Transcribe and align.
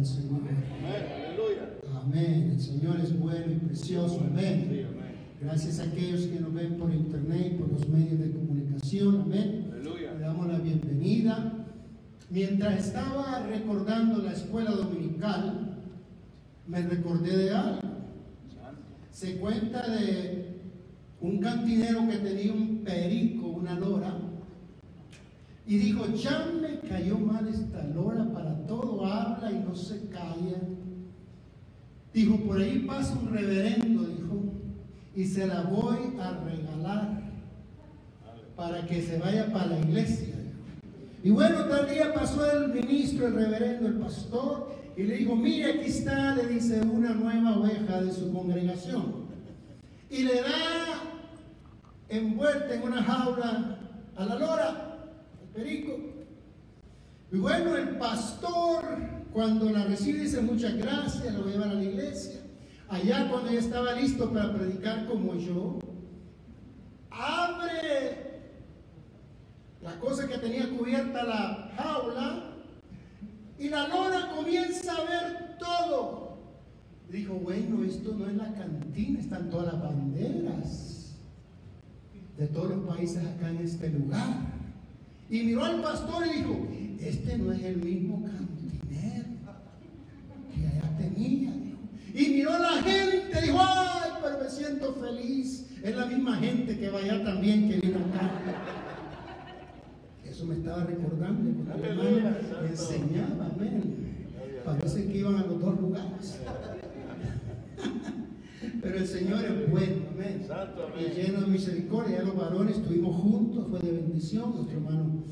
del 0.00 0.06
Señor. 0.06 0.40
Amén. 2.02 2.50
El 2.52 2.60
Señor 2.60 3.00
es 3.00 3.18
bueno 3.18 3.52
y 3.52 3.56
precioso. 3.56 4.20
Amén. 4.20 4.86
Gracias 5.40 5.80
a 5.80 5.84
aquellos 5.84 6.22
que 6.22 6.40
nos 6.40 6.52
ven 6.54 6.76
por 6.78 6.92
internet, 6.92 7.58
por 7.58 7.70
los 7.70 7.88
medios 7.88 8.18
de 8.18 8.30
comunicación. 8.30 9.22
Amén. 9.22 9.70
Le 9.82 10.18
damos 10.18 10.46
la 10.46 10.58
bienvenida. 10.58 11.66
Mientras 12.30 12.86
estaba 12.86 13.46
recordando 13.46 14.22
la 14.22 14.32
escuela 14.32 14.70
dominical, 14.70 15.76
me 16.66 16.82
recordé 16.82 17.36
de 17.36 17.50
algo. 17.50 17.80
Se 19.10 19.36
cuenta 19.36 19.86
de 19.90 20.60
un 21.20 21.40
cantinero 21.40 22.08
que 22.08 22.18
tenía 22.18 22.52
un 22.52 22.82
perico, 22.84 23.48
una 23.48 23.78
lora, 23.78 24.16
y 25.70 25.78
dijo, 25.78 26.04
ya 26.16 26.50
me 26.60 26.80
cayó 26.80 27.16
mal 27.16 27.46
esta 27.46 27.84
lora, 27.84 28.24
para 28.32 28.56
todo 28.66 29.06
habla 29.06 29.52
y 29.52 29.60
no 29.60 29.72
se 29.76 30.08
calla. 30.08 30.58
Dijo, 32.12 32.38
por 32.38 32.60
ahí 32.60 32.80
pasa 32.80 33.16
un 33.16 33.32
reverendo, 33.32 34.02
dijo, 34.02 34.42
y 35.14 35.24
se 35.24 35.46
la 35.46 35.62
voy 35.62 36.18
a 36.20 36.32
regalar 36.40 37.22
para 38.56 38.84
que 38.84 39.00
se 39.00 39.18
vaya 39.18 39.52
para 39.52 39.66
la 39.66 39.78
iglesia. 39.78 40.34
Y 41.22 41.30
bueno, 41.30 41.64
tal 41.66 41.88
día 41.88 42.12
pasó 42.14 42.50
el 42.50 42.72
ministro, 42.74 43.28
el 43.28 43.34
reverendo, 43.34 43.86
el 43.86 44.00
pastor, 44.00 44.74
y 44.96 45.04
le 45.04 45.18
dijo, 45.18 45.36
mire, 45.36 45.74
aquí 45.74 45.88
está, 45.88 46.34
le 46.34 46.48
dice, 46.48 46.80
una 46.80 47.14
nueva 47.14 47.56
oveja 47.56 48.02
de 48.02 48.10
su 48.10 48.32
congregación. 48.32 49.26
Y 50.10 50.24
le 50.24 50.34
da 50.34 51.04
envuelta 52.08 52.74
en 52.74 52.82
una 52.82 53.04
jaula 53.04 53.78
a 54.16 54.24
la 54.24 54.34
lora, 54.34 54.89
perico. 55.54 55.96
Y 57.32 57.38
bueno, 57.38 57.76
el 57.76 57.96
pastor, 57.96 58.82
cuando 59.32 59.70
la 59.70 59.84
recibe, 59.84 60.20
dice 60.20 60.40
muchas 60.40 60.76
gracias, 60.76 61.32
lo 61.34 61.42
voy 61.42 61.52
a 61.52 61.54
llevar 61.54 61.68
a 61.70 61.74
la 61.74 61.84
iglesia. 61.84 62.40
Allá 62.88 63.28
cuando 63.30 63.52
ya 63.52 63.60
estaba 63.60 63.92
listo 63.92 64.32
para 64.32 64.52
predicar 64.52 65.06
como 65.06 65.36
yo, 65.36 65.78
abre 67.10 68.40
la 69.80 69.98
cosa 70.00 70.26
que 70.26 70.38
tenía 70.38 70.68
cubierta 70.68 71.22
la 71.22 71.72
jaula 71.76 72.56
y 73.58 73.68
la 73.68 73.88
lora 73.88 74.30
comienza 74.34 74.92
a 74.92 75.04
ver 75.04 75.58
todo. 75.58 76.38
Dijo, 77.10 77.34
bueno, 77.34 77.84
esto 77.84 78.14
no 78.14 78.28
es 78.28 78.34
la 78.34 78.52
cantina, 78.54 79.20
están 79.20 79.50
todas 79.50 79.72
las 79.72 79.82
banderas 79.82 81.16
de 82.38 82.46
todos 82.46 82.70
los 82.70 82.86
países 82.86 83.24
acá 83.24 83.50
en 83.50 83.58
este 83.58 83.90
lugar. 83.90 84.59
Y 85.30 85.44
miró 85.44 85.64
al 85.64 85.80
pastor 85.80 86.26
y 86.26 86.38
dijo, 86.38 86.66
este 87.00 87.38
no 87.38 87.52
es 87.52 87.62
el 87.62 87.76
mismo 87.76 88.24
cantinero 88.24 89.28
que 90.52 90.66
allá 90.66 90.96
tenía. 90.98 91.52
Y 92.12 92.28
miró 92.30 92.52
a 92.54 92.58
la 92.58 92.82
gente, 92.82 93.40
dijo, 93.40 93.58
ay, 93.60 94.10
pero 94.20 94.38
me 94.42 94.50
siento 94.50 94.94
feliz. 94.94 95.68
Es 95.84 95.96
la 95.96 96.06
misma 96.06 96.36
gente 96.36 96.76
que 96.76 96.90
vaya 96.90 97.22
también 97.22 97.70
que 97.70 97.76
vino 97.76 97.98
acá. 97.98 98.32
Eso 100.24 100.46
me 100.46 100.56
estaba 100.56 100.84
recordando 100.84 101.64
cuando 101.64 101.86
hermano 101.86 102.36
enseñaba, 102.68 103.50
amén. 103.54 104.24
Parece 104.64 105.06
que 105.06 105.18
iban 105.18 105.36
a 105.36 105.46
los 105.46 105.60
dos 105.60 105.80
lugares. 105.80 106.40
Pero 108.82 108.98
el 108.98 109.06
Señor 109.06 109.44
es 109.44 109.70
bueno, 109.70 109.96
amén. 110.12 110.46
Y 110.98 111.20
lleno 111.20 111.42
de 111.42 111.46
misericordia. 111.46 112.18
Ya 112.18 112.24
los 112.24 112.36
varones 112.36 112.76
estuvimos 112.76 113.16
juntos, 113.16 113.66
fue 113.68 113.80
de 113.80 113.92
bendición. 113.92 114.54
Nuestro 114.54 114.78
hermano 114.78 115.24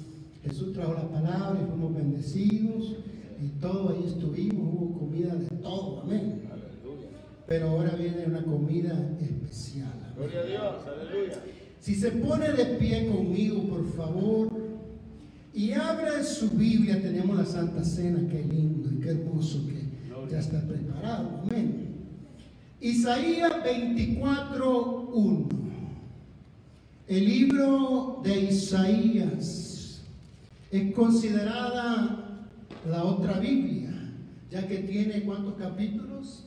Jesús 0.44 0.72
trajo 0.72 0.94
la 0.94 1.09
palabra 1.09 1.60
y 1.62 1.66
fuimos 1.66 1.94
bendecidos. 1.94 2.97
Y 3.41 3.48
todo 3.60 3.91
ahí 3.91 4.04
estuvimos, 4.06 4.75
hubo 4.75 4.98
comida 4.98 5.34
de 5.34 5.47
todo, 5.56 6.03
amén. 6.03 6.42
Pero 7.47 7.69
ahora 7.70 7.94
viene 7.97 8.26
una 8.26 8.42
comida 8.42 9.16
especial. 9.20 10.12
Gloria 10.16 10.41
a 10.41 10.44
Dios, 10.44 10.75
aleluya. 10.86 11.38
Si 11.80 11.94
se 11.94 12.10
pone 12.10 12.50
de 12.50 12.65
pie 12.76 13.09
conmigo, 13.09 13.62
por 13.69 13.86
favor, 13.92 14.48
y 15.54 15.72
abre 15.72 16.22
su 16.25 16.50
Biblia, 16.50 17.00
tenemos 17.00 17.36
la 17.36 17.44
Santa 17.44 17.82
Cena, 17.84 18.28
qué 18.28 18.44
lindo 18.44 18.91
y 18.92 18.97
qué 18.98 19.10
hermoso 19.10 19.60
que 19.66 19.88
ya 20.30 20.41
está 20.41 20.60
preparado, 20.60 21.42
amén. 21.44 21.78
Isaías 22.81 23.53
24.1. 23.65 25.49
El 27.09 27.25
libro 27.25 28.21
de 28.22 28.41
Isaías 28.41 30.03
es 30.71 30.94
considerada 30.94 32.39
la 32.87 33.05
otra 33.05 33.41
Biblia, 33.41 33.91
ya 34.50 34.66
que 34.69 34.78
tiene 34.78 35.22
cuántos 35.22 35.55
capítulos? 35.55 36.44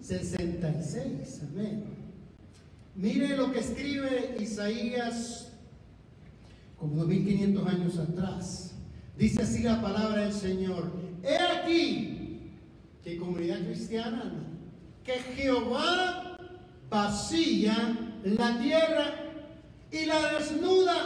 66. 0.00 1.42
Amén. 1.50 1.84
Mire 2.94 3.36
lo 3.36 3.50
que 3.50 3.58
escribe 3.58 4.36
Isaías 4.38 5.52
como 6.78 6.96
2500 6.96 7.66
años 7.66 7.98
atrás. 7.98 8.74
Dice 9.18 9.42
así 9.42 9.64
la 9.64 9.82
palabra 9.82 10.22
del 10.22 10.32
Señor. 10.32 10.92
He 11.24 11.36
aquí 11.36 12.52
que 13.02 13.16
comunidad 13.16 13.64
cristiana 13.64 14.55
que 15.06 15.20
Jehová 15.36 16.36
vacía 16.90 17.96
la 18.24 18.58
tierra 18.58 19.14
y 19.92 20.04
la 20.04 20.32
desnuda 20.32 20.96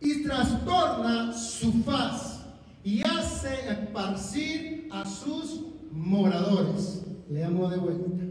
y 0.00 0.22
trastorna 0.24 1.34
su 1.34 1.70
faz 1.84 2.40
y 2.82 3.02
hace 3.02 3.70
esparcir 3.70 4.88
a 4.90 5.04
sus 5.04 5.60
moradores. 5.92 7.02
Leamos 7.28 7.70
de 7.72 7.76
vuelta. 7.76 8.24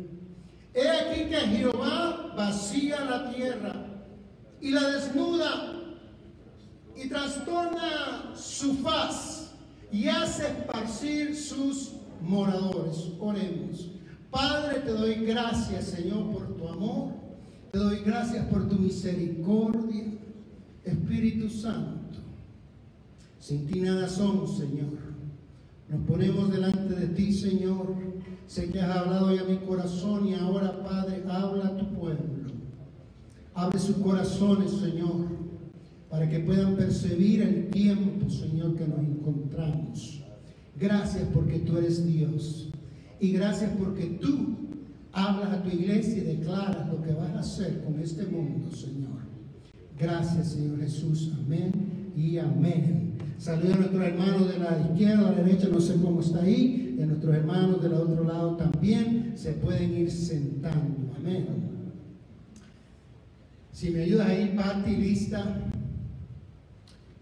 He 0.74 0.90
aquí 0.90 1.30
que 1.30 1.38
Jehová 1.38 2.34
vacía 2.36 3.06
la 3.06 3.32
tierra 3.32 3.74
y 4.60 4.72
la 4.72 4.88
desnuda 4.90 5.76
y 6.96 7.08
trastorna 7.10 8.34
su 8.36 8.74
faz 8.78 9.52
y 9.92 10.08
hace 10.08 10.48
esparcir 10.48 11.36
sus 11.36 11.92
moradores. 12.22 13.12
Oremos. 13.20 14.01
Padre, 14.32 14.80
te 14.80 14.92
doy 14.92 15.16
gracias, 15.26 15.86
Señor, 15.86 16.32
por 16.32 16.56
tu 16.56 16.68
amor. 16.68 17.12
Te 17.72 17.78
doy 17.78 18.00
gracias 18.06 18.46
por 18.48 18.68
tu 18.68 18.76
misericordia. 18.76 20.06
Espíritu 20.84 21.48
Santo, 21.50 22.20
sin 23.40 23.68
ti 23.68 23.82
nada 23.82 24.08
somos, 24.10 24.58
Señor. 24.58 24.98
Nos 25.90 26.02
ponemos 26.08 26.52
delante 26.52 26.96
de 26.96 27.08
ti, 27.08 27.34
Señor. 27.34 27.96
Sé 28.48 28.70
que 28.70 28.80
has 28.82 28.98
hablado 28.98 29.36
ya 29.36 29.42
a 29.42 29.46
mi 29.46 29.58
corazón 29.58 30.28
y 30.28 30.34
ahora, 30.34 30.82
Padre, 30.84 31.24
habla 31.30 31.68
a 31.68 31.78
tu 31.78 31.94
pueblo. 31.94 32.52
Abre 33.54 33.78
sus 33.78 33.98
corazones, 33.98 34.72
Señor, 34.72 35.28
para 36.10 36.30
que 36.30 36.40
puedan 36.40 36.76
percibir 36.76 37.42
el 37.42 37.70
tiempo, 37.70 38.30
Señor, 38.30 38.76
que 38.76 38.88
nos 38.88 39.00
encontramos. 39.00 40.24
Gracias 40.80 41.28
porque 41.34 41.60
tú 41.60 41.78
eres 41.78 42.06
Dios. 42.06 42.72
Y 43.22 43.34
gracias 43.34 43.70
porque 43.78 44.18
tú 44.20 44.58
hablas 45.14 45.54
a 45.54 45.62
tu 45.62 45.70
iglesia 45.70 46.18
y 46.18 46.38
declaras 46.38 46.88
lo 46.90 47.04
que 47.04 47.14
vas 47.14 47.30
a 47.36 47.40
hacer 47.42 47.84
con 47.84 48.00
este 48.00 48.26
mundo, 48.26 48.76
Señor. 48.76 49.22
Gracias, 50.00 50.54
Señor 50.54 50.80
Jesús. 50.80 51.32
Amén 51.46 51.72
y 52.18 52.40
amén. 52.40 53.14
Saludos 53.38 53.76
a 53.76 53.78
nuestros 53.78 54.04
hermanos 54.04 54.52
de 54.52 54.58
la 54.58 54.88
izquierda, 54.90 55.30
a 55.30 55.32
la 55.34 55.44
derecha, 55.44 55.68
no 55.72 55.80
sé 55.80 55.96
cómo 56.02 56.22
está 56.22 56.42
ahí. 56.42 56.96
Y 56.98 57.02
a 57.04 57.06
nuestros 57.06 57.36
hermanos 57.36 57.84
del 57.84 57.94
otro 57.94 58.24
lado 58.24 58.58
también 58.58 59.34
se 59.36 59.52
pueden 59.54 59.96
ir 59.96 60.10
sentando. 60.10 61.14
Amén. 61.16 61.46
Si 63.72 63.92
me 63.92 64.02
ayudas 64.02 64.30
ahí, 64.30 64.56
Pati, 64.58 64.96
lista. 64.96 65.62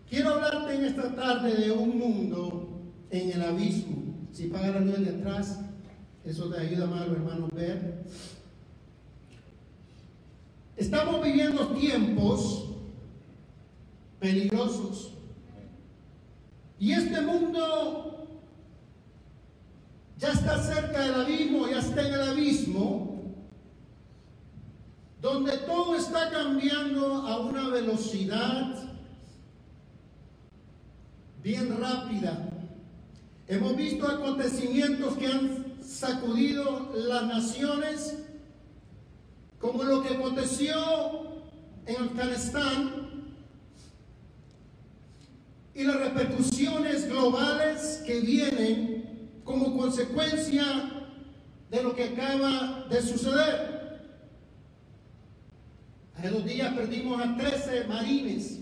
Quiero 0.10 0.36
hablarte 0.36 0.76
en 0.76 0.86
esta 0.86 1.14
tarde 1.14 1.56
de 1.56 1.72
un 1.72 2.00
mundo 2.00 2.70
en 3.12 3.32
el 3.32 3.42
abismo. 3.42 3.98
Si 4.32 4.48
paga 4.48 4.72
la 4.72 4.80
luz 4.80 5.00
de 5.00 5.10
atrás, 5.10 5.60
eso 6.30 6.48
te 6.48 6.60
ayuda 6.60 6.86
más, 6.86 7.08
hermanos, 7.08 7.50
ver. 7.54 8.04
Estamos 10.78 11.24
viviendo 11.24 11.70
tiempos 11.70 12.66
peligrosos. 14.20 15.12
Y 16.78 16.92
este 16.92 17.20
mundo 17.22 18.28
ya 20.20 20.32
está 20.32 20.62
cerca 20.62 21.02
del 21.02 21.16
abismo, 21.16 21.68
ya 21.68 21.80
está 21.80 22.08
en 22.08 22.14
el 22.14 22.22
abismo, 22.22 23.22
donde 25.22 25.58
todo 25.58 25.96
está 25.96 26.30
cambiando 26.30 27.28
a 27.28 27.40
una 27.40 27.70
velocidad 27.70 28.76
bien 31.42 31.76
rápida. 31.80 32.50
Hemos 33.48 33.76
visto 33.76 34.08
acontecimientos 34.08 35.18
que 35.18 35.26
han 35.26 35.59
sacudido 35.90 36.92
las 36.94 37.26
naciones, 37.26 38.20
como 39.58 39.84
lo 39.84 40.04
que 40.04 40.14
aconteció 40.14 40.76
en 41.88 41.96
Afganistán 41.96 43.10
y 45.74 45.84
las 45.84 45.96
repercusiones 45.96 47.10
globales 47.10 48.04
que 48.06 48.20
vienen 48.20 49.40
como 49.44 49.76
consecuencia 49.76 50.64
de 51.72 51.84
lo 51.84 51.96
que 51.96 52.04
acaba 52.04 52.86
de 52.90 53.02
suceder. 53.02 53.80
Hace 56.16 56.30
dos 56.30 56.46
días 56.46 56.74
perdimos 56.76 57.20
a 57.20 57.36
13 57.36 57.86
marines, 57.86 58.60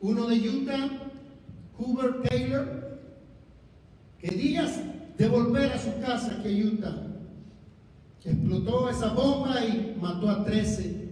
uno 0.00 0.26
de 0.28 0.48
Utah, 0.48 0.88
Hubert 1.76 2.26
Taylor, 2.26 2.98
que 4.18 4.28
días 4.28 4.80
de 5.18 5.28
volver 5.28 5.72
a 5.72 5.78
su 5.78 6.00
casa 6.00 6.38
aquí 6.38 6.48
en 6.48 6.68
Utah, 6.68 7.08
explotó 8.24 8.88
esa 8.88 9.08
bomba 9.08 9.64
y 9.64 9.96
mató 10.00 10.30
a 10.30 10.44
13. 10.44 11.08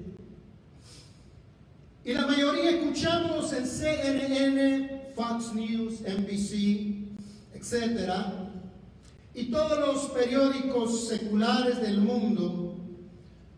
Y 2.05 2.15
la 2.15 2.27
mayoría 2.27 2.71
escuchamos 2.71 3.53
en 3.53 3.67
CNN, 3.67 5.13
Fox 5.17 5.55
News, 5.55 6.03
NBC, 6.03 7.09
etcétera, 7.55 8.51
y 9.35 9.47
todos 9.47 9.79
los 9.79 10.11
periódicos 10.11 11.09
seculares 11.09 11.81
del 11.81 12.01
mundo 12.01 12.77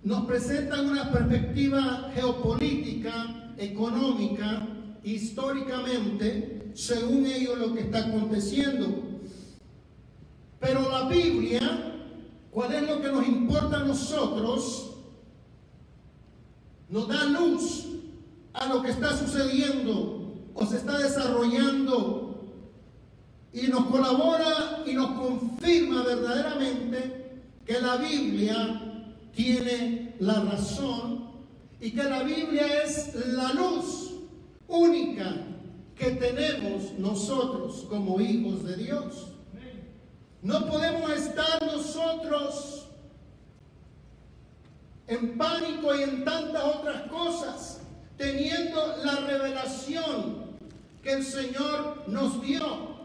nos 0.03 0.25
presentan 0.25 0.89
una 0.89 1.11
perspectiva 1.11 2.11
geopolítica, 2.15 3.53
económica, 3.59 4.67
históricamente, 5.05 6.71
según 6.75 7.27
ellos 7.27 7.59
lo 7.59 7.75
que 7.75 7.81
está 7.81 8.07
aconteciendo. 8.07 9.08
Pero 10.61 10.91
la 10.91 11.09
Biblia, 11.09 11.61
¿cuál 12.51 12.75
es 12.75 12.89
lo 12.89 13.01
que 13.01 13.09
nos 13.09 13.27
importa 13.27 13.81
a 13.81 13.85
nosotros? 13.85 14.91
Nos 16.89 17.07
da 17.07 17.25
luz 17.25 17.87
a 18.53 18.67
lo 18.67 18.83
que 18.83 18.91
está 18.91 19.17
sucediendo 19.17 20.35
o 20.55 20.67
se 20.67 20.79
está 20.79 20.99
desarrollando 20.99 22.29
y 23.53 23.69
nos 23.69 23.87
colabora 23.87 24.83
y 24.87 24.95
nos 24.95 25.11
confirma 25.13 26.03
verdaderamente 26.03 27.43
que 27.65 27.81
la 27.81 27.97
Biblia 27.97 29.07
tiene 29.35 30.15
la 30.19 30.41
razón 30.41 31.29
y 31.81 31.93
que 31.93 32.03
la 32.03 32.23
Biblia 32.23 32.83
es 32.83 33.15
la 33.29 33.53
luz 33.53 34.15
única 34.67 35.35
que 35.95 36.11
tenemos 36.13 36.99
nosotros 36.99 37.87
como 37.89 38.21
hijos 38.21 38.65
de 38.65 38.77
Dios. 38.77 39.27
No 40.43 40.67
podemos 40.67 41.11
estar 41.11 41.61
nosotros 41.65 42.87
en 45.09 45.37
pánico 45.37 45.95
y 45.95 46.03
en 46.03 46.25
tantas 46.25 46.63
otras 46.63 47.03
cosas, 47.11 47.81
teniendo 48.17 48.97
la 49.05 49.17
revelación 49.21 50.49
que 51.03 51.13
el 51.13 51.25
Señor 51.25 52.05
nos 52.07 52.41
dio. 52.43 52.99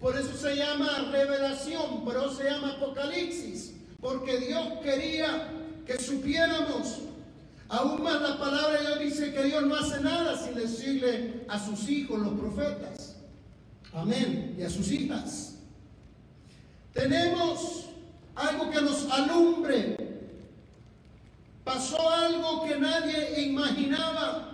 Por 0.00 0.18
eso 0.18 0.36
se 0.36 0.56
llama 0.56 1.08
revelación, 1.10 2.04
pero 2.04 2.32
se 2.34 2.44
llama 2.44 2.72
apocalipsis, 2.72 3.74
porque 4.00 4.38
Dios 4.38 4.66
quería 4.82 5.48
que 5.86 5.98
supiéramos. 5.98 7.00
Aún 7.68 8.02
más 8.02 8.20
la 8.20 8.38
palabra 8.38 8.80
de 8.80 8.86
Dios 8.86 8.98
dice 9.00 9.32
que 9.32 9.44
Dios 9.44 9.64
no 9.64 9.76
hace 9.76 10.00
nada 10.00 10.36
sin 10.36 10.54
decirle 10.54 11.44
a 11.48 11.58
sus 11.58 11.88
hijos, 11.88 12.20
los 12.20 12.38
profetas. 12.38 13.16
Amén. 13.92 14.54
Y 14.58 14.62
a 14.62 14.70
sus 14.70 14.90
hijas. 14.90 15.55
Tenemos 16.96 17.84
algo 18.34 18.70
que 18.70 18.80
nos 18.80 19.08
alumbre. 19.10 19.96
Pasó 21.62 22.08
algo 22.10 22.64
que 22.64 22.76
nadie 22.78 23.46
imaginaba. 23.46 24.52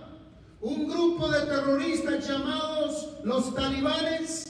Un 0.61 0.87
grupo 0.87 1.29
de 1.29 1.41
terroristas 1.41 2.27
llamados 2.27 3.09
los 3.23 3.53
talibanes 3.55 4.43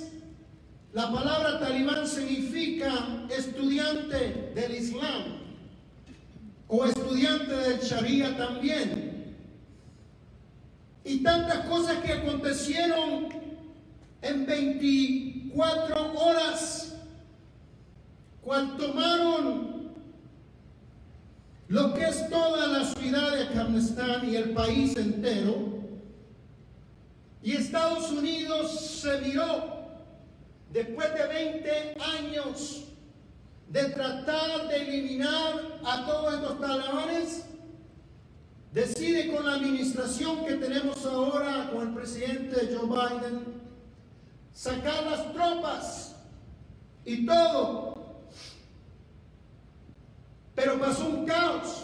la 0.93 1.11
palabra 1.11 1.59
talibán 1.59 2.07
significa 2.07 3.25
estudiante 3.27 4.51
del 4.53 4.75
Islam 4.75 5.23
o 6.67 6.85
estudiante 6.85 7.51
del 7.51 7.79
Sharia 7.79 8.37
también. 8.37 9.35
Y 11.03 11.23
tantas 11.23 11.65
cosas 11.65 11.97
que 11.97 12.13
acontecieron 12.13 13.27
en 14.21 14.45
24 14.45 16.13
horas, 16.13 16.92
cuando 18.43 18.85
tomaron 18.85 19.93
lo 21.67 21.93
que 21.93 22.03
es 22.03 22.29
toda 22.29 22.67
la 22.67 22.85
ciudad 22.85 23.31
de 23.31 23.43
Afganistán 23.43 24.29
y 24.29 24.35
el 24.35 24.51
país 24.51 24.95
entero, 24.97 25.73
y 27.41 27.53
Estados 27.53 28.11
Unidos 28.11 28.79
se 29.01 29.19
miró 29.19 29.73
después 30.71 31.13
de 31.13 31.27
20 31.27 31.97
años 32.19 32.83
de 33.69 33.85
tratar 33.85 34.67
de 34.67 34.75
eliminar 34.75 35.79
a 35.83 36.05
todos 36.05 36.33
estos 36.35 36.59
talibanes, 36.59 37.45
decide 38.71 39.33
con 39.33 39.45
la 39.45 39.55
administración 39.55 40.45
que 40.45 40.53
tenemos 40.53 41.05
ahora, 41.05 41.69
con 41.71 41.89
el 41.89 41.93
presidente 41.93 42.75
Joe 42.75 42.87
Biden, 42.87 43.61
sacar 44.53 45.03
las 45.05 45.33
tropas 45.33 46.15
y 47.03 47.25
todo. 47.25 47.92
Pero 50.55 50.79
pasó 50.79 51.05
un 51.05 51.25
caos. 51.25 51.83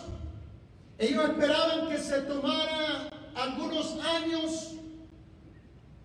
Ellos 0.97 1.29
esperaban 1.29 1.87
que 1.89 1.97
se 1.97 2.21
tomara 2.21 3.09
algunos 3.35 3.97
años 4.03 4.73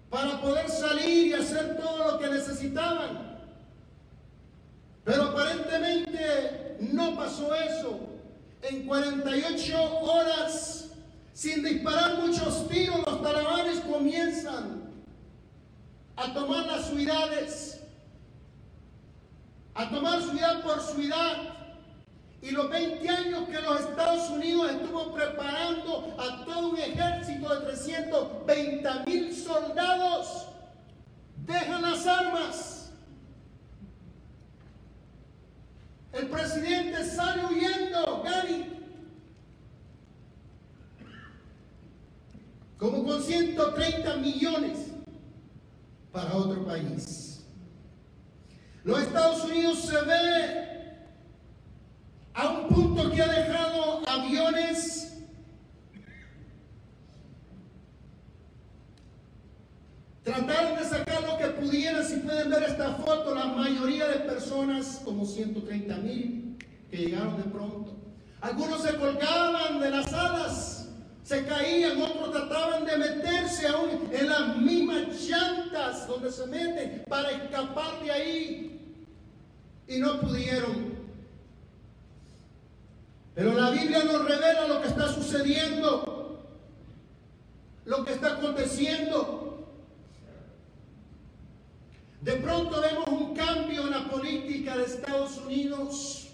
para 0.09 0.41
poder 0.41 0.71
salir 0.71 1.27
y 1.27 1.33
hacer 1.33 1.77
todo 1.77 2.13
lo 2.13 2.19
que 2.19 2.29
necesitaban. 2.29 3.41
Pero 5.05 5.25
aparentemente 5.25 6.77
no 6.93 7.17
pasó 7.17 7.55
eso. 7.55 8.01
En 8.63 8.87
48 8.87 9.99
horas, 10.01 10.91
sin 11.33 11.63
disparar 11.63 12.19
muchos 12.19 12.69
tiros, 12.69 13.05
los 13.05 13.23
talibanes 13.23 13.81
comienzan 13.81 14.85
a 16.17 16.33
tomar 16.33 16.67
las 16.67 16.87
ciudades, 16.87 17.81
a 19.75 19.91
tomar 19.91 20.23
ciudad 20.23 20.63
por 20.63 20.81
ciudad, 20.81 21.64
y 22.45 22.51
los 22.51 22.69
20 22.69 23.09
años 23.09 23.49
que 23.49 23.59
los 23.63 23.81
Estados 23.81 24.29
Unidos 24.29 24.71
estuvo 24.73 25.15
preparando 25.15 26.15
a 26.19 26.45
todo 26.45 26.69
un 26.69 26.79
ejército 26.79 27.49
de 27.55 27.67
320 27.69 28.91
mil 29.07 29.35
soldados, 29.35 30.49
dejan 31.47 31.81
las 31.81 32.07
armas. 32.07 32.91
El 36.13 36.29
presidente 36.29 37.03
sale 37.07 37.47
huyendo, 37.47 38.23
Gary, 38.23 38.79
como 42.77 43.05
con 43.05 43.23
130 43.23 44.17
millones 44.19 44.89
para 46.13 46.37
otro 46.37 46.63
país. 46.67 47.43
Los 48.85 49.01
Estados 49.01 49.45
Unidos 49.45 49.79
se 49.79 49.99
ve 50.03 50.74
a 52.35 52.49
un 52.49 52.69
punto 52.69 53.11
que 53.11 53.23
ha 53.23 53.29
dejado 53.29 54.03
aviones 54.09 55.05
Trataron 60.25 60.79
de 60.79 60.85
sacar 60.85 61.23
lo 61.23 61.37
que 61.37 61.49
pudieran, 61.49 62.03
si 62.03 62.17
pueden 62.17 62.49
ver 62.49 62.63
esta 62.63 62.95
foto, 62.95 63.35
la 63.35 63.45
mayoría 63.45 64.09
de 64.09 64.21
personas, 64.21 65.03
como 65.05 65.27
130 65.27 65.97
mil, 65.99 66.57
que 66.91 66.97
llegaron 66.97 67.37
de 67.37 67.43
pronto. 67.43 67.95
Algunos 68.41 68.83
se 68.83 68.95
colgaban 68.97 69.81
de 69.81 69.91
las 69.91 70.11
alas, 70.15 70.89
se 71.23 71.45
caían, 71.45 72.01
otros 72.01 72.33
trataban 72.33 72.87
de 72.87 72.97
meterse 72.97 73.69
aún 73.69 74.09
en 74.11 74.29
las 74.31 74.57
mismas 74.57 75.21
llantas 75.29 76.09
donde 76.09 76.33
se 76.33 76.47
meten 76.47 77.05
para 77.07 77.31
escapar 77.31 78.03
de 78.03 78.11
ahí 78.11 78.97
y 79.87 79.99
no 79.99 80.21
pudieron. 80.21 81.04
Pero 83.35 83.53
la 83.53 83.71
Biblia 83.71 84.05
nos 84.05 84.25
revela 84.25 84.69
lo 84.69 84.81
que 84.81 84.89
está 84.89 85.09
sucediendo, 85.09 86.47
lo 87.85 88.05
que 88.05 88.13
está 88.13 88.35
aconteciendo. 88.35 89.45
De 92.21 92.33
pronto 92.37 92.81
vemos 92.81 93.09
un 93.09 93.35
cambio 93.35 93.83
en 93.83 93.91
la 93.91 94.09
política 94.09 94.77
de 94.77 94.85
Estados 94.85 95.39
Unidos. 95.39 96.29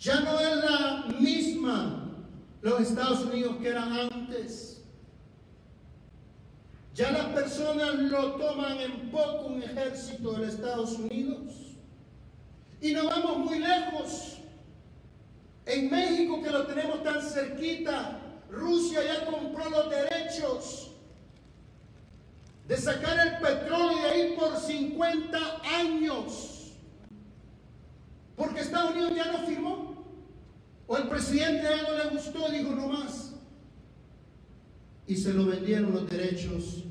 Ya 0.00 0.20
no 0.20 0.38
es 0.38 0.56
la 0.56 1.06
misma 1.18 2.04
los 2.60 2.80
Estados 2.80 3.20
Unidos 3.20 3.56
que 3.62 3.68
eran 3.68 3.92
antes. 3.92 4.82
Ya 6.94 7.12
las 7.12 7.26
personas 7.26 7.94
lo 7.94 8.32
toman 8.32 8.80
en 8.80 9.10
poco 9.10 9.46
un 9.46 9.62
ejército 9.62 10.32
de 10.32 10.48
Estados 10.48 10.98
Unidos. 10.98 11.52
Y 12.80 12.92
no 12.92 13.06
vamos 13.06 13.38
muy 13.38 13.60
lejos. 13.60 14.37
En 15.68 15.90
México, 15.90 16.42
que 16.42 16.50
lo 16.50 16.66
tenemos 16.66 17.02
tan 17.02 17.20
cerquita, 17.20 18.18
Rusia 18.50 19.04
ya 19.04 19.26
compró 19.26 19.68
los 19.68 19.90
derechos 19.90 20.92
de 22.66 22.76
sacar 22.78 23.18
el 23.26 23.38
petróleo 23.38 23.98
de 23.98 24.08
ahí 24.08 24.34
por 24.34 24.56
50 24.56 25.38
años. 25.78 26.72
Porque 28.34 28.60
Estados 28.60 28.92
Unidos 28.92 29.12
ya 29.14 29.30
no 29.30 29.46
firmó. 29.46 30.04
O 30.86 30.96
el 30.96 31.06
presidente 31.06 31.64
ya 31.64 31.82
no 31.82 32.02
le 32.02 32.10
gustó, 32.16 32.48
dijo 32.48 32.70
no 32.70 32.88
más. 32.88 33.34
Y 35.06 35.16
se 35.16 35.34
lo 35.34 35.44
vendieron 35.44 35.92
los 35.92 36.08
derechos 36.08 36.84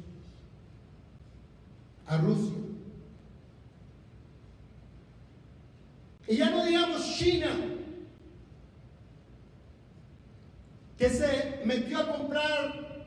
a 2.06 2.18
Rusia. 2.18 2.54
Y 6.28 6.38
ya 6.38 6.52
no 6.52 6.64
digamos 6.64 7.18
China, 7.18 7.50
que 10.98 11.10
se 11.10 11.62
metió 11.66 12.00
a 12.00 12.18
comprar 12.18 13.06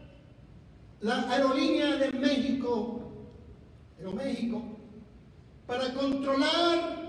la 1.01 1.31
aerolínea 1.31 1.97
de 1.97 2.13
México, 2.13 3.01
México, 4.15 4.63
para 5.67 5.93
controlar 5.95 7.01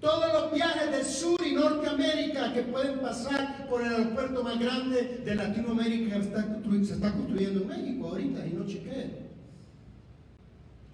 todos 0.00 0.32
los 0.32 0.52
viajes 0.52 0.90
de 0.90 1.04
Sur 1.04 1.40
y 1.44 1.54
Norteamérica 1.54 2.52
que 2.52 2.62
pueden 2.62 3.00
pasar 3.00 3.68
por 3.68 3.82
el 3.82 3.94
aeropuerto 3.94 4.42
más 4.42 4.58
grande 4.58 5.22
de 5.24 5.34
Latinoamérica 5.34 6.16
que 6.16 6.84
se 6.84 6.94
está 6.94 7.12
construyendo 7.12 7.62
en 7.62 7.68
México 7.68 8.08
ahorita 8.08 8.46
y 8.46 8.50
no 8.52 8.66
chequee, 8.66 9.10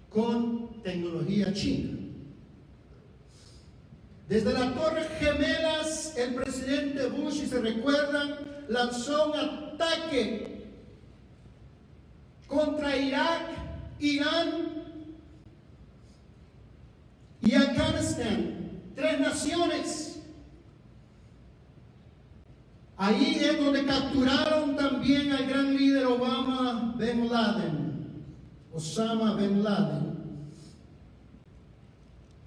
con 0.09 0.81
tecnología 0.81 1.53
china. 1.53 1.99
Desde 4.29 4.53
las 4.53 4.73
Torres 4.73 5.07
Gemelas, 5.19 6.17
el 6.17 6.35
presidente 6.35 7.07
Bush, 7.07 7.33
si 7.33 7.47
se 7.47 7.59
recuerdan, 7.59 8.52
lanzó 8.69 9.31
un 9.31 9.39
ataque 9.39 10.53
contra 12.47 12.95
Irak, 12.95 13.49
Irán 13.99 14.83
y 17.41 17.55
Afganistán, 17.55 18.81
tres 18.95 19.19
naciones. 19.19 20.19
Ahí 22.95 23.37
es 23.41 23.59
donde 23.59 23.85
capturaron 23.85 24.75
también 24.75 25.31
al 25.31 25.45
gran 25.47 25.75
líder 25.75 26.05
Obama 26.05 26.93
Ben 26.97 27.29
Laden, 27.29 28.25
Osama 28.71 29.33
Ben 29.35 29.63
Laden. 29.63 30.13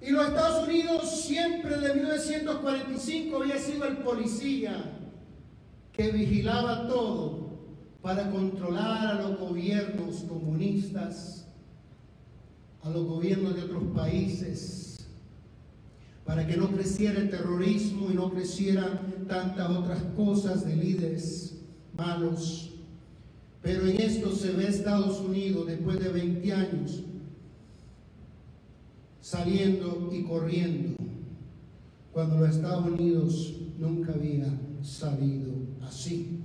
Y 0.01 0.11
los 0.11 0.29
Estados 0.29 0.69
Unidos 0.69 1.23
siempre 1.23 1.79
de 1.79 1.95
1945 1.95 3.43
había 3.43 3.59
sido 3.59 3.87
el 3.87 3.97
policía 3.99 4.96
que 5.97 6.11
vigilaba 6.12 6.87
todo 6.87 7.47
para 8.03 8.31
controlar 8.31 9.07
a 9.07 9.23
los 9.23 9.41
gobiernos 9.41 10.17
comunistas, 10.29 11.47
a 12.83 12.91
los 12.91 13.07
gobiernos 13.07 13.57
de 13.57 13.62
otros 13.62 13.85
países, 13.95 15.07
para 16.25 16.47
que 16.47 16.57
no 16.57 16.69
creciera 16.69 17.19
el 17.19 17.31
terrorismo 17.31 18.11
y 18.11 18.15
no 18.15 18.31
crecieran 18.31 19.25
tantas 19.26 19.71
otras 19.71 20.03
cosas 20.17 20.67
de 20.67 20.76
líderes 20.76 21.62
malos. 21.97 22.73
Pero 23.62 23.87
en 23.87 24.00
esto 24.00 24.33
se 24.33 24.53
ve 24.53 24.69
Estados 24.69 25.21
Unidos 25.21 25.67
después 25.67 25.99
de 25.99 26.11
20 26.11 26.53
años 26.53 27.03
saliendo 29.21 30.09
y 30.12 30.23
corriendo, 30.23 30.95
cuando 32.12 32.38
los 32.38 32.50
Estados 32.50 32.87
Unidos 32.87 33.55
nunca 33.76 34.12
había 34.12 34.47
salido 34.83 35.46
así. 35.87 36.40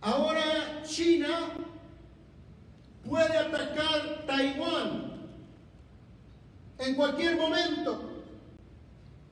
Ahora 0.00 0.82
China 0.86 1.28
puede 3.08 3.36
atacar 3.36 4.24
Taiwán 4.26 5.12
en 6.78 6.94
cualquier 6.94 7.36
momento, 7.36 8.24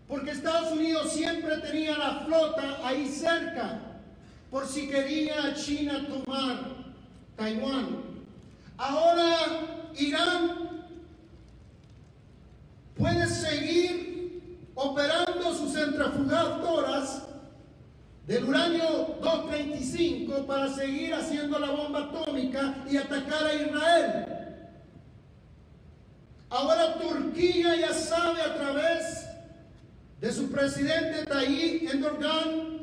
porque 0.08 0.30
Estados 0.30 0.72
Unidos 0.72 1.12
siempre 1.12 1.58
tenía 1.58 1.96
la 1.96 2.20
flota 2.20 2.80
ahí 2.86 3.06
cerca, 3.06 4.00
por 4.50 4.66
si 4.66 4.88
quería 4.88 5.54
China 5.54 6.06
tomar 6.06 6.60
Taiwán. 7.36 8.02
Ahora 8.76 9.90
Irán 9.96 10.86
puede 12.96 13.26
seguir 13.26 14.50
operando 14.74 15.54
sus 15.54 15.72
centrifugadoras 15.72 17.22
del 18.26 18.44
uranio 18.44 19.18
235 19.20 20.46
para 20.46 20.68
seguir 20.68 21.12
haciendo 21.14 21.58
la 21.58 21.70
bomba 21.70 22.04
atómica 22.04 22.84
y 22.90 22.96
atacar 22.96 23.44
a 23.44 23.54
Israel. 23.54 24.26
Ahora 26.48 26.98
Turquía 26.98 27.76
ya 27.76 27.92
sabe 27.92 28.40
a 28.40 28.54
través 28.54 29.26
de 30.20 30.32
su 30.32 30.50
presidente 30.50 31.26
Tayyip 31.26 31.92
Erdogan 31.92 32.74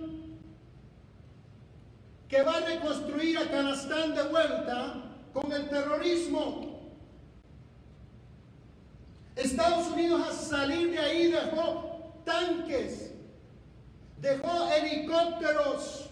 que 2.27 2.43
va 2.43 2.57
a 2.57 2.61
reconstruir 2.61 3.37
a 3.37 3.41
Afganistán 3.41 4.15
de 4.15 4.23
vuelta 4.23 5.03
con 5.33 5.51
el 5.51 5.67
terrorismo. 5.69 6.79
Estados 9.35 9.87
Unidos 9.87 10.21
a 10.29 10.33
salir 10.33 10.91
de 10.91 10.99
ahí 10.99 11.31
dejó 11.31 12.21
tanques 12.25 13.10
dejó 14.21 14.71
helicópteros 14.71 16.09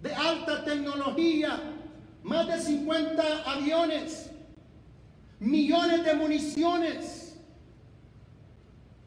de 0.00 0.14
alta 0.14 0.64
tecnología, 0.64 1.58
más 2.22 2.46
de 2.46 2.60
50 2.60 3.42
aviones, 3.44 4.30
millones 5.40 6.04
de 6.04 6.14
municiones. 6.14 7.36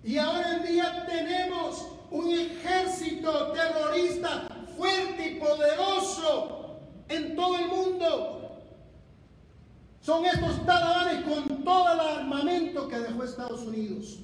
Y 0.03 0.17
ahora 0.17 0.57
en 0.57 0.67
día 0.67 1.05
tenemos 1.05 1.88
un 2.12 2.31
ejército 2.31 3.51
terrorista 3.53 4.48
fuerte 4.77 5.31
y 5.31 5.39
poderoso 5.39 6.79
en 7.07 7.36
todo 7.36 7.57
el 7.57 7.67
mundo. 7.67 8.62
Son 10.01 10.25
estos 10.25 10.65
talibanes 10.65 11.24
con 11.25 11.63
todo 11.63 11.93
el 11.93 12.00
armamento 12.00 12.88
que 12.88 13.00
dejó 13.00 13.24
Estados 13.24 13.62
Unidos. 13.62 14.19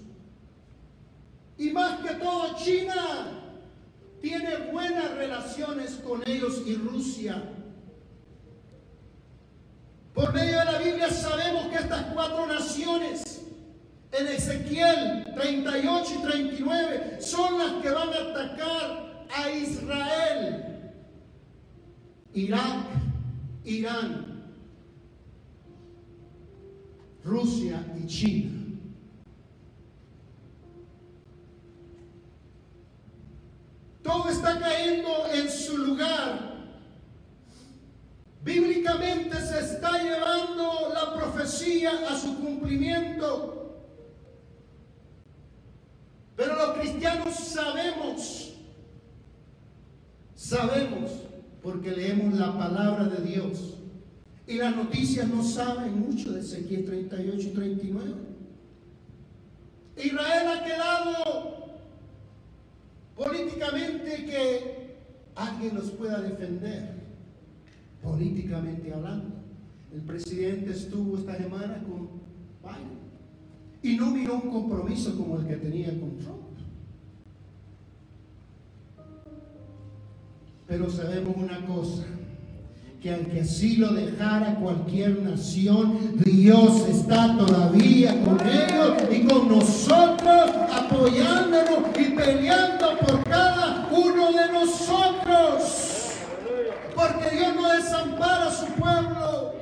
Y 1.57 1.69
más 1.71 1.99
que 1.99 2.15
todo 2.15 2.55
China 2.55 3.42
tiene 4.23 4.55
buenas 4.71 5.11
relaciones 5.15 5.95
con 5.95 6.23
ellos 6.25 6.61
y 6.65 6.75
Rusia. 6.75 7.43
Por 10.13 10.31
medio 10.31 10.59
de 10.59 10.65
la 10.65 10.77
Biblia 10.77 11.09
sabemos 11.09 11.67
que 11.67 11.75
estas 11.75 12.05
cuatro 12.13 12.47
naciones, 12.47 13.41
en 14.13 14.27
Ezequiel 14.27 15.25
38 15.35 16.13
y 16.15 16.23
39, 16.23 17.17
son 17.19 17.57
las 17.57 17.73
que 17.81 17.89
van 17.89 18.09
a 18.13 18.31
atacar 18.31 19.25
a 19.35 19.51
Israel, 19.51 20.93
Irak, 22.33 22.85
Irán, 23.65 24.53
Rusia 27.25 27.85
y 28.01 28.07
China. 28.07 28.62
Todo 34.03 34.29
está 34.29 34.59
cayendo 34.59 35.09
en 35.33 35.49
su 35.49 35.77
lugar. 35.77 36.53
Bíblicamente 38.43 39.39
se 39.39 39.59
está 39.59 40.03
llevando 40.03 40.91
la 40.93 41.13
profecía 41.13 41.91
a 42.09 42.17
su 42.17 42.35
cumplimiento. 42.35 43.53
Pero 46.35 46.55
los 46.55 46.77
cristianos 46.77 47.33
sabemos, 47.35 48.53
sabemos, 50.35 51.11
porque 51.61 51.91
leemos 51.91 52.33
la 52.37 52.57
palabra 52.57 53.05
de 53.05 53.23
Dios. 53.23 53.77
Y 54.45 54.55
las 54.55 54.75
noticias 54.75 55.27
no 55.29 55.41
saben 55.41 55.97
mucho 56.01 56.33
de 56.33 56.41
Ezequiel 56.41 56.83
38 56.83 57.47
y 57.47 57.51
39. 57.51 58.13
Israel 59.95 60.47
ha 60.47 60.63
quedado 60.65 61.62
políticamente 63.15 64.25
que 64.25 64.95
alguien 65.35 65.75
nos 65.75 65.91
pueda 65.91 66.21
defender, 66.21 66.95
políticamente 68.01 68.93
hablando. 68.93 69.35
El 69.93 70.01
presidente 70.01 70.71
estuvo 70.71 71.17
esta 71.17 71.35
semana 71.37 71.83
con 71.83 72.09
Biden 72.63 73.03
y 73.83 73.97
no 73.97 74.11
miró 74.11 74.35
un 74.35 74.49
compromiso 74.49 75.15
como 75.15 75.37
el 75.37 75.47
que 75.47 75.57
tenía 75.57 75.89
con 75.99 76.17
Trump. 76.17 76.43
Pero 80.67 80.89
sabemos 80.89 81.35
una 81.37 81.65
cosa, 81.65 82.05
que 83.03 83.13
aunque 83.13 83.41
así 83.41 83.75
lo 83.75 83.91
dejara 83.91 84.55
cualquier 84.55 85.21
nación, 85.21 85.99
Dios 86.23 86.87
está 86.87 87.37
todavía 87.37 88.23
con 88.23 88.39
ellos 88.47 88.93
y 89.11 89.25
con 89.25 89.49
nosotros, 89.49 90.51
apoyándonos 90.71 91.99
y 91.99 92.03
peleando 92.11 92.97
por 92.99 93.21
cada 93.25 93.89
uno 93.91 94.31
de 94.31 94.53
nosotros. 94.53 96.13
Porque 96.95 97.35
Dios 97.35 97.53
no 97.53 97.73
desampara 97.73 98.47
a 98.47 98.51
su 98.51 98.67
pueblo. 98.67 99.53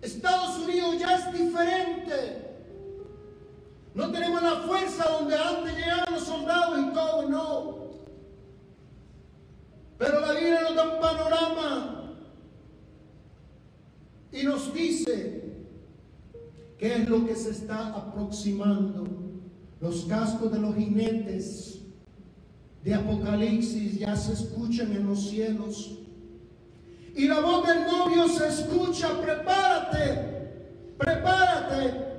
Estados 0.00 0.60
Unidos 0.60 0.98
ya 0.98 1.14
es 1.14 1.30
diferente. 1.30 2.56
No 3.94 4.10
tenemos 4.10 4.42
la 4.42 4.62
fuerza 4.66 5.04
donde 5.10 5.36
antes 5.36 5.76
llegaban 5.76 6.06
los 6.10 6.24
soldados 6.24 6.78
y 6.78 6.94
todo, 6.94 7.28
no. 7.28 7.83
Pero 10.04 10.20
la 10.20 10.32
Biblia 10.32 10.60
nos 10.60 10.74
da 10.74 10.94
un 10.94 11.00
panorama 11.00 12.14
y 14.32 14.42
nos 14.42 14.74
dice 14.74 15.44
qué 16.78 16.96
es 16.96 17.08
lo 17.08 17.26
que 17.26 17.34
se 17.34 17.50
está 17.50 17.88
aproximando. 17.94 19.06
Los 19.80 20.04
cascos 20.04 20.52
de 20.52 20.58
los 20.58 20.74
jinetes 20.74 21.80
de 22.82 22.94
Apocalipsis 22.94 23.98
ya 23.98 24.14
se 24.14 24.34
escuchan 24.34 24.92
en 24.92 25.06
los 25.06 25.28
cielos. 25.28 25.98
Y 27.16 27.26
la 27.26 27.40
voz 27.40 27.66
del 27.66 27.86
novio 27.86 28.28
se 28.28 28.48
escucha, 28.48 29.20
prepárate, 29.22 30.50
prepárate. 30.98 32.13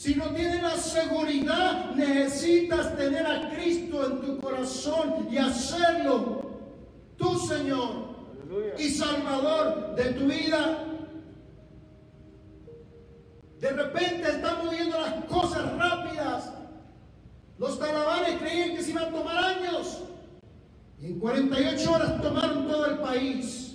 Si 0.00 0.14
no 0.14 0.30
tienes 0.30 0.62
la 0.62 0.78
seguridad, 0.78 1.94
necesitas 1.94 2.96
tener 2.96 3.26
a 3.26 3.50
Cristo 3.50 4.06
en 4.06 4.22
tu 4.22 4.40
corazón 4.40 5.28
y 5.30 5.36
hacerlo 5.36 6.40
tu 7.18 7.38
Señor 7.40 8.06
y 8.78 8.88
Salvador 8.88 9.94
de 9.96 10.04
tu 10.14 10.24
vida. 10.24 10.86
De 13.60 13.70
repente 13.72 14.30
estamos 14.30 14.70
viendo 14.70 14.98
las 14.98 15.22
cosas 15.26 15.70
rápidas. 15.76 16.50
Los 17.58 17.78
talibanes 17.78 18.40
creían 18.40 18.76
que 18.76 18.82
se 18.82 18.92
iban 18.92 19.04
a 19.04 19.10
tomar 19.10 19.36
años. 19.36 19.98
Y 20.98 21.08
en 21.08 21.20
48 21.20 21.92
horas 21.92 22.22
tomaron 22.22 22.66
todo 22.66 22.86
el 22.86 23.00
país. 23.00 23.69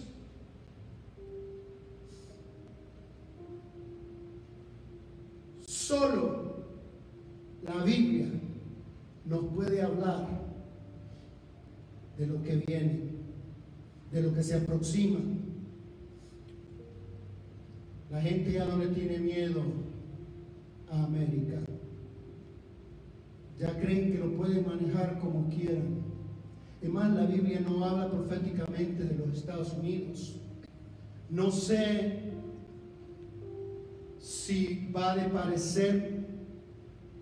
Solo 5.88 6.66
la 7.62 7.84
Biblia 7.84 8.26
nos 9.24 9.46
puede 9.54 9.84
hablar 9.84 10.28
de 12.18 12.26
lo 12.26 12.42
que 12.42 12.56
viene, 12.56 13.12
de 14.12 14.22
lo 14.24 14.34
que 14.34 14.42
se 14.42 14.56
aproxima. 14.56 15.20
La 18.10 18.20
gente 18.20 18.54
ya 18.54 18.66
no 18.66 18.78
le 18.78 18.88
tiene 18.88 19.20
miedo 19.20 19.62
a 20.90 21.04
América. 21.04 21.60
Ya 23.60 23.80
creen 23.80 24.12
que 24.12 24.18
lo 24.18 24.32
pueden 24.38 24.66
manejar 24.66 25.20
como 25.20 25.50
quieran. 25.50 26.02
Además, 26.82 27.14
la 27.14 27.26
Biblia 27.28 27.60
no 27.60 27.86
habla 27.86 28.10
proféticamente 28.10 29.04
de 29.04 29.18
los 29.20 29.38
Estados 29.38 29.72
Unidos. 29.74 30.36
No 31.30 31.52
sé 31.52 32.25
si 34.46 34.92
va 34.96 35.14
a 35.14 35.30
parecer 35.30 36.24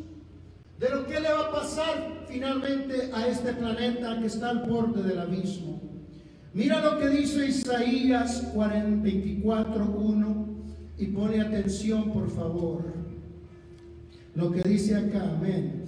de 0.78 0.90
lo 0.90 1.06
que 1.06 1.20
le 1.20 1.32
va 1.32 1.46
a 1.46 1.52
pasar 1.52 2.24
finalmente 2.28 3.10
a 3.14 3.28
este 3.28 3.52
planeta 3.52 4.18
que 4.18 4.26
está 4.26 4.50
al 4.50 4.68
borde 4.68 5.02
del 5.04 5.20
abismo. 5.20 5.91
Mira 6.54 6.82
lo 6.82 6.98
que 6.98 7.08
dice 7.08 7.46
Isaías 7.46 8.54
24.1 8.54 10.46
y 10.98 11.06
pone 11.06 11.40
atención 11.40 12.12
por 12.12 12.28
favor. 12.30 12.84
Lo 14.34 14.52
que 14.52 14.62
dice 14.68 14.96
acá, 14.96 15.30
amén. 15.36 15.84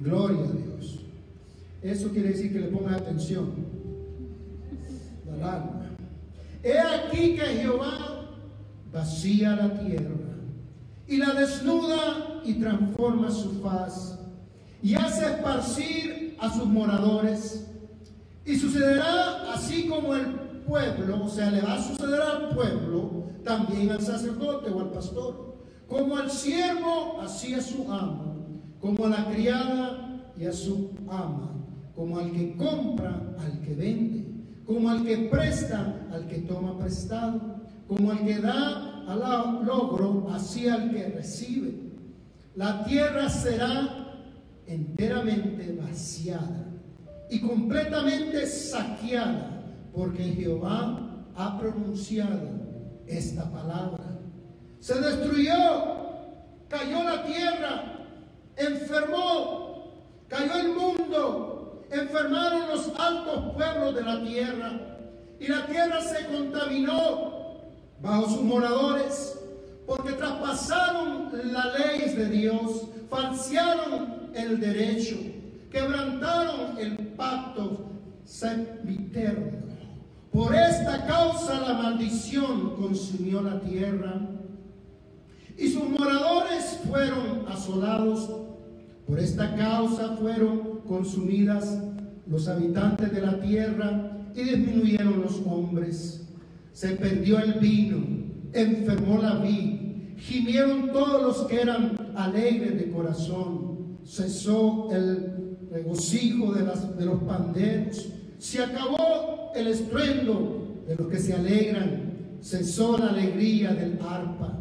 Gloria 0.00 0.44
a 0.44 0.52
Dios. 0.52 1.00
Eso 1.82 2.10
quiere 2.10 2.28
decir 2.28 2.52
que 2.52 2.60
le 2.60 2.68
ponga 2.68 2.94
atención. 2.96 3.54
La 5.38 5.54
alma. 5.54 5.90
He 6.62 6.78
aquí 6.78 7.34
que 7.34 7.44
Jehová 7.44 8.30
vacía 8.92 9.56
la 9.56 9.78
tierra 9.78 10.36
y 11.08 11.16
la 11.18 11.34
desnuda 11.34 12.40
y 12.44 12.54
transforma 12.54 13.30
su 13.30 13.60
faz 13.60 14.18
y 14.82 14.94
hace 14.94 15.26
esparcir 15.26 16.36
a 16.40 16.52
sus 16.52 16.66
moradores 16.66 17.66
y 18.46 18.56
sucederá 18.56 19.52
así 19.52 19.88
como 19.88 20.14
el 20.14 20.26
pueblo, 20.66 21.24
o 21.24 21.28
sea, 21.28 21.50
le 21.50 21.60
va 21.60 21.74
a 21.74 21.82
suceder 21.82 22.20
al 22.20 22.48
pueblo, 22.50 23.24
también 23.42 23.90
al 23.90 24.00
sacerdote 24.00 24.70
o 24.70 24.80
al 24.80 24.90
pastor, 24.90 25.56
como 25.88 26.16
al 26.16 26.30
siervo, 26.30 27.20
así 27.20 27.54
a 27.54 27.60
su 27.60 27.90
amo, 27.92 28.62
como 28.80 29.06
a 29.06 29.08
la 29.08 29.26
criada 29.30 30.32
y 30.38 30.46
a 30.46 30.52
su 30.52 30.90
ama, 31.08 31.54
como 31.94 32.18
al 32.18 32.30
que 32.32 32.56
compra, 32.56 33.34
al 33.38 33.60
que 33.62 33.74
vende, 33.74 34.26
como 34.64 34.90
al 34.90 35.04
que 35.04 35.28
presta, 35.30 36.06
al 36.12 36.28
que 36.28 36.38
toma 36.38 36.78
prestado, 36.78 37.40
como 37.88 38.12
al 38.12 38.24
que 38.24 38.38
da 38.38 39.04
al 39.08 39.64
logro, 39.64 40.28
así 40.32 40.68
al 40.68 40.90
que 40.90 41.08
recibe. 41.08 41.74
La 42.54 42.84
tierra 42.84 43.28
será 43.28 44.22
enteramente 44.66 45.78
vaciada 45.80 46.65
y 47.30 47.40
completamente 47.40 48.46
saqueada, 48.46 49.62
porque 49.92 50.22
Jehová 50.22 51.24
ha 51.34 51.58
pronunciado 51.58 52.40
esta 53.06 53.50
palabra. 53.50 54.04
Se 54.80 55.00
destruyó, 55.00 55.52
cayó 56.68 57.02
la 57.02 57.24
tierra, 57.24 58.06
enfermó, 58.56 59.92
cayó 60.28 60.54
el 60.58 60.68
mundo, 60.74 61.86
enfermaron 61.90 62.68
los 62.68 62.92
altos 62.98 63.54
pueblos 63.54 63.94
de 63.94 64.02
la 64.02 64.22
tierra 64.22 64.80
y 65.38 65.48
la 65.48 65.66
tierra 65.66 66.00
se 66.00 66.26
contaminó 66.26 67.60
bajo 68.00 68.28
sus 68.28 68.42
moradores 68.42 69.38
porque 69.86 70.12
traspasaron 70.12 71.30
las 71.52 71.78
leyes 71.78 72.16
de 72.16 72.26
Dios, 72.26 72.82
falsearon 73.08 74.30
el 74.34 74.60
derecho 74.60 75.16
quebrantaron 75.76 76.78
el 76.78 76.96
pacto 77.16 77.86
sempiterno. 78.24 79.66
Por 80.32 80.54
esta 80.54 81.06
causa 81.06 81.60
la 81.60 81.74
maldición 81.74 82.76
consumió 82.76 83.40
la 83.42 83.60
tierra 83.60 84.20
y 85.56 85.68
sus 85.68 85.88
moradores 85.88 86.80
fueron 86.86 87.46
asolados. 87.48 88.30
Por 89.06 89.18
esta 89.18 89.54
causa 89.54 90.16
fueron 90.16 90.80
consumidas 90.86 91.78
los 92.26 92.48
habitantes 92.48 93.12
de 93.12 93.20
la 93.20 93.40
tierra 93.40 94.18
y 94.34 94.42
disminuyeron 94.42 95.22
los 95.22 95.40
hombres. 95.46 96.26
Se 96.72 96.90
perdió 96.96 97.38
el 97.38 97.54
vino, 97.54 98.04
enfermó 98.52 99.22
la 99.22 99.36
vid, 99.36 100.18
gimieron 100.18 100.92
todos 100.92 101.22
los 101.22 101.46
que 101.48 101.62
eran 101.62 101.96
alegres 102.16 102.78
de 102.78 102.90
corazón, 102.90 103.98
cesó 104.04 104.88
el 104.92 105.35
regocijo 105.76 106.52
de, 106.52 106.64
las, 106.64 106.96
de 106.96 107.04
los 107.04 107.22
panderos, 107.22 108.08
se 108.38 108.62
acabó 108.62 109.52
el 109.54 109.66
estruendo 109.68 110.82
de 110.86 110.96
los 110.96 111.08
que 111.08 111.18
se 111.18 111.34
alegran, 111.34 112.38
cesó 112.40 112.96
la 112.96 113.08
alegría 113.08 113.74
del 113.74 113.98
arpa. 114.00 114.58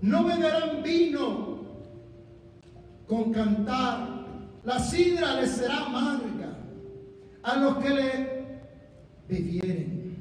No 0.00 0.24
beberán 0.24 0.82
vino 0.82 1.60
con 3.06 3.32
cantar, 3.32 4.26
la 4.64 4.78
sidra 4.78 5.40
les 5.40 5.50
será 5.50 5.86
amarga 5.86 6.56
a 7.42 7.56
los 7.56 7.76
que 7.78 7.90
le 7.90 8.60
bebieren. 9.28 10.16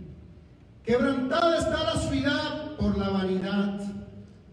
Quebrantada 0.84 1.60
está 1.60 1.84
la 1.84 2.00
ciudad 2.00 2.76
por 2.78 2.98
la 2.98 3.10
vanidad. 3.10 3.80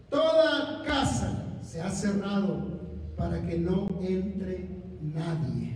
Toda 0.09 0.83
casa 0.85 1.59
se 1.61 1.81
ha 1.81 1.89
cerrado 1.89 2.79
para 3.17 3.41
que 3.45 3.57
no 3.57 3.89
entre 4.01 4.76
nadie. 5.13 5.75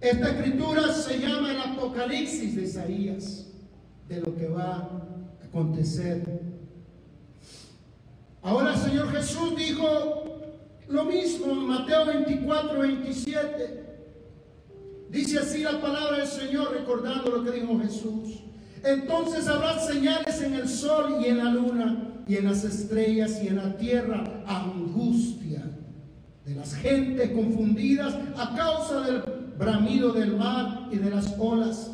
Esta 0.00 0.30
escritura 0.30 0.92
se 0.92 1.18
llama 1.18 1.52
el 1.52 1.60
Apocalipsis 1.60 2.56
de 2.56 2.62
Isaías, 2.62 3.46
de 4.08 4.20
lo 4.20 4.36
que 4.36 4.48
va 4.48 4.74
a 4.74 5.46
acontecer. 5.46 6.42
Ahora 8.42 8.74
el 8.74 8.80
Señor 8.80 9.10
Jesús 9.10 9.56
dijo 9.56 10.24
lo 10.88 11.04
mismo 11.04 11.52
en 11.52 11.66
Mateo 11.66 12.06
24, 12.06 12.80
27. 12.80 13.84
Dice 15.10 15.38
así 15.38 15.62
la 15.62 15.80
palabra 15.80 16.18
del 16.18 16.26
Señor 16.26 16.72
recordando 16.72 17.30
lo 17.30 17.44
que 17.44 17.52
dijo 17.52 17.78
Jesús. 17.80 18.42
Entonces 18.82 19.48
habrá 19.48 19.78
señales 19.78 20.42
en 20.42 20.54
el 20.54 20.68
sol 20.68 21.16
y 21.24 21.28
en 21.28 21.38
la 21.38 21.50
luna 21.50 22.24
y 22.28 22.36
en 22.36 22.44
las 22.44 22.64
estrellas 22.64 23.40
y 23.42 23.48
en 23.48 23.56
la 23.56 23.76
tierra 23.78 24.42
angustia 24.46 25.43
de 26.44 26.54
las 26.54 26.74
gentes 26.74 27.30
confundidas 27.30 28.14
a 28.36 28.54
causa 28.54 29.00
del 29.00 29.22
bramido 29.58 30.12
del 30.12 30.36
mar 30.36 30.88
y 30.90 30.96
de 30.96 31.10
las 31.10 31.34
olas, 31.38 31.92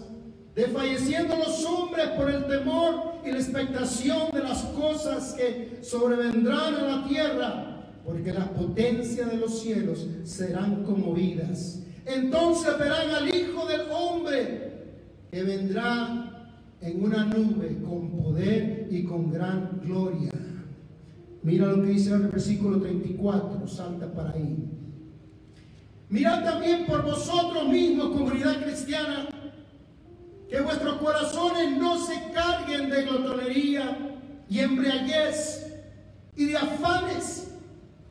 desfalleciendo 0.55 1.37
los 1.37 1.65
hombres 1.65 2.09
por 2.09 2.31
el 2.31 2.47
temor 2.47 3.15
y 3.25 3.31
la 3.31 3.39
expectación 3.39 4.31
de 4.33 4.41
las 4.41 4.63
cosas 4.65 5.35
que 5.35 5.79
sobrevendrán 5.83 6.75
en 6.75 6.87
la 6.87 7.05
tierra, 7.07 7.67
porque 8.05 8.33
las 8.33 8.49
potencias 8.49 9.31
de 9.31 9.37
los 9.37 9.61
cielos 9.61 10.07
serán 10.25 10.83
conmovidas. 10.85 11.81
Entonces 12.05 12.77
verán 12.79 13.11
al 13.11 13.35
Hijo 13.35 13.67
del 13.67 13.83
Hombre 13.93 14.71
que 15.31 15.43
vendrá 15.45 16.57
en 16.81 17.05
una 17.05 17.25
nube 17.27 17.79
con 17.87 18.11
poder 18.11 18.89
y 18.91 19.05
con 19.05 19.31
gran 19.31 19.81
gloria. 19.85 20.31
Mira 21.43 21.67
lo 21.67 21.83
que 21.83 21.89
dice 21.89 22.13
el 22.13 22.29
versículo 22.29 22.81
34, 22.81 23.67
salta 23.67 24.13
para 24.13 24.31
ahí. 24.33 24.69
Mirad 26.09 26.45
también 26.45 26.87
por 26.87 27.03
vosotros 27.03 27.69
mismos, 27.69 28.11
comunidad 28.11 28.63
cristiana, 28.63 29.29
que 30.49 30.61
vuestros 30.61 30.95
corazones 30.97 31.79
no 31.79 31.99
se 32.05 32.15
carguen 32.33 32.91
de 32.91 33.03
glotonería 33.05 34.19
y 34.49 34.59
embriaguez 34.59 35.73
y 36.37 36.47
de 36.47 36.57
afanes 36.57 37.53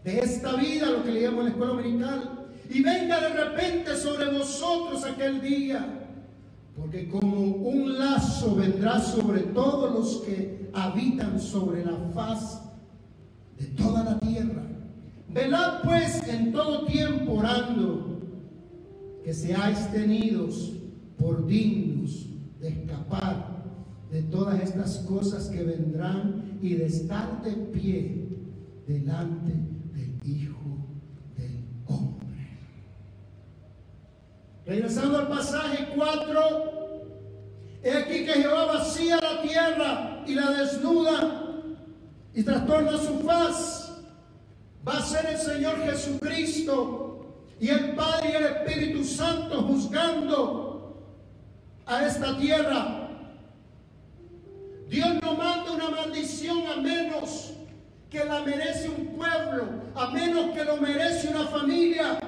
de 0.04 0.20
esta 0.20 0.56
vida, 0.56 0.90
lo 0.90 1.04
que 1.04 1.12
le 1.12 1.22
llamo 1.22 1.42
en 1.42 1.46
la 1.46 1.52
escuela 1.52 1.74
dominical, 1.74 2.48
y 2.70 2.82
venga 2.82 3.20
de 3.20 3.30
repente 3.30 3.96
sobre 3.96 4.32
vosotros 4.32 5.04
aquel 5.04 5.42
día 5.42 6.00
porque 6.80 7.10
como 7.10 7.42
un 7.42 8.00
lazo 8.00 8.56
vendrá 8.56 9.00
sobre 9.00 9.42
todos 9.42 9.94
los 9.94 10.24
que 10.24 10.70
habitan 10.74 11.40
sobre 11.40 11.84
la 11.84 11.98
faz 12.14 12.59
de 13.60 13.66
toda 13.68 14.04
la 14.04 14.20
tierra. 14.20 14.64
Velad 15.28 15.82
pues 15.84 16.28
en 16.28 16.52
todo 16.52 16.86
tiempo 16.86 17.34
orando 17.34 18.20
que 19.24 19.34
seáis 19.34 19.92
tenidos 19.92 20.74
por 21.18 21.46
dignos 21.46 22.28
de 22.60 22.70
escapar 22.70 23.60
de 24.10 24.24
todas 24.24 24.60
estas 24.62 25.00
cosas 25.00 25.50
que 25.50 25.64
vendrán 25.64 26.58
y 26.62 26.74
de 26.74 26.86
estar 26.86 27.44
de 27.44 27.52
pie 27.52 28.28
delante 28.88 29.54
del 29.94 30.20
Hijo 30.24 30.88
del 31.38 31.64
Hombre. 31.86 32.50
Regresando 34.66 35.20
al 35.20 35.28
pasaje 35.28 35.90
4, 35.96 36.80
He 37.82 37.92
aquí 37.92 38.26
que 38.26 38.34
Jehová 38.34 38.66
vacía 38.66 39.20
la 39.22 39.42
tierra 39.42 40.24
y 40.28 40.36
la 40.36 40.52
desnuda 40.52 41.49
y 42.34 42.44
trastorna 42.44 42.98
su 42.98 43.20
faz. 43.20 44.02
Va 44.88 44.98
a 44.98 45.02
ser 45.02 45.26
el 45.26 45.38
Señor 45.38 45.84
Jesucristo 45.84 47.36
y 47.60 47.70
el 47.70 47.96
Padre 47.96 48.30
y 48.32 48.36
el 48.36 48.44
Espíritu 48.46 49.04
Santo 49.04 49.64
juzgando 49.64 51.04
a 51.86 52.06
esta 52.06 52.38
tierra. 52.38 53.10
Dios 54.88 55.10
no 55.22 55.36
manda 55.36 55.72
una 55.72 55.90
maldición 55.90 56.66
a 56.68 56.78
menos 56.78 57.54
que 58.10 58.26
la 58.26 58.42
merece 58.42 58.90
un 58.90 59.08
pueblo, 59.16 59.66
a 59.94 60.10
menos 60.10 60.52
que 60.52 60.64
lo 60.64 60.78
merece 60.78 61.28
una 61.28 61.46
familia. 61.48 62.20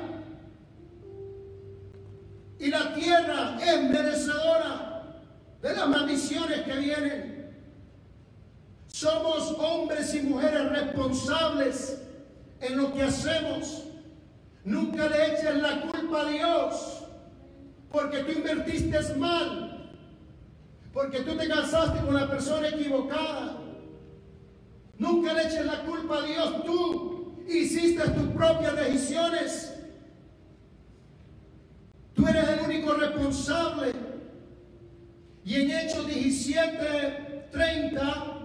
Y 2.60 2.68
la 2.70 2.94
tierra 2.94 3.58
es 3.60 3.90
merecedora 3.90 5.22
de 5.62 5.76
las 5.76 5.90
maldiciones 5.90 6.62
que 6.62 6.74
vienen. 6.74 7.41
Somos 8.92 9.52
hombres 9.58 10.14
y 10.16 10.22
mujeres 10.22 10.70
responsables 10.70 12.02
en 12.60 12.78
lo 12.78 12.94
que 12.94 13.04
hacemos. 13.04 13.84
Nunca 14.64 15.08
le 15.08 15.34
eches 15.34 15.56
la 15.56 15.82
culpa 15.82 16.22
a 16.22 16.26
Dios 16.30 17.04
porque 17.92 18.20
tú 18.20 18.32
invertiste 18.32 19.16
mal, 19.16 19.92
porque 20.94 21.22
tú 21.22 21.36
te 21.36 21.48
casaste 21.48 22.06
con 22.06 22.14
la 22.14 22.30
persona 22.30 22.70
equivocada. 22.70 23.58
Nunca 24.98 25.34
le 25.34 25.48
eches 25.48 25.66
la 25.66 25.82
culpa 25.84 26.20
a 26.20 26.26
Dios, 26.26 26.64
tú 26.66 27.44
hiciste 27.48 28.08
tus 28.10 28.28
propias 28.28 28.76
decisiones. 28.76 29.74
Tú 32.14 32.28
eres 32.28 32.48
el 32.50 32.60
único 32.66 32.94
responsable 32.94 33.94
y 35.44 35.56
en 35.56 35.72
Hechos 35.72 36.08
17, 36.08 37.48
30, 37.52 38.41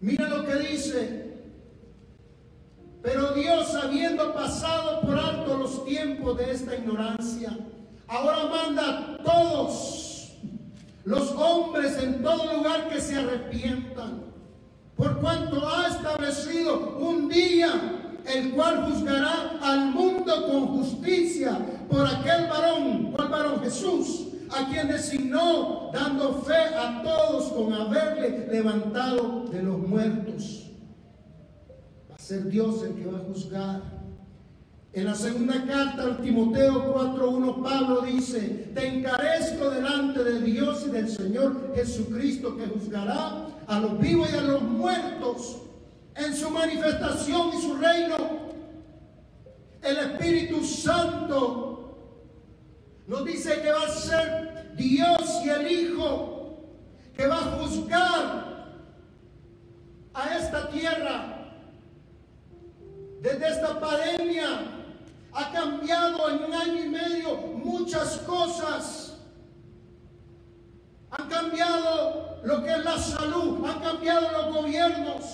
mira 0.00 0.28
lo 0.28 0.44
que 0.44 0.54
dice. 0.56 1.26
Pero 3.02 3.32
Dios, 3.32 3.74
habiendo 3.74 4.34
pasado 4.34 5.00
por 5.02 5.18
alto 5.18 5.56
los 5.56 5.84
tiempos 5.84 6.36
de 6.38 6.50
esta 6.50 6.74
ignorancia, 6.74 7.56
ahora 8.08 8.46
manda 8.46 8.98
a 8.98 9.22
todos 9.22 10.32
los 11.04 11.30
hombres 11.32 12.02
en 12.02 12.22
todo 12.22 12.52
lugar 12.52 12.88
que 12.88 13.00
se 13.00 13.16
arrepientan, 13.16 14.24
por 14.96 15.20
cuanto 15.20 15.68
ha 15.68 15.86
establecido 15.86 16.96
un 16.98 17.28
día 17.28 18.02
el 18.26 18.50
cual 18.52 18.90
juzgará 18.90 19.56
al 19.62 19.92
mundo 19.92 20.46
con 20.46 20.66
justicia 20.78 21.58
por 21.88 22.04
aquel 22.06 22.48
varón, 22.48 23.12
¿cuál 23.12 23.28
varón? 23.28 23.60
Jesús 23.62 24.26
a 24.50 24.68
quien 24.68 24.88
designó, 24.88 25.90
dando 25.92 26.42
fe 26.42 26.74
a 26.76 27.02
todos 27.02 27.52
con 27.52 27.72
haberle 27.72 28.46
levantado 28.48 29.44
de 29.50 29.62
los 29.62 29.78
muertos. 29.78 30.70
Va 32.10 32.14
a 32.14 32.18
ser 32.18 32.48
Dios 32.48 32.82
el 32.82 32.94
que 32.94 33.06
va 33.06 33.18
a 33.18 33.22
juzgar. 33.22 33.82
En 34.92 35.04
la 35.04 35.14
segunda 35.14 35.62
carta 35.66 36.04
al 36.04 36.22
Timoteo 36.22 36.94
4.1 36.94 37.62
Pablo 37.62 38.00
dice, 38.00 38.70
te 38.74 38.86
encarezco 38.86 39.68
delante 39.68 40.24
de 40.24 40.40
Dios 40.40 40.84
y 40.86 40.90
del 40.90 41.08
Señor 41.10 41.74
Jesucristo 41.74 42.56
que 42.56 42.66
juzgará 42.66 43.46
a 43.66 43.80
los 43.80 43.98
vivos 43.98 44.30
y 44.32 44.36
a 44.36 44.40
los 44.40 44.62
muertos 44.62 45.58
en 46.14 46.34
su 46.34 46.48
manifestación 46.48 47.50
y 47.56 47.60
su 47.60 47.76
reino. 47.76 48.16
El 49.82 49.98
Espíritu 49.98 50.64
Santo 50.64 51.75
nos 53.06 53.24
dice 53.24 53.60
que 53.62 53.70
va 53.70 53.82
a 53.84 53.88
ser 53.88 54.74
Dios 54.76 55.40
y 55.44 55.48
el 55.48 55.70
Hijo 55.70 56.36
que 57.16 57.26
va 57.26 57.36
a 57.36 57.58
juzgar 57.58 58.46
a 60.12 60.36
esta 60.36 60.68
tierra. 60.70 61.32
Desde 63.20 63.48
esta 63.48 63.80
pandemia 63.80 64.46
ha 65.32 65.52
cambiado 65.52 66.28
en 66.30 66.44
un 66.44 66.54
año 66.54 66.84
y 66.84 66.88
medio 66.88 67.36
muchas 67.36 68.18
cosas. 68.18 69.18
Han 71.10 71.28
cambiado 71.28 72.40
lo 72.42 72.62
que 72.62 72.70
es 72.72 72.84
la 72.84 72.98
salud, 72.98 73.64
han 73.66 73.80
cambiado 73.80 74.30
los 74.32 74.54
gobiernos, 74.54 75.24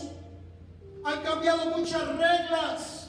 han 1.05 1.23
cambiado 1.23 1.67
muchas 1.77 2.07
reglas. 2.17 3.02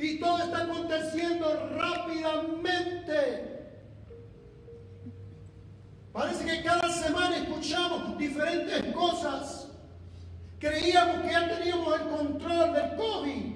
Y 0.00 0.18
todo 0.18 0.38
está 0.38 0.62
aconteciendo 0.62 1.68
rápidamente. 1.76 3.50
Parece 6.10 6.44
que 6.46 6.62
cada 6.62 6.88
semana 6.88 7.36
escuchamos 7.36 8.16
diferentes 8.16 8.94
cosas. 8.94 9.68
Creíamos 10.58 11.20
que 11.20 11.30
ya 11.30 11.48
teníamos 11.50 12.00
el 12.00 12.08
control 12.08 12.72
del 12.72 12.96
COVID. 12.96 13.52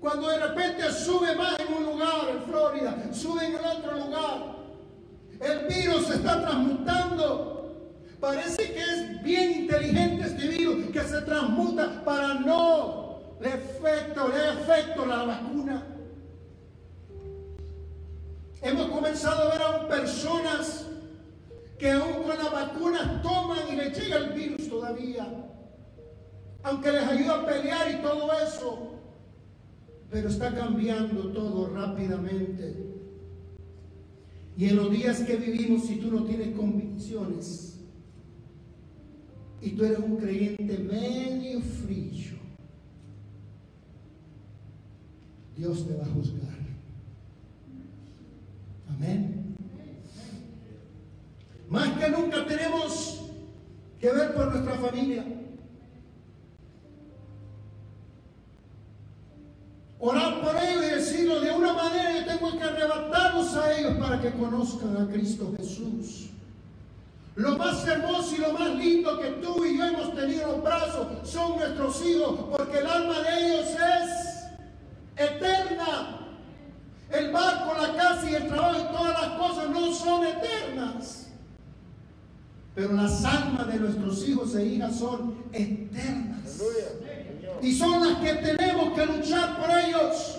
Cuando 0.00 0.28
de 0.30 0.46
repente 0.46 0.90
sube 0.92 1.36
más 1.36 1.60
en 1.60 1.74
un 1.74 1.84
lugar, 1.84 2.30
en 2.30 2.42
Florida, 2.44 2.96
sube 3.12 3.44
en 3.44 3.56
el 3.56 3.64
otro 3.64 3.98
lugar. 3.98 4.56
El 5.40 5.66
virus 5.66 6.06
se 6.06 6.14
está 6.14 6.40
transmutando. 6.40 7.92
Parece 8.18 8.72
que 8.72 8.80
es 8.80 9.22
bien 9.22 9.60
inteligente 9.62 10.24
este 10.24 10.48
virus 10.48 10.86
que 10.90 11.02
se 11.02 11.20
transmuta 11.20 12.02
para 12.02 12.32
no 12.34 13.05
le 13.40 13.48
efecto, 13.48 14.28
le 14.28 14.60
efecto 14.60 15.06
la 15.06 15.24
vacuna. 15.24 15.86
Hemos 18.62 18.86
comenzado 18.88 19.48
a 19.48 19.52
ver 19.52 19.62
a 19.62 19.88
personas 19.88 20.86
que 21.78 21.90
aún 21.90 22.22
con 22.24 22.38
la 22.38 22.48
vacuna 22.48 23.20
toman 23.22 23.58
y 23.70 23.76
les 23.76 23.98
llega 23.98 24.16
el 24.16 24.32
virus 24.32 24.68
todavía. 24.68 25.26
Aunque 26.62 26.90
les 26.90 27.02
ayuda 27.02 27.42
a 27.42 27.46
pelear 27.46 27.90
y 27.90 28.02
todo 28.02 28.28
eso. 28.32 28.92
Pero 30.10 30.28
está 30.28 30.54
cambiando 30.54 31.32
todo 31.32 31.68
rápidamente. 31.74 32.86
Y 34.56 34.68
en 34.70 34.76
los 34.76 34.90
días 34.90 35.20
que 35.20 35.36
vivimos, 35.36 35.84
si 35.84 35.96
tú 35.96 36.10
no 36.10 36.24
tienes 36.24 36.56
convicciones 36.56 37.78
y 39.60 39.70
tú 39.70 39.84
eres 39.84 39.98
un 39.98 40.16
creyente 40.16 40.78
medio 40.78 41.60
frío, 41.60 42.35
Dios 45.56 45.86
te 45.86 45.94
va 45.94 46.04
a 46.04 46.08
juzgar. 46.08 46.56
Amén. 48.90 49.56
Más 51.68 51.88
que 51.98 52.10
nunca 52.10 52.46
tenemos 52.46 53.22
que 53.98 54.12
ver 54.12 54.34
por 54.34 54.52
nuestra 54.52 54.74
familia. 54.74 55.24
Orar 59.98 60.42
por 60.42 60.56
ellos 60.56 60.84
y 60.84 60.90
decirlo 60.90 61.40
de 61.40 61.50
una 61.52 61.72
manera, 61.72 62.20
yo 62.20 62.26
tengo 62.26 62.58
que 62.58 62.62
arrebatarlos 62.62 63.56
a 63.56 63.78
ellos 63.78 63.94
para 63.96 64.20
que 64.20 64.30
conozcan 64.32 64.96
a 64.98 65.08
Cristo 65.10 65.54
Jesús. 65.56 66.28
Lo 67.34 67.56
más 67.56 67.86
hermoso 67.86 68.34
y 68.34 68.38
lo 68.38 68.52
más 68.52 68.74
lindo 68.76 69.18
que 69.18 69.28
tú 69.42 69.64
y 69.64 69.78
yo 69.78 69.84
hemos 69.84 70.14
tenido 70.14 70.42
en 70.42 70.48
los 70.52 70.62
brazos 70.62 71.28
son 71.28 71.56
nuestros 71.56 72.06
hijos, 72.06 72.40
porque 72.50 72.78
el 72.78 72.86
alma 72.86 73.20
de 73.20 73.46
ellos 73.46 73.66
es 73.68 74.25
eterna. 75.16 76.20
El 77.10 77.32
barco, 77.32 77.74
la 77.80 77.94
casa 77.94 78.30
y 78.30 78.34
el 78.34 78.48
trabajo 78.48 78.80
y 78.80 78.96
todas 78.96 79.22
las 79.22 79.38
cosas 79.38 79.70
no 79.70 79.92
son 79.94 80.26
eternas. 80.26 81.26
Pero 82.74 82.92
las 82.92 83.24
almas 83.24 83.66
de 83.68 83.78
nuestros 83.78 84.28
hijos 84.28 84.54
e 84.54 84.66
hijas 84.66 84.98
son 84.98 85.34
eternas. 85.52 86.60
Y 87.62 87.74
son 87.74 88.06
las 88.06 88.18
que 88.18 88.34
tenemos 88.34 88.92
que 88.94 89.06
luchar 89.06 89.58
por 89.58 89.70
ellos. 89.70 90.38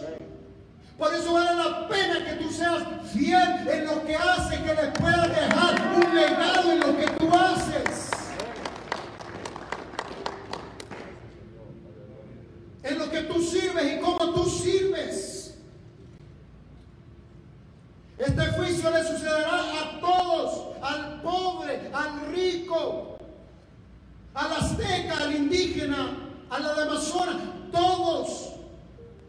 Por 0.98 1.14
eso 1.14 1.34
vale 1.34 1.56
la 1.56 1.88
pena 1.88 2.26
que 2.26 2.44
tú 2.44 2.52
seas 2.52 2.84
fiel 3.12 3.68
en 3.68 3.86
lo 3.86 4.04
que 4.06 4.16
haces, 4.16 4.60
que 4.60 4.74
les 4.74 5.00
puedas 5.00 5.30
dejar 5.30 5.96
un 5.96 6.16
legado 6.16 6.72
en 6.72 6.80
lo 6.80 6.98
que 6.98 7.08
tú 7.18 7.30
haces. 7.34 8.12
En 12.84 13.00
lo 13.00 13.10
que 13.10 13.22
tú 13.22 13.42
sirves 13.42 13.98
y 13.98 14.00
cómo 14.00 14.34
tú 14.34 14.50
sirves. 14.50 15.38
Le 18.92 19.04
sucederá 19.04 19.60
a 19.60 20.00
todos, 20.00 20.76
al 20.82 21.22
pobre, 21.22 21.92
al 21.94 22.28
rico, 22.34 23.18
al 24.34 24.52
azteca, 24.54 25.18
al 25.24 25.36
indígena, 25.36 26.18
a 26.50 26.60
la 26.60 26.74
de 26.74 26.82
Amazonas, 26.84 27.36
todos 27.72 28.54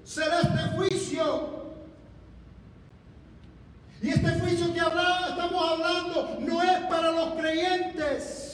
será 0.04 0.40
este 0.40 0.76
juicio. 0.76 1.58
Y 4.00 4.10
este 4.10 4.30
juicio 4.40 4.72
que 4.72 4.78
estamos 4.78 5.70
hablando 5.70 6.38
no 6.40 6.62
es 6.62 6.80
para 6.88 7.10
los 7.10 7.34
creyentes. 7.34 8.47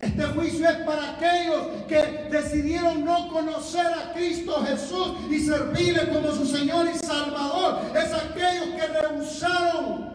Este 0.00 0.24
juicio 0.24 0.66
es 0.66 0.76
para 0.78 1.10
aquellos 1.10 1.66
que 1.86 2.28
decidieron 2.30 3.04
no 3.04 3.28
conocer 3.28 3.86
a 3.86 4.14
Cristo 4.14 4.64
Jesús 4.64 5.18
y 5.28 5.40
servirle 5.40 6.08
como 6.08 6.32
su 6.32 6.46
Señor 6.46 6.88
y 6.88 6.96
Salvador. 6.96 7.80
Es 7.94 8.10
aquellos 8.14 8.68
que 8.76 8.86
rehusaron 8.86 10.10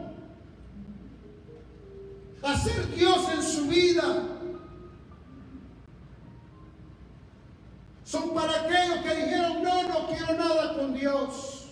hacer 2.42 2.96
Dios 2.96 3.28
en 3.36 3.44
su 3.44 3.68
vida. 3.68 4.24
Son 8.04 8.34
para 8.34 8.62
aquellos 8.62 9.00
que 9.04 9.16
dijeron, 9.16 9.62
no, 9.62 9.84
no 9.88 10.08
quiero 10.08 10.34
nada 10.34 10.74
con 10.76 10.96
Dios. 10.96 11.68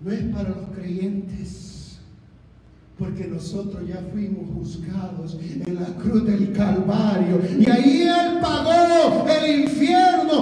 No 0.00 0.12
es 0.12 0.22
para 0.34 0.50
los 0.50 0.68
creyentes 0.76 1.63
porque 2.98 3.26
nosotros 3.26 3.82
ya 3.88 4.00
fuimos 4.12 4.48
juzgados 4.54 5.36
en 5.66 5.74
la 5.74 5.86
cruz 6.00 6.24
del 6.24 6.52
Calvario. 6.52 7.40
Y 7.58 7.68
ahí 7.68 8.02
Él 8.02 8.38
pagó 8.40 9.26
el 9.28 9.62
infierno 9.62 10.33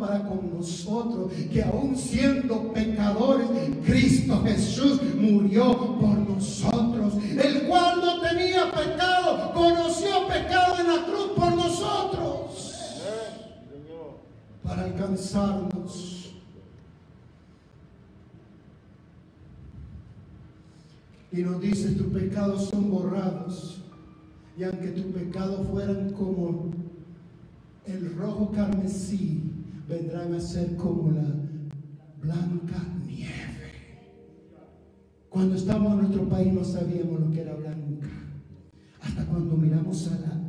para 0.00 0.26
con 0.26 0.56
nosotros, 0.56 1.30
que 1.52 1.62
aún 1.62 1.94
siendo 1.94 2.72
pecadores, 2.72 3.46
Cristo 3.84 4.42
Jesús 4.42 5.00
murió 5.14 5.98
por 5.98 6.18
nosotros, 6.18 7.14
el 7.22 7.68
cual 7.68 8.00
no 8.00 8.20
tenía 8.22 8.72
pecado, 8.72 9.52
conoció 9.52 10.26
pecado 10.26 10.80
en 10.80 10.86
la 10.86 11.04
cruz 11.04 11.32
por 11.36 11.54
nosotros, 11.54 13.02
para 14.64 14.84
alcanzarnos. 14.84 16.32
Y 21.32 21.42
nos 21.42 21.60
dice, 21.60 21.90
tus 21.90 22.06
pecados 22.08 22.70
son 22.70 22.90
borrados, 22.90 23.82
y 24.58 24.64
aunque 24.64 24.88
tus 24.88 25.12
pecados 25.12 25.66
fueran 25.70 26.10
como 26.12 26.70
el 27.86 28.14
rojo 28.16 28.50
carmesí 28.52 29.59
vendrán 29.90 30.32
a 30.34 30.40
ser 30.40 30.76
como 30.76 31.10
la 31.10 31.26
blanca 32.22 32.78
nieve. 33.04 33.72
Cuando 35.28 35.56
estábamos 35.56 35.92
en 35.94 35.98
nuestro 35.98 36.28
país 36.28 36.52
no 36.52 36.64
sabíamos 36.64 37.20
lo 37.20 37.30
que 37.30 37.40
era 37.40 37.54
blanca. 37.54 38.08
Hasta 39.00 39.26
cuando 39.26 39.56
miramos 39.56 40.06
a 40.08 40.20
la 40.20 40.40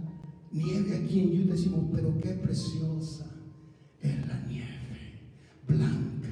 nieve 0.52 0.96
aquí 0.96 1.22
en 1.22 1.42
Utah 1.42 1.54
decimos, 1.54 1.86
pero 1.92 2.16
qué 2.20 2.30
preciosa 2.34 3.26
es 4.00 4.28
la 4.28 4.40
nieve, 4.48 5.22
blanca. 5.68 6.30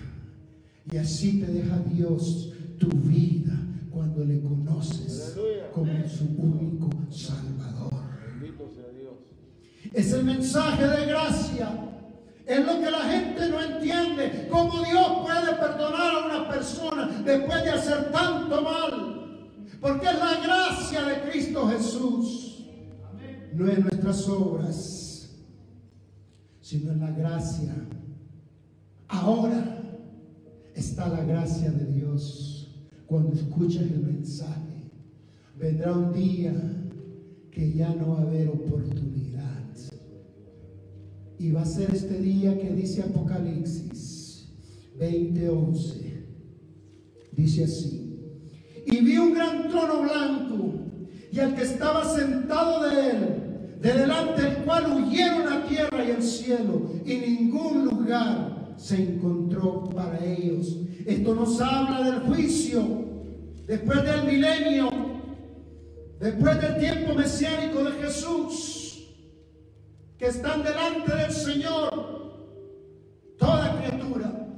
Y 0.91 0.97
así 0.97 1.39
te 1.39 1.51
deja 1.51 1.79
Dios 1.91 2.53
tu 2.77 2.89
vida 2.89 3.59
cuando 3.89 4.23
le 4.23 4.39
conoces 4.41 5.35
como 5.73 6.07
su 6.07 6.25
único 6.37 6.89
Salvador. 7.09 7.93
Es 9.93 10.13
el 10.13 10.23
mensaje 10.23 10.87
de 10.87 11.05
gracia. 11.07 11.88
Es 12.49 12.65
lo 12.65 12.79
que 12.79 12.89
la 12.89 13.01
gente 13.01 13.47
no 13.47 13.61
entiende. 13.61 14.47
Cómo 14.49 14.83
Dios 14.83 15.19
puede 15.21 15.53
perdonar 15.55 16.15
a 16.15 16.25
una 16.25 16.49
persona 16.49 17.21
después 17.23 17.63
de 17.63 17.69
hacer 17.69 18.11
tanto 18.11 18.61
mal. 18.63 19.49
Porque 19.79 20.07
es 20.07 20.17
la 20.17 20.35
gracia 20.43 21.03
de 21.03 21.29
Cristo 21.29 21.67
Jesús. 21.67 22.65
No 23.53 23.67
es 23.67 23.79
nuestras 23.79 24.27
obras, 24.27 25.29
sino 26.59 26.91
en 26.91 27.01
la 27.01 27.11
gracia. 27.11 27.71
Ahora 29.07 29.63
está 30.73 31.07
la 31.07 31.23
gracia 31.23 31.69
de 31.69 31.85
Dios. 31.85 32.75
Cuando 33.05 33.35
escuches 33.35 33.83
el 33.83 33.99
mensaje, 33.99 34.89
vendrá 35.55 35.93
un 35.93 36.13
día 36.13 36.53
que 37.51 37.73
ya 37.73 37.89
no 37.93 38.15
va 38.15 38.19
a 38.19 38.21
haber 38.23 38.49
oportunidad. 38.49 39.48
Y 41.39 41.51
va 41.51 41.61
a 41.61 41.65
ser 41.65 41.95
este 41.95 42.19
día 42.19 42.59
que 42.59 42.69
dice 42.71 43.01
Apocalipsis 43.01 44.49
20:11. 44.99 46.25
Dice 47.31 47.63
así. 47.63 48.19
Y 48.85 48.99
vi 48.99 49.17
un 49.17 49.33
gran 49.33 49.69
trono 49.69 50.01
blanco 50.01 50.73
y 51.31 51.39
al 51.39 51.55
que 51.55 51.63
estaba 51.63 52.03
sentado 52.03 52.89
de 52.89 53.09
él, 53.09 53.19
de 53.81 53.93
delante 53.93 54.41
del 54.41 54.57
cual 54.65 54.91
huyeron 54.91 55.45
la 55.45 55.65
tierra 55.65 56.03
y 56.03 56.11
el 56.11 56.23
cielo, 56.23 56.91
y 57.05 57.15
ningún 57.15 57.85
lugar 57.85 58.73
se 58.77 59.01
encontró 59.01 59.89
para 59.89 60.25
ellos. 60.25 60.77
Esto 61.05 61.35
nos 61.35 61.61
habla 61.61 62.03
del 62.03 62.21
juicio 62.21 63.05
después 63.65 64.03
del 64.03 64.25
milenio, 64.25 64.89
después 66.19 66.59
del 66.59 66.77
tiempo 66.79 67.13
mesiánico 67.13 67.83
de 67.83 67.91
Jesús, 68.03 68.78
que 70.19 70.27
están 70.27 70.63
delante 70.63 71.15
del 71.15 71.31
Señor, 71.31 72.35
toda 73.37 73.77
criatura, 73.77 74.49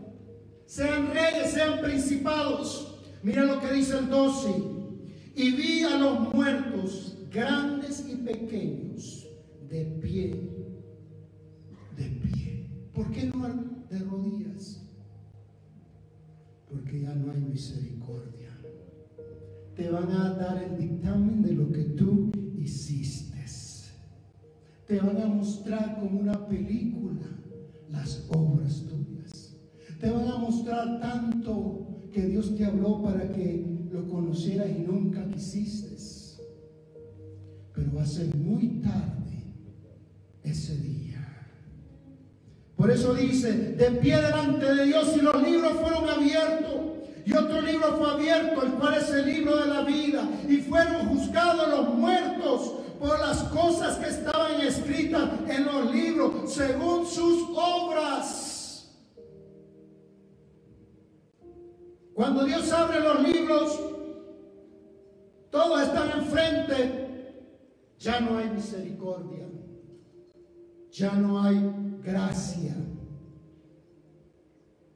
sean 0.65 1.13
reyes, 1.13 1.51
sean 1.51 1.81
principados. 1.81 2.99
Mira 3.21 3.43
lo 3.43 3.59
que 3.59 3.71
dice 3.71 3.99
el 3.99 4.09
12. 4.09 4.49
Y 5.35 5.51
vi 5.51 5.83
a 5.83 5.97
los 5.97 6.33
muertos, 6.33 7.15
grandes 7.31 8.03
y 8.09 8.15
pequeños, 8.15 9.27
de 9.69 9.85
pie, 10.01 10.49
de 11.95 12.09
pie. 12.09 12.67
¿Por 12.91 13.11
qué 13.11 13.25
no 13.25 13.47
de 13.87 13.99
rodillas? 13.99 14.81
Porque 16.67 17.01
ya 17.01 17.13
no 17.13 17.31
hay 17.31 17.39
misericordia. 17.39 18.49
Te 19.75 19.89
van 19.91 20.11
a 20.11 20.33
dar 20.33 20.63
el 20.63 20.75
dictamen 20.75 21.43
de 21.43 21.53
lo 21.53 21.71
que 21.71 21.83
tú 21.83 22.31
hiciste. 22.57 23.20
Te 24.91 24.99
van 24.99 25.21
a 25.21 25.25
mostrar 25.25 26.01
como 26.01 26.19
una 26.19 26.47
película 26.49 27.21
las 27.87 28.25
obras 28.27 28.83
tuyas. 28.89 29.55
Te 30.01 30.09
van 30.09 30.27
a 30.27 30.35
mostrar 30.35 30.99
tanto 30.99 31.87
que 32.11 32.25
Dios 32.25 32.57
te 32.57 32.65
habló 32.65 33.01
para 33.01 33.31
que 33.31 33.87
lo 33.89 34.09
conocieras 34.09 34.67
y 34.69 34.81
nunca 34.81 35.25
quisiste. 35.29 35.95
Pero 37.73 37.89
va 37.95 38.01
a 38.01 38.05
ser 38.05 38.35
muy 38.35 38.81
tarde 38.81 39.55
ese 40.43 40.75
día. 40.75 41.47
Por 42.75 42.91
eso 42.91 43.13
dice, 43.13 43.53
de 43.53 43.91
pie 43.91 44.17
delante 44.17 44.75
de 44.75 44.87
Dios 44.87 45.15
y 45.15 45.21
los 45.21 45.41
libros 45.41 45.71
fueron 45.71 46.09
abiertos. 46.09 46.75
Y 47.25 47.31
otro 47.31 47.61
libro 47.61 47.95
fue 47.97 48.09
abierto, 48.09 48.61
el 48.63 48.73
cual 48.73 48.95
es 48.95 49.09
el 49.09 49.25
libro 49.25 49.55
de 49.55 49.67
la 49.67 49.85
vida. 49.85 50.29
Y 50.49 50.57
fueron 50.57 51.07
juzgados 51.07 51.69
los 51.69 51.97
muertos 51.97 52.80
por 53.01 53.19
las 53.19 53.43
cosas 53.45 53.97
que 53.97 54.09
estaban 54.09 54.61
escritas 54.61 55.27
en 55.49 55.65
los 55.65 55.91
libros, 55.91 56.53
según 56.53 57.03
sus 57.07 57.49
obras. 57.49 58.95
Cuando 62.13 62.45
Dios 62.45 62.71
abre 62.71 62.99
los 62.99 63.27
libros, 63.27 63.79
todos 65.49 65.81
están 65.81 66.11
enfrente, 66.19 67.47
ya 67.97 68.19
no 68.19 68.37
hay 68.37 68.51
misericordia, 68.51 69.47
ya 70.91 71.13
no 71.13 71.41
hay 71.41 71.73
gracia, 72.03 72.75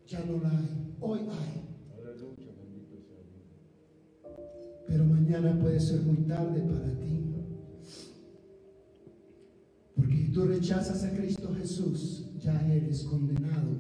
ya 0.06 0.20
no 0.26 0.44
la 0.44 0.50
hay, 0.52 0.96
hoy 1.02 1.20
hay. 1.22 1.62
Pero 4.88 5.04
mañana 5.06 5.58
puede 5.60 5.80
ser 5.80 6.02
muy 6.02 6.18
tarde 6.28 6.62
para 6.62 7.00
ti. 7.00 7.25
Tú 10.36 10.44
rechazas 10.44 11.02
a 11.06 11.16
Cristo 11.16 11.56
Jesús, 11.58 12.26
ya 12.44 12.62
eres 12.68 13.04
condenado, 13.04 13.72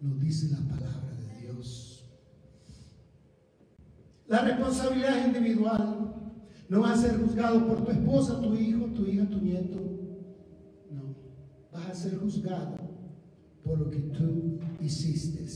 nos 0.00 0.18
dice 0.18 0.48
la 0.48 0.74
palabra 0.74 1.12
de 1.20 1.42
Dios. 1.42 2.02
La 4.26 4.40
responsabilidad 4.40 5.18
es 5.18 5.26
individual. 5.26 6.14
No 6.70 6.80
vas 6.80 6.98
a 6.98 7.02
ser 7.02 7.20
juzgado 7.20 7.66
por 7.68 7.84
tu 7.84 7.90
esposa, 7.90 8.40
tu 8.40 8.54
hijo, 8.54 8.86
tu 8.86 9.04
hija, 9.04 9.28
tu 9.28 9.38
nieto. 9.38 9.78
No. 10.90 11.14
Vas 11.70 11.90
a 11.90 11.94
ser 11.94 12.16
juzgado 12.16 12.78
por 13.62 13.78
lo 13.78 13.90
que 13.90 13.98
tú 13.98 14.58
hiciste. 14.80 15.46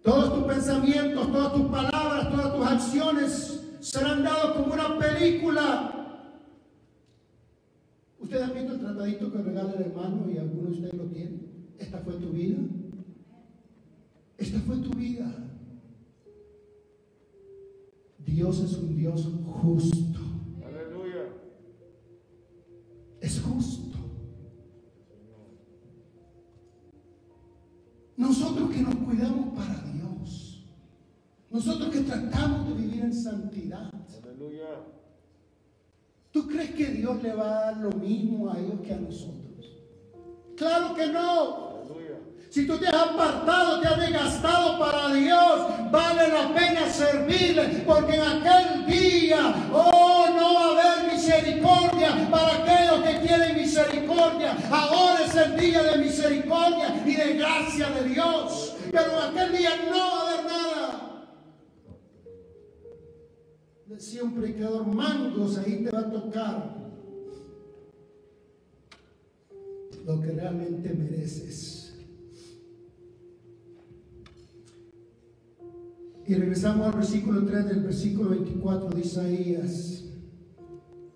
Todos 0.00 0.32
tus 0.32 0.44
pensamientos, 0.44 1.32
todas 1.32 1.52
tus 1.54 1.66
palabras, 1.66 2.30
todas 2.30 2.54
tus 2.54 2.66
acciones 2.66 3.60
serán 3.80 4.22
dados 4.22 4.52
como 4.52 4.74
una 4.74 4.96
película. 4.96 5.99
¿Ustedes 8.30 8.48
han 8.48 8.54
visto 8.54 8.74
el 8.74 8.78
tratadito 8.78 9.32
que 9.32 9.38
regala 9.38 9.72
el 9.72 9.80
hermano 9.86 10.30
y 10.30 10.38
algunos 10.38 10.66
de 10.66 10.74
ustedes 10.76 10.94
lo 10.94 11.06
tienen? 11.06 11.74
Esta 11.80 11.98
fue 11.98 12.14
tu 12.14 12.30
vida. 12.30 12.58
Esta 14.38 14.60
fue 14.60 14.76
tu 14.76 14.90
vida. 14.90 15.50
Dios 18.24 18.60
es 18.60 18.78
un 18.78 18.96
Dios 18.96 19.28
justo. 19.44 20.20
Aleluya. 20.64 21.24
Es 23.20 23.40
justo. 23.40 23.98
Nosotros 28.16 28.70
que 28.70 28.82
nos 28.82 28.94
cuidamos 28.94 29.56
para 29.56 29.82
Dios. 29.92 30.70
Nosotros 31.50 31.88
que 31.88 32.02
tratamos 32.02 32.68
de 32.68 32.74
vivir 32.74 33.00
en 33.00 33.12
santidad. 33.12 33.90
Aleluya. 34.22 34.99
¿Tú 36.32 36.46
crees 36.46 36.70
que 36.70 36.86
Dios 36.86 37.20
le 37.22 37.32
va 37.34 37.46
a 37.46 37.60
dar 37.66 37.76
lo 37.78 37.90
mismo 37.90 38.50
a 38.50 38.58
ellos 38.58 38.80
que 38.86 38.94
a 38.94 38.98
nosotros? 38.98 39.66
Claro 40.56 40.94
que 40.94 41.06
no. 41.08 41.70
Si 42.50 42.66
tú 42.66 42.76
te 42.78 42.88
has 42.88 42.94
apartado, 42.94 43.80
te 43.80 43.86
has 43.86 44.00
desgastado 44.00 44.78
para 44.78 45.14
Dios, 45.14 45.90
vale 45.90 46.28
la 46.28 46.52
pena 46.52 46.88
servirle, 46.88 47.62
porque 47.86 48.16
en 48.16 48.22
aquel 48.22 48.86
día, 48.86 49.54
oh, 49.72 50.26
no 50.34 50.54
va 50.54 50.64
a 50.64 50.70
haber 50.72 51.12
misericordia 51.12 52.28
para 52.28 52.56
aquellos 52.56 53.04
que 53.04 53.26
quieren 53.26 53.56
misericordia. 53.56 54.56
Ahora 54.68 55.24
es 55.24 55.34
el 55.36 55.56
día 55.56 55.82
de 55.82 55.98
misericordia 55.98 57.02
y 57.06 57.14
de 57.14 57.34
gracia 57.34 57.88
de 57.90 58.08
Dios, 58.08 58.74
pero 58.90 59.12
en 59.12 59.38
aquel 59.38 59.56
día 59.56 59.70
no 59.88 59.98
va 59.98 60.18
a 60.18 60.22
haber 60.22 60.29
Decía 63.90 64.22
un 64.22 64.34
predicador, 64.34 64.86
mangos, 64.86 65.58
ahí 65.58 65.82
te 65.82 65.90
va 65.90 65.98
a 65.98 66.10
tocar 66.12 66.92
lo 70.06 70.20
que 70.20 70.30
realmente 70.30 70.94
mereces. 70.94 71.98
Y 76.24 76.34
regresamos 76.34 76.86
al 76.86 77.00
versículo 77.00 77.44
3 77.44 77.66
del 77.66 77.82
versículo 77.82 78.30
24 78.30 78.90
de 78.90 79.00
Isaías, 79.00 80.04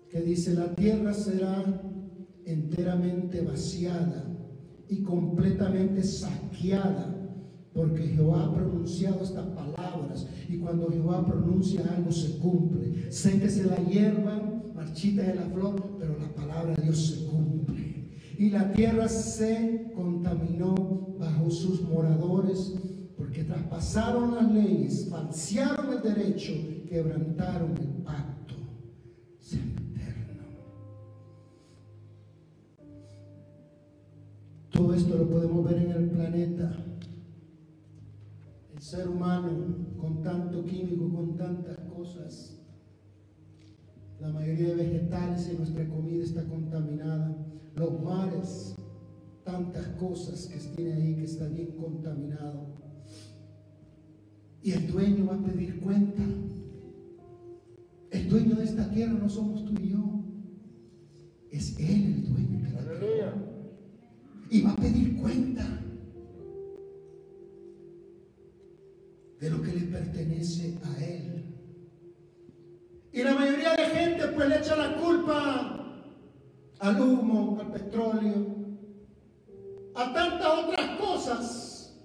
que 0.09 0.19
dice, 0.19 0.53
la 0.53 0.75
tierra 0.75 1.13
será 1.13 1.63
enteramente 2.43 3.39
vaciada 3.39 4.25
y 4.89 5.01
completamente 5.01 6.03
saqueada, 6.03 7.14
porque 7.75 8.07
Jehová 8.07 8.45
ha 8.45 8.53
pronunciado 8.53 9.21
estas 9.21 9.47
palabras, 9.47 10.27
y 10.47 10.57
cuando 10.57 10.87
Jehová 10.87 11.25
pronuncia 11.25 11.81
algo 11.95 12.09
se 12.09 12.37
cumple. 12.37 13.11
Séquese 13.11 13.65
la 13.65 13.75
hierba, 13.75 14.41
marchita 14.73 15.23
de 15.23 15.35
la 15.35 15.41
flor, 15.41 15.97
pero 15.99 16.17
la 16.17 16.33
palabra 16.33 16.73
de 16.73 16.83
Dios 16.83 17.05
se 17.05 17.25
cumple. 17.25 18.15
Y 18.37 18.49
la 18.49 18.71
tierra 18.71 19.09
se 19.09 19.91
contaminó 19.93 21.15
bajo 21.19 21.51
sus 21.51 21.81
moradores 21.81 22.75
porque 23.17 23.43
traspasaron 23.43 24.35
las 24.35 24.51
leyes, 24.53 25.07
falsearon 25.09 25.97
el 25.97 26.01
derecho, 26.01 26.53
quebrantaron 26.87 27.71
el 27.77 28.03
pacto 28.03 28.55
eterno. 29.51 30.43
Todo 34.69 34.93
esto 34.93 35.17
lo 35.17 35.29
podemos 35.29 35.65
ver 35.65 35.77
en 35.77 35.91
el 35.91 36.09
planeta. 36.09 36.85
Ser 38.85 39.07
humano 39.09 39.49
con 39.99 40.21
tanto 40.21 40.63
químico, 40.63 41.11
con 41.11 41.35
tantas 41.35 41.75
cosas. 41.89 42.55
La 44.19 44.29
mayoría 44.29 44.67
de 44.67 44.75
vegetales 44.75 45.49
en 45.49 45.57
nuestra 45.57 45.89
comida 45.89 46.23
está 46.23 46.43
contaminada. 46.43 47.35
Los 47.75 47.99
mares, 48.03 48.75
tantas 49.43 49.87
cosas 49.97 50.45
que 50.45 50.59
tiene 50.75 50.93
ahí 50.93 51.15
que 51.15 51.23
está 51.23 51.47
bien 51.47 51.71
contaminado 51.71 52.75
Y 54.61 54.73
el 54.73 54.91
dueño 54.91 55.25
va 55.25 55.33
a 55.33 55.43
pedir 55.43 55.79
cuenta. 55.81 56.21
El 58.11 58.29
dueño 58.29 58.53
de 58.53 58.65
esta 58.65 58.87
tierra 58.91 59.13
no 59.13 59.27
somos 59.27 59.65
tú 59.65 59.73
y 59.81 59.89
yo. 59.89 60.23
Es 61.49 61.75
Él 61.79 62.05
el 62.17 62.29
dueño 62.31 62.59
de 62.59 62.71
la 62.71 62.99
tierra. 62.99 63.33
Y 64.51 64.61
va 64.61 64.73
a 64.73 64.75
pedir 64.75 65.17
cuenta 65.19 65.84
de 69.45 69.51
lo 69.51 69.61
que 69.61 69.73
le 69.73 69.85
pertenece 69.85 70.75
a 70.83 71.03
Él. 71.03 71.55
Y 73.13 73.21
la 73.21 73.35
mayoría 73.35 73.75
de 73.75 73.85
gente 73.85 74.27
pues 74.29 74.49
le 74.49 74.57
echa 74.57 74.75
la 74.75 74.95
culpa 74.95 75.85
al 76.79 76.99
humo, 76.99 77.59
al 77.61 77.71
petróleo, 77.71 78.55
a 79.93 80.13
tantas 80.13 80.47
otras 80.47 80.99
cosas. 80.99 81.95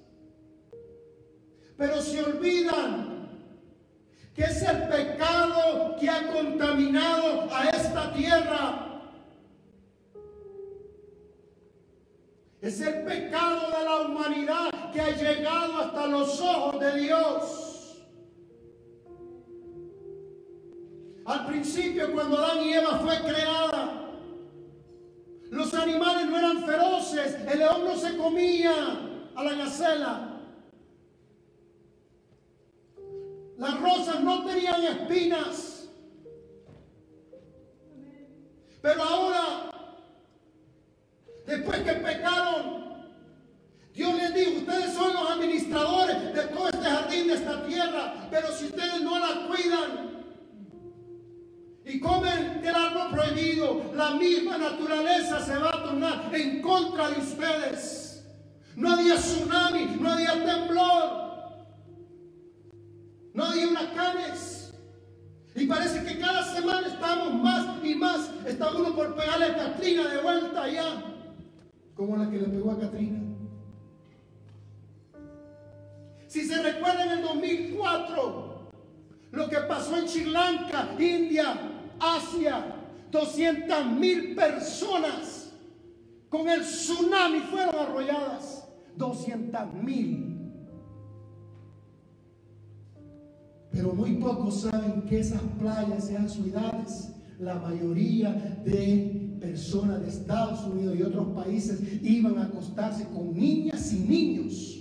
Pero 1.78 2.02
se 2.02 2.22
olvidan 2.22 3.30
que 4.34 4.42
es 4.42 4.62
el 4.62 4.88
pecado 4.88 5.96
que 5.98 6.10
ha 6.10 6.30
contaminado 6.30 7.48
a 7.54 7.70
esta 7.70 8.12
tierra. 8.12 8.89
Es 12.60 12.78
el 12.82 13.04
pecado 13.04 13.70
de 13.70 13.84
la 13.84 14.00
humanidad 14.02 14.92
que 14.92 15.00
ha 15.00 15.16
llegado 15.16 15.78
hasta 15.78 16.06
los 16.08 16.40
ojos 16.40 16.78
de 16.78 17.00
Dios. 17.00 18.06
Al 21.24 21.46
principio, 21.46 22.12
cuando 22.12 22.36
Adán 22.36 22.64
y 22.64 22.72
Eva 22.74 22.98
fue 22.98 23.18
creada, 23.20 24.10
los 25.50 25.72
animales 25.74 26.26
no 26.28 26.38
eran 26.38 26.64
feroces, 26.66 27.34
el 27.50 27.58
león 27.60 27.84
no 27.84 27.96
se 27.96 28.16
comía 28.18 28.72
a 29.34 29.44
la 29.44 29.52
gacela. 29.54 30.26
Las 33.56 33.80
rosas 33.80 34.20
no 34.20 34.44
tenían 34.44 34.84
espinas. 34.84 35.88
Pero 38.82 39.02
ahora, 39.02 39.69
después 41.50 41.80
que 41.80 41.92
pecaron, 41.92 42.80
Dios 43.92 44.14
les 44.14 44.34
dijo, 44.34 44.50
ustedes 44.58 44.94
son 44.94 45.12
los 45.12 45.30
administradores 45.30 46.32
de 46.32 46.42
todo 46.42 46.68
este 46.68 46.84
jardín, 46.84 47.26
de 47.26 47.34
esta 47.34 47.66
tierra, 47.66 48.28
pero 48.30 48.52
si 48.52 48.66
ustedes 48.66 49.02
no 49.02 49.18
la 49.18 49.48
cuidan, 49.48 50.10
y 51.84 51.98
comen 51.98 52.62
del 52.62 52.74
árbol 52.74 53.10
prohibido, 53.10 53.90
la 53.94 54.12
misma 54.12 54.58
naturaleza 54.58 55.44
se 55.44 55.58
va 55.58 55.70
a 55.70 55.82
tornar 55.82 56.30
en 56.32 56.62
contra 56.62 57.10
de 57.10 57.20
ustedes. 57.20 58.24
No 58.76 58.92
había 58.92 59.16
tsunami, 59.16 59.96
no 59.98 60.12
había 60.12 60.32
temblor, 60.44 61.32
no 63.34 63.44
había 63.44 63.68
huracanes. 63.68 64.72
Y 65.56 65.66
parece 65.66 66.04
que 66.04 66.20
cada 66.20 66.44
semana 66.54 66.86
estamos 66.86 67.34
más 67.34 67.84
y 67.84 67.94
más. 67.96 68.30
Está 68.46 68.70
uno 68.70 68.94
por 68.94 69.16
pegarle 69.16 69.46
a 69.46 69.56
Katrina 69.56 70.06
de 70.06 70.22
vuelta 70.22 70.62
allá, 70.62 71.09
como 72.00 72.16
la 72.16 72.30
que 72.30 72.38
le 72.38 72.46
pegó 72.46 72.70
a 72.70 72.78
Katrina. 72.78 73.20
Si 76.28 76.46
se 76.46 76.62
recuerda 76.62 77.04
en 77.04 77.18
el 77.18 77.22
2004, 77.22 78.70
lo 79.32 79.48
que 79.50 79.58
pasó 79.68 79.98
en 79.98 80.08
Sri 80.08 80.24
Lanka, 80.24 80.94
India, 80.98 81.54
Asia, 82.00 82.74
200 83.10 83.86
mil 83.98 84.34
personas 84.34 85.52
con 86.30 86.48
el 86.48 86.62
tsunami 86.62 87.40
fueron 87.40 87.78
arrolladas. 87.78 88.66
200 88.96 89.74
mil. 89.74 90.52
Pero 93.72 93.92
muy 93.92 94.12
pocos 94.12 94.62
saben 94.62 95.02
que 95.02 95.20
esas 95.20 95.42
playas, 95.58 96.06
sean 96.06 96.30
ciudades, 96.30 97.12
la 97.38 97.56
mayoría 97.56 98.32
de 98.64 99.19
personas 99.40 100.02
de 100.02 100.08
Estados 100.08 100.64
Unidos 100.66 100.96
y 100.98 101.02
otros 101.02 101.28
países 101.28 101.80
iban 102.02 102.38
a 102.38 102.44
acostarse 102.44 103.04
con 103.08 103.34
niñas 103.34 103.92
y 103.92 104.00
niños. 104.00 104.78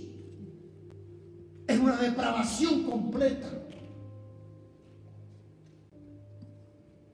Es 1.67 1.79
una 1.79 1.95
depravación 1.97 2.83
completa. 2.83 3.47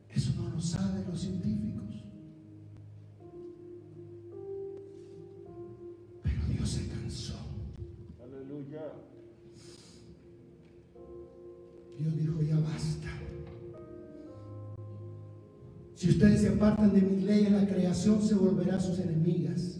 Eso 0.10 0.32
no 0.38 0.50
lo 0.50 0.62
saben 0.62 1.06
los 1.10 1.20
científicos. 1.20 1.65
Si 16.06 16.12
ustedes 16.12 16.42
se 16.42 16.50
apartan 16.50 16.94
de 16.94 17.02
mis 17.02 17.24
leyes, 17.24 17.52
la 17.52 17.68
creación 17.68 18.22
se 18.22 18.36
volverá 18.36 18.76
a 18.76 18.80
sus 18.80 19.00
enemigas. 19.00 19.80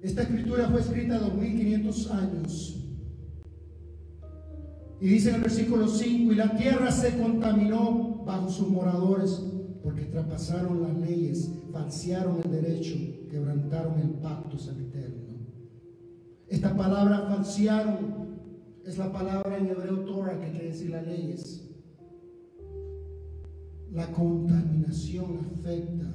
Esta 0.00 0.22
escritura 0.22 0.70
fue 0.70 0.80
escrita 0.80 1.18
2500 1.18 2.10
años. 2.12 2.78
Y 5.02 5.06
dice 5.06 5.28
en 5.28 5.34
el 5.34 5.40
versículo 5.42 5.86
5, 5.86 6.32
y 6.32 6.34
la 6.34 6.56
tierra 6.56 6.90
se 6.90 7.18
contaminó 7.18 8.24
bajo 8.24 8.48
sus 8.48 8.68
moradores 8.68 9.38
porque 9.82 10.06
traspasaron 10.06 10.80
las 10.80 10.96
leyes, 10.96 11.50
falsearon 11.70 12.40
el 12.42 12.50
derecho, 12.50 12.94
quebrantaron 13.30 14.00
el 14.00 14.12
pacto 14.12 14.56
eterno. 14.56 15.32
Esta 16.48 16.74
palabra 16.74 17.26
falsearon 17.28 18.21
es 18.86 18.98
la 18.98 19.12
palabra 19.12 19.58
en 19.58 19.68
hebreo 19.68 20.00
Torah 20.00 20.40
que 20.40 20.50
quiere 20.50 20.68
decir 20.68 20.90
las 20.90 21.06
leyes. 21.06 21.68
La 23.92 24.10
contaminación 24.10 25.38
afecta 25.52 26.12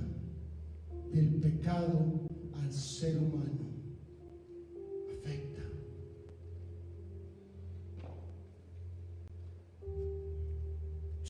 del 1.14 1.36
pecado 1.36 2.28
al 2.54 2.72
ser 2.72 3.18
humano. 3.18 3.68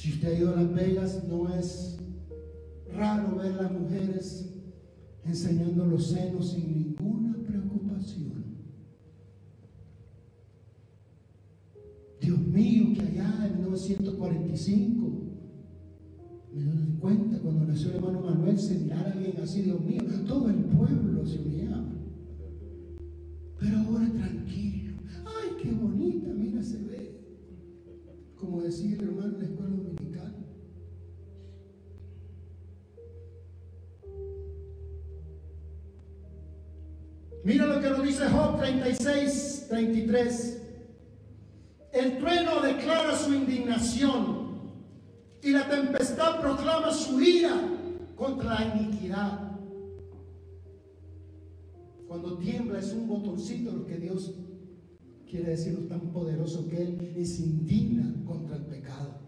Si 0.07 0.13
usted 0.13 0.27
ha 0.29 0.39
ido 0.39 0.53
a 0.53 0.55
Las 0.55 0.73
Vegas, 0.73 1.23
no 1.27 1.53
es 1.53 1.97
raro 2.93 3.35
ver 3.35 3.51
a 3.53 3.63
las 3.63 3.71
mujeres 3.73 4.53
enseñando 5.25 5.85
los 5.85 6.07
senos 6.07 6.51
sin 6.51 6.71
ninguna 6.71 7.35
preocupación. 7.45 8.36
145. 13.77 15.27
Me 16.53 16.63
doy 16.63 16.97
cuenta, 16.99 17.39
cuando 17.39 17.65
nació 17.65 17.89
el 17.89 17.95
hermano 17.97 18.21
Manuel, 18.21 18.57
se 18.57 18.79
mirara 18.79 19.13
bien 19.15 19.37
así, 19.41 19.61
Dios 19.61 19.79
mío, 19.81 20.01
todo 20.27 20.49
el 20.49 20.55
pueblo 20.65 21.25
se 21.25 21.39
miraba. 21.39 21.85
Pero 23.59 23.77
ahora 23.77 24.09
tranquilo. 24.11 24.93
¡Ay, 25.25 25.57
qué 25.61 25.71
bonita! 25.71 26.29
Mira, 26.33 26.63
se 26.63 26.77
ve. 26.83 27.21
Como 28.35 28.61
decía 28.61 28.95
el 28.95 29.01
hermano 29.03 29.33
en 29.35 29.39
la 29.39 29.45
escuela 29.45 29.75
dominical. 29.75 30.35
Mira 37.43 37.65
lo 37.65 37.81
que 37.81 37.89
nos 37.89 38.03
dice 38.03 38.27
Job 38.27 38.57
36, 38.57 39.67
33. 39.69 40.56
El 42.07 42.19
trueno 42.19 42.61
declara 42.61 43.17
su 43.17 43.33
indignación 43.33 44.47
y 45.43 45.51
la 45.51 45.67
tempestad 45.67 46.39
proclama 46.39 46.89
su 46.89 47.19
ira 47.19 47.51
contra 48.15 48.61
la 48.61 48.75
iniquidad. 48.77 49.57
Cuando 52.07 52.37
tiembla 52.37 52.79
es 52.79 52.93
un 52.93 53.09
botoncito 53.09 53.73
lo 53.73 53.85
que 53.85 53.97
Dios 53.97 54.33
quiere 55.29 55.49
decir 55.49 55.89
tan 55.89 55.99
poderoso 56.13 56.69
que 56.69 56.81
Él 56.81 57.13
es 57.17 57.41
indigna 57.41 58.23
contra 58.25 58.55
el 58.55 58.63
pecado. 58.67 59.19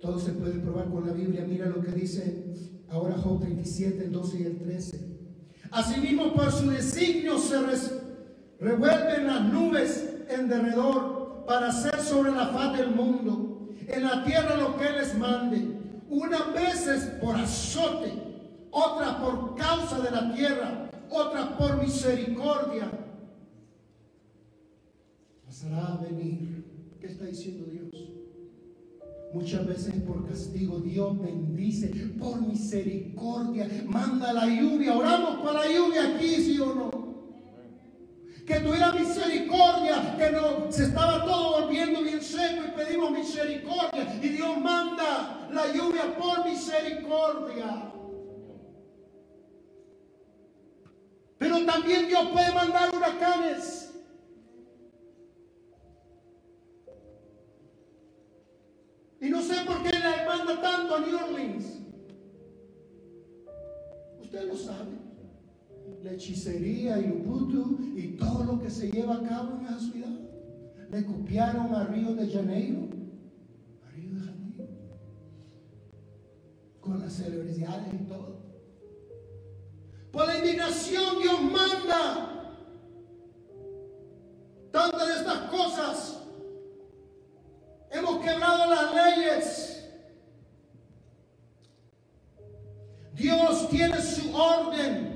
Todo 0.00 0.18
se 0.18 0.32
puede 0.32 0.60
probar 0.60 0.88
con 0.88 1.06
la 1.06 1.12
Biblia. 1.12 1.44
Mira 1.46 1.66
lo 1.66 1.82
que 1.82 1.92
dice 1.92 2.54
ahora 2.88 3.18
Job 3.18 3.42
37, 3.42 4.06
el 4.06 4.12
12 4.12 4.40
y 4.40 4.42
el 4.44 4.58
13. 4.60 5.09
Asimismo, 5.70 6.32
por 6.32 6.50
su 6.50 6.70
designio 6.70 7.38
se 7.38 7.56
revuelven 8.58 9.26
las 9.26 9.42
nubes 9.44 10.08
en 10.28 10.48
derredor 10.48 11.44
para 11.46 11.68
hacer 11.68 12.00
sobre 12.00 12.32
la 12.32 12.48
faz 12.48 12.76
del 12.76 12.90
mundo, 12.90 13.68
en 13.86 14.04
la 14.04 14.24
tierra 14.24 14.56
lo 14.56 14.76
que 14.76 14.90
les 14.90 15.16
mande 15.16 15.80
unas 16.08 16.52
veces 16.52 17.04
por 17.20 17.36
azote, 17.36 18.12
otras 18.70 19.14
por 19.16 19.54
causa 19.54 20.00
de 20.00 20.10
la 20.10 20.34
tierra, 20.34 20.90
otras 21.08 21.46
por 21.50 21.80
misericordia. 21.80 22.90
Pasará 25.46 25.86
a 25.86 25.96
venir. 25.96 26.64
¿Qué 27.00 27.06
está 27.06 27.24
diciendo 27.24 27.66
Dios? 27.70 28.19
Muchas 29.32 29.64
veces 29.64 29.94
por 30.02 30.28
castigo 30.28 30.80
Dios 30.80 31.20
bendice, 31.20 31.88
por 32.18 32.40
misericordia, 32.42 33.68
manda 33.86 34.32
la 34.32 34.46
lluvia. 34.46 34.96
Oramos 34.96 35.36
por 35.36 35.54
la 35.54 35.70
lluvia 35.70 36.14
aquí, 36.14 36.34
sí 36.36 36.58
o 36.58 36.74
no. 36.74 36.90
Que 38.44 38.58
tuviera 38.58 38.92
misericordia, 38.92 40.16
que 40.18 40.30
no 40.32 40.72
se 40.72 40.84
estaba 40.84 41.24
todo 41.24 41.60
volviendo 41.60 42.02
bien 42.02 42.20
seco 42.20 42.64
y 42.66 42.76
pedimos 42.76 43.12
misericordia. 43.12 44.18
Y 44.20 44.28
Dios 44.30 44.58
manda 44.58 45.48
la 45.52 45.72
lluvia 45.72 46.16
por 46.18 46.44
misericordia. 46.44 47.92
Pero 51.38 51.64
también 51.64 52.08
Dios 52.08 52.28
puede 52.32 52.52
mandar 52.52 52.94
huracanes. 52.94 53.79
Hechicería 66.98 67.96
y 67.96 68.00
y 68.00 68.16
todo 68.16 68.44
lo 68.44 68.60
que 68.60 68.70
se 68.70 68.90
lleva 68.90 69.16
a 69.16 69.22
cabo 69.22 69.58
en 69.58 69.66
esa 69.66 69.80
ciudad. 69.80 70.18
Le 70.90 71.04
copiaron 71.04 71.74
a 71.74 71.84
Río 71.84 72.14
de 72.14 72.28
Janeiro. 72.28 72.88
A 73.86 73.90
Río 73.90 74.14
de 74.14 74.20
Janeiro. 74.20 74.64
Con 76.80 77.00
las 77.00 77.12
celebridades 77.12 77.94
y 77.94 78.04
todo. 78.04 78.40
Por 80.10 80.26
la 80.26 80.38
indignación 80.38 81.18
Dios 81.22 81.42
manda 81.42 82.56
tantas 84.72 85.06
de 85.06 85.14
estas 85.14 85.38
cosas 85.50 86.20
Hemos 87.90 88.24
quebrado 88.24 88.70
las 88.70 88.94
leyes. 88.94 89.84
Dios 93.14 93.68
tiene 93.68 94.00
su 94.00 94.34
orden, 94.34 95.09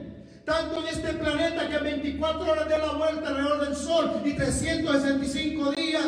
tanto 0.45 0.81
en 0.81 0.89
este 0.89 1.13
planeta 1.15 1.69
que 1.69 1.79
24 1.79 2.53
horas 2.53 2.69
de 2.69 2.79
la 2.79 2.93
vuelta 2.93 3.29
alrededor 3.29 3.67
del 3.67 3.77
sol 3.77 4.21
y 4.25 4.35
365 4.35 5.71
días. 5.73 6.07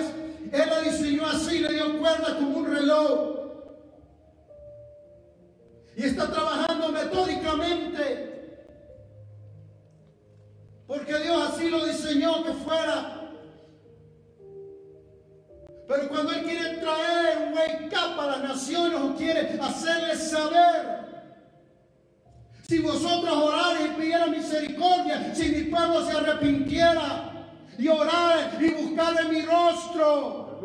Él 0.53 0.71
la 0.71 0.81
diseñó 0.81 1.27
así, 1.27 1.59
le 1.59 1.73
dio 1.73 1.99
cuerda 1.99 2.37
como 2.37 2.59
un 2.59 2.67
reloj. 2.67 3.37
Y 5.97 6.05
está 6.05 6.31
trabajando 6.31 6.93
metódicamente. 6.93 8.33
Porque 10.87 11.19
Dios 11.19 11.51
así 11.53 11.69
lo 11.69 11.85
diseñó 11.85 12.45
que 12.45 12.53
fuera 12.53 13.17
pero 15.87 16.09
cuando 16.09 16.33
Él 16.33 16.43
quiere 16.43 16.79
traer 16.79 17.39
un 17.47 17.55
wake 17.55 17.95
up 17.95 18.21
a 18.21 18.27
las 18.27 18.43
naciones 18.43 19.01
o 19.01 19.15
quiere 19.15 19.59
hacerles 19.61 20.31
saber, 20.31 21.06
si 22.69 22.81
vosotros 22.81 23.33
orarais 23.33 23.87
y 23.87 24.01
pidieran 24.01 24.31
misericordia, 24.33 25.33
si 25.35 25.51
mi 25.51 25.63
pueblo 25.65 26.05
se 26.05 26.17
arrepintiera 26.17 27.33
y 27.79 27.87
orara 27.87 28.51
y 28.61 28.71
buscara 28.71 29.23
mi 29.29 29.43
rostro, 29.43 30.59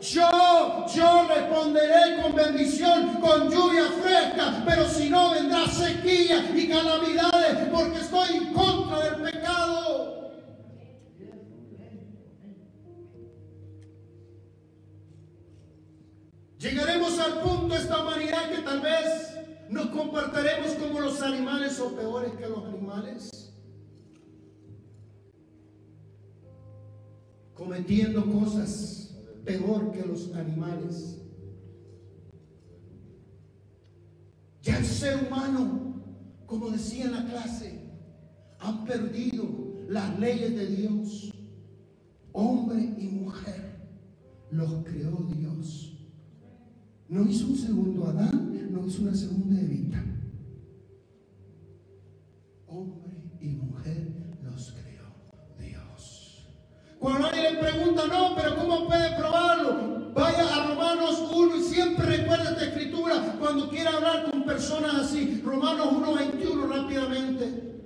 yo, 0.00 0.86
yo 0.92 1.28
responderé 1.28 2.20
con 2.20 2.34
bendición, 2.34 3.20
con 3.20 3.48
lluvia 3.48 3.84
fresca, 4.02 4.64
pero 4.66 4.88
si 4.88 5.08
no 5.08 5.30
vendrá 5.30 5.66
sequía 5.68 6.50
y 6.52 6.68
calamidades, 6.68 7.68
porque 7.72 7.98
estoy 7.98 8.36
en 8.36 8.52
contra 8.52 8.98
del 8.98 9.22
pecado. 9.22 10.32
Llegaremos 16.58 17.18
al 17.20 17.32
punto 17.40 17.74
esta 17.74 18.02
humanidad 18.02 18.50
que 18.50 18.58
tal 18.62 18.80
vez 18.80 19.30
nos 19.70 19.86
comportaremos 19.90 20.72
como 20.74 21.00
los 21.00 21.22
animales 21.22 21.78
o 21.78 21.94
peores 21.94 22.32
que 22.32 22.48
los 22.48 22.64
animales. 22.64 23.54
Cometiendo 27.54 28.24
cosas 28.26 29.14
peor 29.44 29.92
que 29.92 30.02
los 30.02 30.34
animales. 30.34 31.18
Ya 34.62 34.78
el 34.78 34.84
ser 34.84 35.26
humano, 35.26 36.02
como 36.46 36.70
decía 36.70 37.04
en 37.04 37.12
la 37.12 37.24
clase, 37.26 37.78
han 38.58 38.84
perdido 38.84 39.44
las 39.88 40.18
leyes 40.18 40.54
de 40.56 40.66
Dios. 40.66 41.32
Hombre 42.32 42.94
y 42.98 43.06
mujer 43.06 43.88
los 44.50 44.84
creó 44.84 45.16
Dios. 45.36 45.99
No 47.10 47.28
hizo 47.28 47.48
un 47.48 47.56
segundo 47.56 48.06
Adán, 48.06 48.68
no 48.70 48.86
hizo 48.86 49.02
una 49.02 49.16
segunda 49.16 49.60
Evita. 49.60 50.00
Hombre 52.68 53.16
y 53.40 53.48
mujer 53.48 54.06
los 54.44 54.70
creó 54.70 55.10
Dios. 55.58 56.46
Cuando 57.00 57.26
alguien 57.26 57.54
le 57.54 57.60
pregunta, 57.60 58.06
no, 58.06 58.36
pero 58.36 58.54
¿cómo 58.54 58.86
puede 58.86 59.16
probarlo? 59.16 60.12
Vaya 60.14 60.54
a 60.54 60.68
Romanos 60.68 61.28
1 61.34 61.56
y 61.56 61.62
siempre 61.62 62.06
recuerda 62.06 62.50
esta 62.50 62.66
escritura 62.66 63.36
cuando 63.40 63.68
quiera 63.68 63.96
hablar 63.96 64.30
con 64.30 64.44
personas 64.44 64.94
así. 64.94 65.42
Romanos 65.44 65.88
1, 65.90 66.14
21 66.14 66.66
rápidamente. 66.68 67.82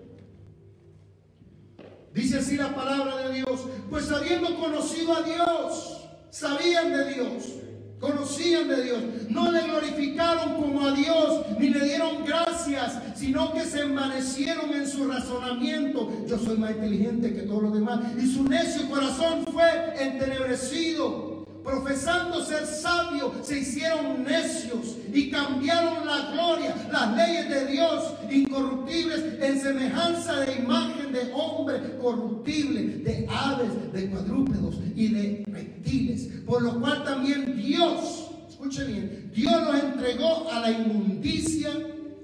Dice 2.12 2.40
así 2.40 2.58
la 2.58 2.74
palabra 2.74 3.26
de 3.26 3.36
Dios. 3.36 3.68
Pues 3.88 4.12
habiendo 4.12 4.54
conocido 4.56 5.14
a 5.16 5.22
Dios, 5.22 6.10
sabían 6.28 6.92
de 6.92 7.14
Dios 7.14 7.63
conocían 8.04 8.68
de 8.68 8.82
Dios, 8.82 9.02
no 9.30 9.50
le 9.50 9.62
glorificaron 9.62 10.54
como 10.54 10.86
a 10.86 10.92
Dios, 10.92 11.46
ni 11.58 11.70
le 11.70 11.84
dieron 11.84 12.24
gracias, 12.24 12.98
sino 13.16 13.52
que 13.52 13.64
se 13.64 13.80
envanecieron 13.80 14.72
en 14.72 14.88
su 14.88 15.06
razonamiento. 15.06 16.10
Yo 16.26 16.38
soy 16.38 16.58
más 16.58 16.72
inteligente 16.72 17.34
que 17.34 17.42
todos 17.42 17.62
los 17.64 17.74
demás. 17.74 18.00
Y 18.22 18.26
su 18.26 18.44
necio 18.44 18.88
corazón 18.88 19.44
fue 19.52 19.64
entenebrecido. 19.98 21.33
Profesando 21.64 22.44
ser 22.44 22.66
sabios, 22.66 23.32
se 23.42 23.60
hicieron 23.60 24.22
necios 24.22 24.98
y 25.10 25.30
cambiaron 25.30 26.06
la 26.06 26.30
gloria, 26.32 26.76
las 26.92 27.16
leyes 27.16 27.48
de 27.48 27.72
Dios 27.72 28.04
incorruptibles 28.30 29.40
en 29.40 29.58
semejanza 29.58 30.40
de 30.40 30.56
imagen 30.56 31.10
de 31.10 31.32
hombre 31.32 31.96
corruptible, 32.02 32.98
de 32.98 33.26
aves, 33.30 33.92
de 33.94 34.10
cuadrúpedos 34.10 34.78
y 34.94 35.08
de 35.08 35.44
reptiles. 35.46 36.28
Por 36.44 36.60
lo 36.60 36.78
cual 36.78 37.02
también 37.02 37.56
Dios, 37.56 38.28
escuche 38.46 38.84
bien, 38.84 39.30
Dios 39.34 39.62
los 39.64 39.82
entregó 39.82 40.50
a 40.50 40.60
la 40.60 40.70
inmundicia 40.70 41.70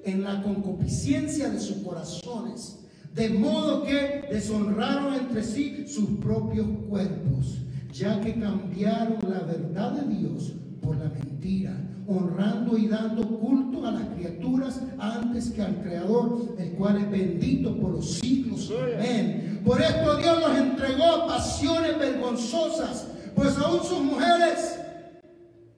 en 0.05 0.23
la 0.23 0.43
concupiscencia 0.43 1.49
de 1.49 1.61
sus 1.61 1.79
corazones, 1.79 2.81
de 3.15 3.31
modo 3.31 3.85
que 3.85 4.29
deshonraron 4.31 5.15
entre 5.15 5.43
sí 5.43 5.87
sus 5.89 6.11
propios 6.19 6.67
cuerpos 6.91 7.57
ya 7.93 8.21
que 8.21 8.39
cambiaron 8.39 9.19
la 9.29 9.41
verdad 9.41 9.93
de 9.93 10.15
Dios 10.15 10.53
por 10.83 10.97
la 10.97 11.09
mentira, 11.09 11.77
honrando 12.07 12.77
y 12.77 12.89
dando 12.89 13.27
culto 13.39 13.87
a 13.87 13.93
las 13.93 14.05
criaturas 14.15 14.81
antes 14.99 15.51
que 15.51 15.63
al 15.63 15.83
Creador, 15.83 16.55
el 16.59 16.73
cual 16.73 16.99
es 16.99 17.11
bendito 17.11 17.77
por 17.77 17.93
los 17.93 18.15
siglos. 18.15 18.73
Amén. 18.97 19.61
Por 19.65 19.81
esto 19.81 20.17
Dios 20.17 20.41
los 20.41 20.57
entregó 20.57 21.27
pasiones 21.27 21.99
vergonzosas, 21.99 23.09
pues 23.35 23.57
aún 23.59 23.83
sus 23.85 24.01
mujeres 24.01 24.79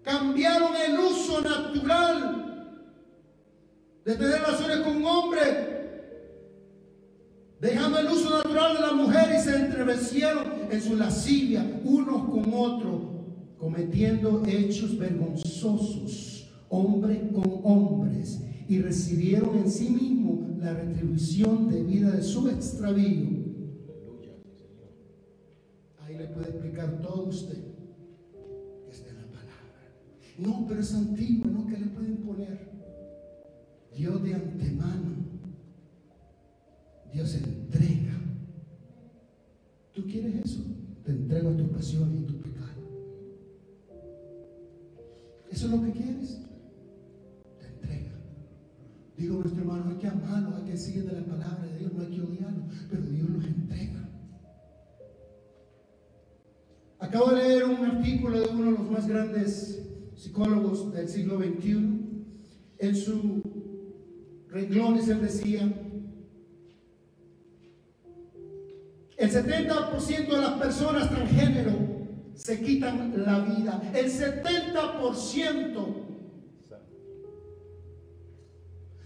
cambiaron 0.02 0.72
el 0.76 0.98
uso 0.98 1.40
natural 1.40 2.38
de 4.04 4.16
tener 4.16 4.40
relaciones 4.40 4.78
con 4.78 4.96
un 4.96 5.04
hombre 5.04 5.72
dejando 7.60 7.98
el 7.98 8.08
uso 8.08 8.30
natural 8.38 8.74
de 8.74 8.80
la 8.80 8.92
mujer 8.92 9.36
y 9.36 9.40
se 9.40 9.54
entrevecieron 9.54 10.61
en 10.73 10.81
su 10.81 10.97
lascivia 10.97 11.81
unos 11.85 12.29
con 12.29 12.53
otros, 12.55 13.03
cometiendo 13.59 14.43
hechos 14.47 14.99
vergonzosos, 14.99 16.51
hombres 16.68 17.20
con 17.33 17.61
hombres, 17.62 18.41
y 18.68 18.81
recibieron 18.81 19.59
en 19.59 19.70
sí 19.70 19.91
mismos 19.91 20.59
la 20.59 20.73
retribución 20.73 21.68
debida 21.68 22.11
de 22.12 22.23
su 22.23 22.49
extravío. 22.49 23.43
Ahí 26.01 26.16
le 26.16 26.27
puede 26.29 26.49
explicar 26.49 27.01
todo 27.03 27.25
usted 27.29 27.59
en 27.59 29.16
la 29.16 29.27
palabra. 29.27 29.93
No, 30.39 30.66
pero 30.66 30.81
es 30.81 30.95
antiguo, 30.95 31.47
¿no? 31.51 31.66
¿Qué 31.66 31.79
le 31.79 31.87
pueden 31.87 32.16
poner? 32.16 32.73
Dios 33.95 34.23
de 34.23 34.35
antemano 34.35 35.12
Dios 37.12 37.35
entrega. 37.35 38.18
¿Tú 39.93 40.07
quieres 40.07 40.35
eso? 40.47 40.62
Te 41.05 41.12
y 41.91 42.24
tu 42.26 42.37
pecado. 42.41 42.80
¿Eso 45.51 45.66
es 45.66 45.72
lo 45.72 45.83
que 45.83 45.91
quieres? 45.91 46.39
Te 47.59 47.66
entrega. 47.66 48.12
Digo 49.16 49.39
nuestro 49.39 49.62
hermano, 49.62 49.91
hay 49.91 49.97
que 49.97 50.07
amarlo, 50.07 50.57
hay 50.57 50.70
que 50.70 50.76
seguir 50.76 51.11
de 51.11 51.20
la 51.20 51.26
palabra 51.26 51.66
de 51.66 51.78
Dios, 51.78 51.93
no 51.93 52.03
hay 52.03 52.14
que 52.14 52.20
odiarlo, 52.20 52.64
pero 52.89 53.03
Dios 53.03 53.28
los 53.28 53.45
entrega. 53.45 54.09
Acabo 57.01 57.30
de 57.30 57.43
leer 57.43 57.64
un 57.64 57.85
artículo 57.85 58.41
de 58.41 58.49
uno 58.49 58.64
de 58.64 58.78
los 58.78 58.91
más 58.91 59.09
grandes 59.09 59.83
psicólogos 60.14 60.93
del 60.93 61.09
siglo 61.09 61.39
XXI, 61.39 61.99
en 62.78 62.97
su 62.97 63.43
renglones 64.49 65.09
él 65.09 65.20
decía, 65.20 65.91
el 69.23 69.31
70% 69.31 70.29
de 70.29 70.37
las 70.37 70.53
personas 70.55 71.09
transgénero 71.09 71.73
se 72.35 72.61
quitan 72.61 73.12
la 73.25 73.39
vida. 73.39 73.81
El 73.95 74.11
70%. 74.11 75.87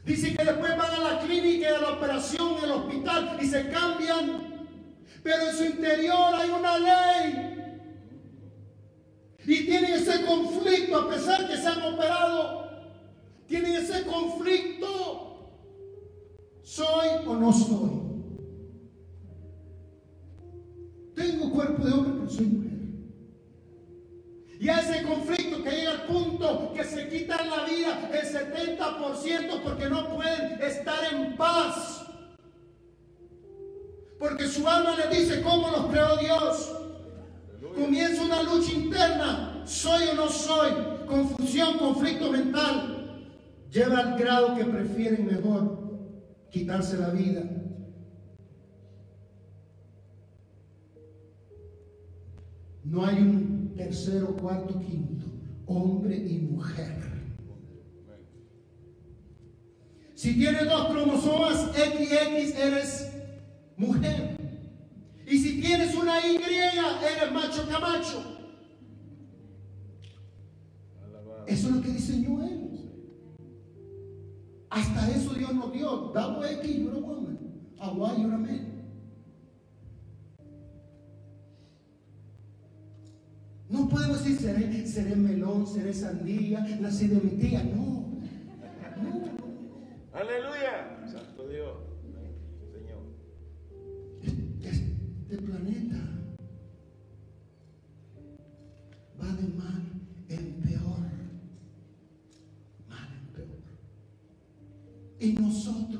Dice 0.06 0.34
que 0.34 0.44
después 0.44 0.74
van 0.74 0.90
a 0.90 1.00
la 1.00 1.20
clínica 1.20 1.70
y 1.70 1.74
a 1.74 1.80
la 1.80 1.90
operación 1.90 2.54
el 2.64 2.70
hospital 2.70 3.36
y 3.42 3.46
se 3.46 3.68
cambian. 3.68 4.68
Pero 5.22 5.48
en 5.50 5.54
su 5.54 5.64
interior 5.64 6.34
hay 6.34 6.48
una 6.48 6.78
ley. 6.78 7.52
Y 9.44 9.66
tienen 9.66 9.92
ese 9.92 10.24
conflicto 10.24 10.96
a 10.96 11.10
pesar 11.10 11.46
que 11.46 11.58
se 11.58 11.66
han 11.66 11.82
operado. 11.82 12.70
Tienen 13.46 13.76
ese 13.76 14.04
conflicto. 14.06 15.50
¿Soy 16.62 17.08
o 17.26 17.34
no 17.36 17.52
soy? 17.52 18.05
Tengo 21.36 21.52
cuerpo 21.52 21.84
de 21.84 21.92
hombre, 21.92 22.12
pero 22.14 22.30
soy 22.30 22.46
mujer. 22.46 22.78
Y 24.58 24.68
ese 24.70 25.02
conflicto 25.02 25.62
que 25.62 25.70
llega 25.70 25.90
al 25.90 26.02
punto 26.04 26.72
que 26.74 26.82
se 26.82 27.10
quitan 27.10 27.50
la 27.50 27.64
vida 27.64 28.10
el 28.10 28.26
70% 28.26 29.62
porque 29.62 29.90
no 29.90 30.16
pueden 30.16 30.62
estar 30.62 31.12
en 31.12 31.36
paz. 31.36 32.06
Porque 34.18 34.48
su 34.48 34.66
alma 34.66 34.96
le 34.96 35.14
dice 35.14 35.42
cómo 35.42 35.70
los 35.70 35.86
creó 35.88 36.16
Dios. 36.16 36.74
Comienza 37.74 38.22
una 38.22 38.42
lucha 38.42 38.72
interna. 38.72 39.62
¿Soy 39.66 40.08
o 40.08 40.14
no 40.14 40.30
soy? 40.30 40.72
Confusión, 41.06 41.76
conflicto 41.76 42.32
mental. 42.32 43.28
Lleva 43.70 43.98
al 43.98 44.18
grado 44.18 44.56
que 44.56 44.64
prefieren 44.64 45.26
mejor 45.26 46.00
quitarse 46.50 46.96
la 46.96 47.10
vida. 47.10 47.42
No 52.88 53.04
hay 53.04 53.16
un 53.16 53.72
tercero, 53.76 54.36
cuarto, 54.36 54.78
quinto, 54.80 55.26
hombre 55.66 56.16
y 56.16 56.38
mujer. 56.38 57.04
Si 60.14 60.34
tienes 60.34 60.64
dos 60.64 60.88
cromosomas 60.88 61.72
XX, 61.72 62.58
eres 62.58 63.12
mujer. 63.76 64.36
Y 65.26 65.38
si 65.38 65.60
tienes 65.60 65.94
una 65.94 66.24
Y, 66.26 66.36
eres 66.36 67.32
macho 67.32 67.68
camacho. 67.68 68.22
Eso 71.46 71.68
es 71.68 71.74
lo 71.74 71.82
que 71.82 71.88
diseñó 71.90 72.42
él. 72.44 72.90
Hasta 74.70 75.10
eso 75.10 75.34
Dios 75.34 75.52
nos 75.54 75.72
dio. 75.72 76.12
Double 76.14 76.52
X, 76.52 76.76
you're 76.76 76.96
a 76.96 77.00
woman. 77.00 77.38
A 77.78 77.90
Y, 77.90 78.22
you're 78.22 78.34
a 78.34 78.38
man. 78.38 78.75
No 83.68 83.88
podemos 83.88 84.22
decir 84.22 84.38
seré, 84.38 84.86
seré 84.86 85.16
melón, 85.16 85.66
seré 85.66 85.92
sandía, 85.92 86.60
nací 86.80 87.08
de 87.08 87.20
mi 87.20 87.30
tía. 87.30 87.64
No. 87.64 88.06
Aleluya. 90.12 91.06
Santo 91.10 91.48
Dios. 91.48 91.76
Señor. 92.72 93.02
Este 94.62 95.36
planeta 95.38 95.96
va 99.20 99.32
de 99.32 99.48
mal 99.48 99.82
en 100.28 100.54
peor. 100.62 100.98
Mal 102.88 103.08
en 103.18 103.26
peor. 103.34 103.58
Y 105.18 105.32
nosotros 105.32 105.95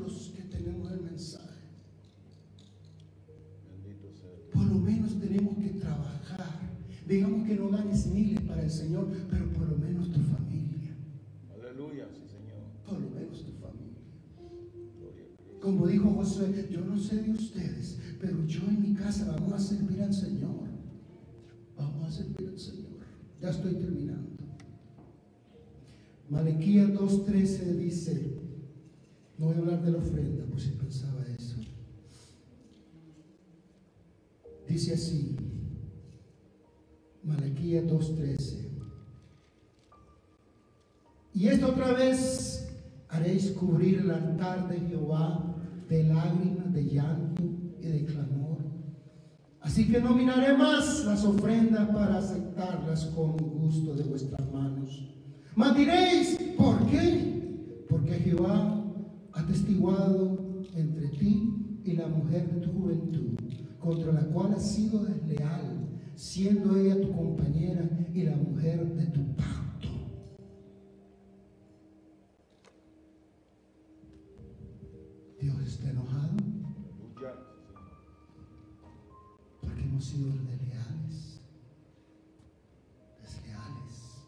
Digamos 7.16 7.48
que 7.48 7.54
no 7.54 7.70
ganes 7.70 8.08
miles 8.08 8.42
para 8.42 8.62
el 8.62 8.70
Señor, 8.70 9.08
pero 9.30 9.50
por 9.52 9.66
lo 9.70 9.78
menos 9.78 10.12
tu 10.12 10.20
familia. 10.20 10.94
Aleluya, 11.50 12.08
sí, 12.12 12.28
Señor. 12.28 12.60
Por 12.84 13.00
lo 13.00 13.08
menos 13.08 13.42
tu 13.42 13.52
familia. 13.52 14.02
Como 15.58 15.86
dijo 15.86 16.10
José, 16.10 16.68
yo 16.70 16.84
no 16.84 16.98
sé 16.98 17.22
de 17.22 17.30
ustedes, 17.30 17.98
pero 18.20 18.44
yo 18.44 18.60
en 18.68 18.82
mi 18.82 18.92
casa 18.92 19.32
vamos 19.32 19.50
a 19.50 19.58
servir 19.58 20.02
al 20.02 20.12
Señor. 20.12 20.68
Vamos 21.74 22.06
a 22.06 22.10
servir 22.10 22.48
al 22.48 22.58
Señor. 22.58 23.00
Ya 23.40 23.48
estoy 23.48 23.76
terminando. 23.76 24.36
Malequía 26.28 26.84
2.13 26.84 27.76
dice, 27.78 28.30
no 29.38 29.46
voy 29.46 29.54
a 29.54 29.58
hablar 29.60 29.82
de 29.82 29.92
la 29.92 29.98
ofrenda, 29.98 30.44
pues 30.50 30.64
si 30.64 30.70
pensaba 30.72 31.24
eso. 31.34 31.56
Dice 34.68 34.92
así, 34.92 35.34
Malaquía 37.26 37.82
2.13. 37.82 38.68
Y 41.34 41.48
esto 41.48 41.68
otra 41.68 41.92
vez 41.92 42.72
haréis 43.08 43.50
cubrir 43.50 43.98
el 43.98 44.10
altar 44.12 44.68
de 44.68 44.78
Jehová 44.80 45.56
de 45.88 46.04
lágrimas, 46.04 46.72
de 46.72 46.84
llanto 46.84 47.42
y 47.80 47.86
de 47.86 48.04
clamor. 48.04 48.58
Así 49.60 49.90
que 49.90 50.00
no 50.00 50.14
miraré 50.14 50.56
más 50.56 51.04
las 51.04 51.24
ofrendas 51.24 51.88
para 51.90 52.18
aceptarlas 52.18 53.06
con 53.06 53.36
gusto 53.36 53.94
de 53.94 54.04
vuestras 54.04 54.52
manos. 54.52 55.12
Mas 55.56 55.76
diréis, 55.76 56.38
¿por 56.56 56.86
qué? 56.86 57.84
Porque 57.88 58.14
Jehová 58.14 58.84
ha 59.32 59.46
testiguado 59.46 60.64
entre 60.76 61.08
ti 61.08 61.80
y 61.84 61.92
la 61.94 62.06
mujer 62.06 62.54
de 62.54 62.60
tu 62.60 62.72
juventud, 62.72 63.34
contra 63.80 64.12
la 64.12 64.22
cual 64.26 64.54
has 64.54 64.70
sido 64.70 65.04
desleal 65.04 65.85
siendo 66.16 66.74
ella 66.76 67.00
tu 67.00 67.12
compañera 67.12 67.88
y 68.12 68.22
la 68.22 68.36
mujer 68.36 68.86
de 68.94 69.06
tu 69.06 69.36
pacto. 69.36 69.88
Dios 75.38 75.60
está 75.60 75.90
enojado 75.90 76.36
porque 79.60 79.82
hemos 79.82 80.04
sido 80.04 80.30
desleales, 80.30 81.42
desleales. 83.20 84.24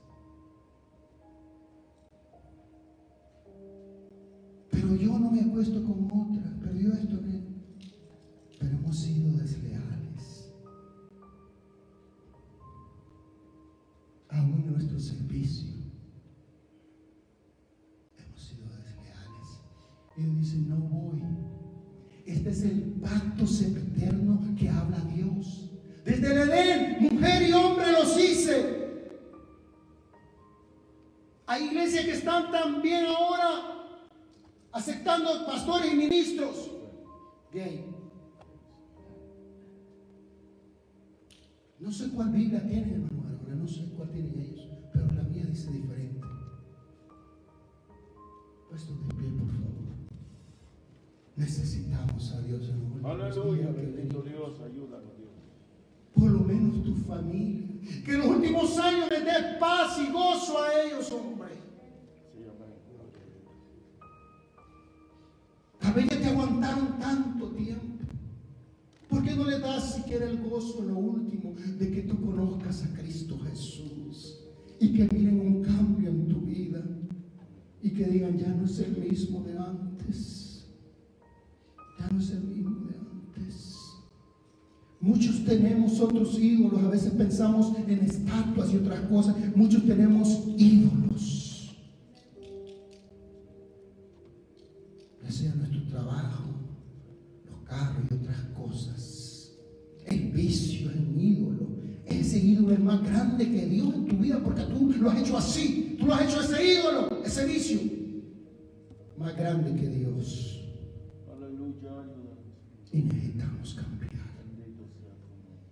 Pero 4.71 4.95
yo 4.95 5.19
no 5.19 5.31
me 5.31 5.41
acuesto 5.41 5.83
con 5.85 6.05
otra, 6.05 6.53
pero 6.61 6.75
yo 6.75 6.93
esto 6.93 7.19
Este 22.49 22.67
es 22.67 22.73
el 22.73 22.81
pacto 23.03 23.47
sempiterno 23.47 24.41
que 24.59 24.71
habla 24.71 24.99
Dios. 25.15 25.71
Desde 26.03 26.33
el 26.33 26.49
Edén, 26.49 27.13
mujer 27.13 27.43
y 27.43 27.53
hombre 27.53 27.93
los 27.93 28.19
hice. 28.19 29.13
Hay 31.47 31.65
iglesias 31.65 32.07
que 32.07 32.13
están 32.13 32.51
también 32.51 33.05
ahora 33.05 33.85
aceptando 34.73 35.45
pastores 35.45 35.93
y 35.93 35.97
ministros 35.97 36.71
gay. 37.53 37.85
No 41.79 41.93
sé 41.93 42.09
cuál 42.11 42.31
Biblia 42.31 42.67
tiene, 42.67 42.95
hermano 42.95 43.19
no 43.47 43.69
sé 43.69 43.93
cuál 43.95 44.09
tienen 44.11 44.39
ellos, 44.39 44.69
pero 44.93 45.07
la 45.09 45.23
mía 45.25 45.45
dice 45.45 45.71
diferente. 45.71 46.27
Puesto 48.71 48.95
de 48.95 49.31
por 49.39 49.51
favor. 49.53 49.68
Necesitamos 51.39 52.33
a 52.33 52.43
Dios 52.43 52.69
en 52.69 53.07
Aleluya, 53.07 53.71
bendito 53.71 54.23
Dios, 54.23 54.61
ayúdanos 54.61 55.17
Dios. 55.17 55.31
Por 56.13 56.33
lo 56.33 56.41
menos 56.41 56.83
tu 56.83 56.95
familia. 56.97 57.69
Que 58.05 58.15
en 58.15 58.19
los 58.19 58.27
últimos 58.27 58.77
años 58.79 59.09
les 59.09 59.25
dé 59.25 59.57
paz 59.61 59.99
y 60.01 60.11
gozo 60.11 60.61
a 60.61 60.83
ellos, 60.83 61.13
hombre. 61.13 61.49
Tal 65.79 65.93
vez 65.95 66.09
ya 66.11 66.21
te 66.21 66.27
aguantaron 66.27 66.99
tanto 66.99 67.47
tiempo. 67.51 68.05
¿Por 69.09 69.23
qué 69.23 69.37
no 69.37 69.45
le 69.45 69.61
das 69.61 69.95
siquiera 69.95 70.27
el 70.27 70.43
gozo 70.43 70.81
en 70.81 70.89
lo 70.89 70.99
último 70.99 71.55
de 71.79 71.91
que 71.93 72.03
tú 72.03 72.21
conozcas 72.21 72.85
a 72.85 72.99
Cristo 72.99 73.39
Jesús 73.49 74.41
y 74.81 74.93
que 74.93 75.09
miren 75.15 75.41
un 75.41 75.63
cambio 75.63 76.11
en 76.11 76.29
tu 76.29 76.41
vida 76.41 76.85
y 77.81 77.91
que 77.91 78.05
digan, 78.07 78.37
ya 78.37 78.49
no 78.49 78.65
es 78.65 78.79
el 78.81 78.97
mismo 78.97 79.43
de 79.45 79.57
antes, 79.57 80.38
Muchos 85.01 85.45
tenemos 85.45 86.01
otros 86.01 86.39
ídolos, 86.39 86.83
a 86.83 86.89
veces 86.89 87.13
pensamos 87.13 87.73
en 87.87 88.01
estatuas 88.01 88.73
y 88.73 88.77
otras 88.77 89.01
cosas. 89.03 89.37
Muchos 89.55 89.85
tenemos 89.87 90.45
ídolos. 90.57 91.77
Ya 95.23 95.31
sea 95.31 95.55
nuestro 95.55 95.83
trabajo, 95.85 96.45
los 97.49 97.61
carros 97.61 98.05
y 98.11 98.15
otras 98.15 98.37
cosas. 98.57 99.53
El 100.05 100.33
vicio 100.33 100.91
es 100.91 100.97
un 100.97 101.21
ídolo. 101.21 101.69
Ese 102.05 102.39
ídolo 102.41 102.73
es 102.73 102.81
más 102.81 103.03
grande 103.03 103.49
que 103.51 103.67
Dios 103.67 103.95
en 103.95 104.07
tu 104.09 104.17
vida 104.17 104.43
porque 104.43 104.63
tú 104.63 104.93
lo 105.01 105.11
has 105.11 105.21
hecho 105.21 105.39
así. 105.39 105.97
Tú 106.01 106.07
lo 106.07 106.15
has 106.15 106.29
hecho 106.29 106.43
ese 106.43 106.75
ídolo, 106.75 107.23
ese 107.25 107.47
vicio. 107.47 107.81
Más 109.17 109.37
grande 109.37 109.75
que 109.81 109.89
Dios. 109.89 110.68
Aleluya. 111.49 112.05
Y 112.93 113.03
necesitamos 113.03 113.75
cambiar. 113.75 114.13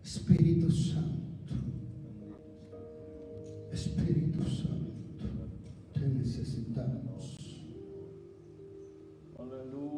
Espíritu 0.03 0.71
Santo, 0.71 1.55
Espíritu 3.71 4.43
Santo, 4.45 5.27
te 5.93 6.09
necesitamos. 6.09 7.63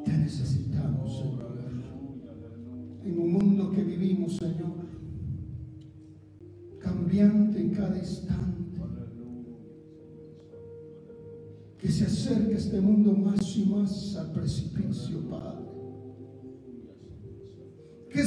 Te 0.04 0.18
necesitamos, 0.18 1.18
Señor. 1.18 1.58
En 3.04 3.18
un 3.18 3.32
mundo 3.32 3.70
que 3.70 3.84
vivimos, 3.84 4.36
Señor, 4.36 4.86
cambiante 6.80 7.60
en 7.60 7.70
cada 7.70 7.96
instante, 7.96 8.80
que 11.78 11.88
se 11.88 12.06
acerque 12.06 12.54
este 12.54 12.80
mundo 12.80 13.12
más 13.12 13.56
y 13.56 13.64
más 13.66 14.16
al 14.16 14.32
precipicio, 14.32 15.20
Padre. 15.30 15.67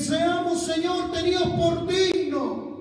Seamos, 0.01 0.63
Señor, 0.63 1.11
tenidos 1.11 1.49
por 1.51 1.87
digno 1.87 2.71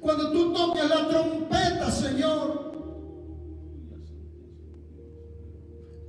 cuando 0.00 0.32
tú 0.32 0.52
toques 0.52 0.88
la 0.88 1.08
trompeta, 1.08 1.90
Señor. 1.90 2.62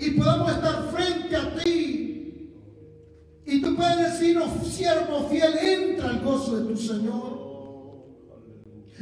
y 0.05 0.11
podamos 0.11 0.51
estar 0.51 0.83
frente 0.91 1.35
a 1.35 1.55
ti. 1.55 2.51
Y 3.45 3.61
tú 3.61 3.75
puedes 3.75 4.13
decirnos, 4.13 4.49
siervo 4.67 5.27
fiel, 5.29 5.57
entra 5.57 6.09
al 6.09 6.21
gozo 6.21 6.57
de 6.57 6.73
tu 6.73 6.77
Señor. 6.79 7.43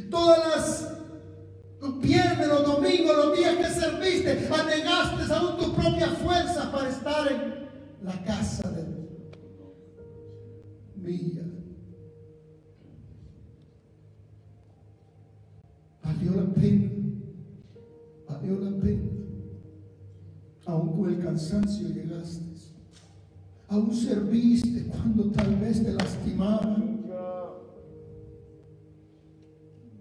Todas 0.09 0.39
las 0.39 1.97
viernes, 1.99 2.47
los 2.47 2.65
domingos, 2.65 3.15
los 3.15 3.37
días 3.37 3.55
que 3.55 3.79
serviste, 3.79 4.49
anegaste 4.51 5.33
aún 5.33 5.57
tu 5.57 5.73
propia 5.73 6.07
fuerza 6.07 6.71
para 6.71 6.89
estar 6.89 7.31
en 7.31 8.05
la 8.05 8.23
casa 8.23 8.69
de 8.71 8.81
mía. 11.01 11.43
Valió 16.03 16.31
la 16.31 16.53
pena, 16.53 16.91
valió 18.27 18.59
la 18.59 18.79
pena. 18.79 19.09
Aún 20.65 20.97
con 20.97 21.13
el 21.13 21.23
cansancio 21.23 21.87
llegaste. 21.89 22.51
Aún 23.67 23.93
serviste 23.95 24.85
cuando 24.87 25.31
tal 25.31 25.55
vez 25.55 25.83
te 25.83 25.93
lastimaban. 25.93 26.91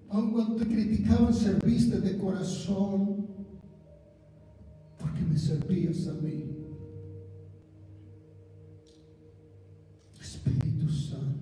Aún 0.09 0.33
cuando 0.33 0.57
te 0.57 0.67
criticaban, 0.67 1.33
serviste 1.33 2.01
de 2.01 2.19
corazón. 2.19 3.29
Porque 4.99 5.21
me 5.23 5.39
servías 5.39 6.09
a 6.09 6.15
mí. 6.15 6.50
Santo. 10.91 11.41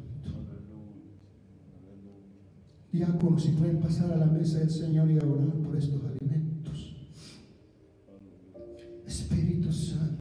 Diáconos, 2.92 3.42
si 3.42 3.50
pueden 3.50 3.80
pasar 3.80 4.12
a 4.12 4.16
la 4.16 4.26
mesa 4.26 4.58
del 4.58 4.70
Señor 4.70 5.10
y 5.10 5.18
a 5.18 5.22
orar 5.22 5.56
por 5.62 5.76
estos 5.76 6.02
alimentos. 6.04 6.96
Espíritu 9.06 9.72
Santo. 9.72 10.17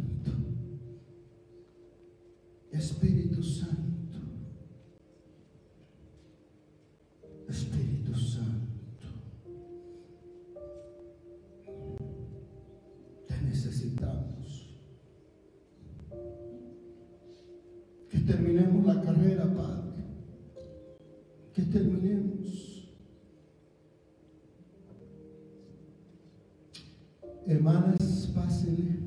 Hermanas, 27.47 28.29
pásenle. 28.35 28.99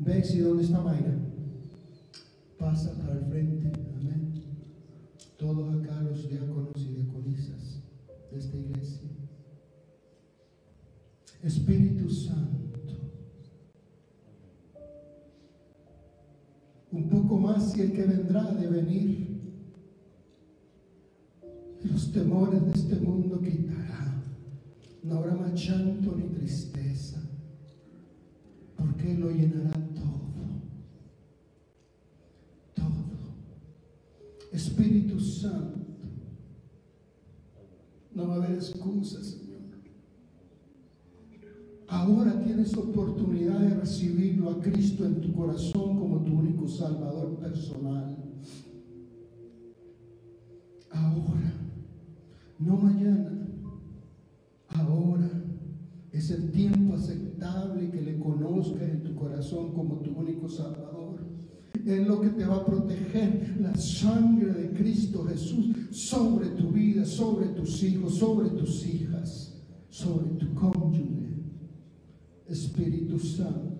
Bexy, 0.00 0.40
¿dónde 0.40 0.64
está 0.64 0.80
Mayra? 0.80 1.14
Pasa 2.58 2.98
para 2.98 3.12
el 3.12 3.24
frente. 3.26 3.70
Amén. 3.96 4.32
Todos 5.36 5.72
acá 5.76 6.02
los 6.02 6.28
diáconos 6.28 6.72
y 6.78 6.94
diaconisas 6.94 7.80
de 8.28 8.38
esta 8.38 8.56
iglesia. 8.56 9.08
Espíritu 11.44 12.10
Santo. 12.10 12.90
Un 16.90 17.08
poco 17.08 17.38
más 17.38 17.76
y 17.76 17.82
el 17.82 17.92
que 17.92 18.02
vendrá 18.02 18.52
de 18.52 18.66
venir. 18.66 19.22
Los 21.84 22.10
temores 22.10 22.64
de 22.66 22.72
este 22.72 22.96
mundo 22.96 23.40
quitará. 23.40 24.11
No 25.02 25.18
habrá 25.18 25.34
más 25.34 25.52
llanto 25.54 26.14
ni 26.16 26.28
tristeza. 26.28 27.20
Porque 28.76 29.14
lo 29.14 29.30
llenará 29.30 29.72
todo. 29.94 30.22
Todo. 32.74 34.52
Espíritu 34.52 35.20
Santo. 35.20 35.80
No 38.14 38.28
va 38.28 38.34
a 38.34 38.36
haber 38.38 38.56
excusas, 38.56 39.26
Señor. 39.26 39.52
Ahora 41.88 42.42
tienes 42.42 42.74
oportunidad 42.74 43.60
de 43.60 43.74
recibirlo 43.74 44.50
a 44.50 44.60
Cristo 44.60 45.04
en 45.04 45.20
tu 45.20 45.32
corazón 45.34 45.98
como 45.98 46.22
tu 46.22 46.38
único 46.38 46.66
Salvador 46.66 47.36
personal. 47.38 48.16
Ahora, 50.90 51.52
no 52.58 52.76
mañana, 52.76 53.21
es 56.22 56.30
el 56.30 56.52
tiempo 56.52 56.94
aceptable 56.94 57.90
que 57.90 58.00
le 58.00 58.16
conozcas 58.16 58.82
en 58.82 59.02
tu 59.02 59.12
corazón 59.16 59.72
como 59.72 59.96
tu 59.96 60.12
único 60.12 60.48
Salvador. 60.48 61.18
Es 61.84 62.06
lo 62.06 62.20
que 62.20 62.28
te 62.28 62.44
va 62.44 62.58
a 62.58 62.64
proteger 62.64 63.56
la 63.60 63.74
sangre 63.74 64.52
de 64.52 64.70
Cristo 64.70 65.24
Jesús 65.24 65.74
sobre 65.90 66.50
tu 66.50 66.70
vida, 66.70 67.04
sobre 67.04 67.46
tus 67.48 67.82
hijos, 67.82 68.14
sobre 68.14 68.50
tus 68.50 68.86
hijas, 68.86 69.60
sobre 69.90 70.28
tu 70.36 70.54
cónyuge. 70.54 71.42
Espíritu 72.48 73.18
Santo. 73.18 73.72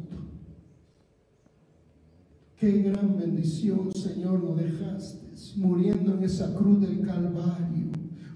Qué 2.56 2.82
gran 2.82 3.18
bendición, 3.18 3.92
Señor, 3.92 4.42
nos 4.42 4.56
dejaste 4.56 5.58
muriendo 5.58 6.14
en 6.14 6.24
esa 6.24 6.52
cruz 6.54 6.80
del 6.80 7.02
Calvario 7.02 7.92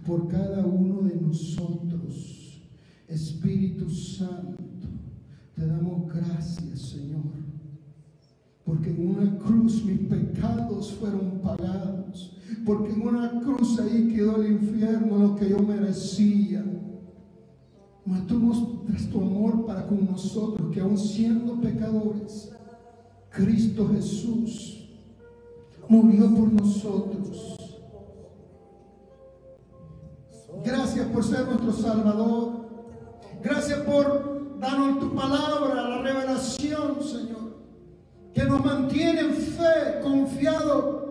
por 0.06 0.28
cada 0.28 0.64
uno 0.64 1.02
de 1.02 1.16
nosotros. 1.16 2.35
Espíritu 3.08 3.88
Santo, 3.88 4.62
te 5.54 5.66
damos 5.66 6.12
gracias, 6.12 6.80
Señor, 6.80 7.22
porque 8.64 8.90
en 8.90 9.08
una 9.08 9.38
cruz 9.38 9.84
mis 9.84 10.00
pecados 10.00 10.92
fueron 10.92 11.40
pagados, 11.42 12.36
porque 12.64 12.92
en 12.92 13.06
una 13.06 13.40
cruz 13.40 13.78
ahí 13.78 14.12
quedó 14.14 14.42
el 14.42 14.52
infierno, 14.52 15.18
lo 15.18 15.36
que 15.36 15.48
yo 15.48 15.58
merecía. 15.60 16.64
Mas 18.04 18.26
tú 18.26 18.38
muestras 18.38 19.08
tu 19.08 19.20
amor 19.20 19.66
para 19.66 19.86
con 19.86 20.04
nosotros, 20.04 20.72
que 20.72 20.80
aun 20.80 20.98
siendo 20.98 21.60
pecadores, 21.60 22.52
Cristo 23.30 23.88
Jesús 23.88 24.88
murió 25.88 26.34
por 26.34 26.52
nosotros. 26.52 27.56
Gracias 30.64 31.06
por 31.08 31.22
ser 31.22 31.46
nuestro 31.46 31.72
Salvador. 31.72 32.65
Gracias 33.42 33.78
por 33.80 34.58
darnos 34.58 35.00
tu 35.00 35.14
palabra, 35.14 35.88
la 35.88 36.02
revelación, 36.02 37.02
Señor, 37.02 37.56
que 38.34 38.44
nos 38.44 38.64
mantiene 38.64 39.20
en 39.20 39.32
fe, 39.34 40.00
confiado. 40.02 41.06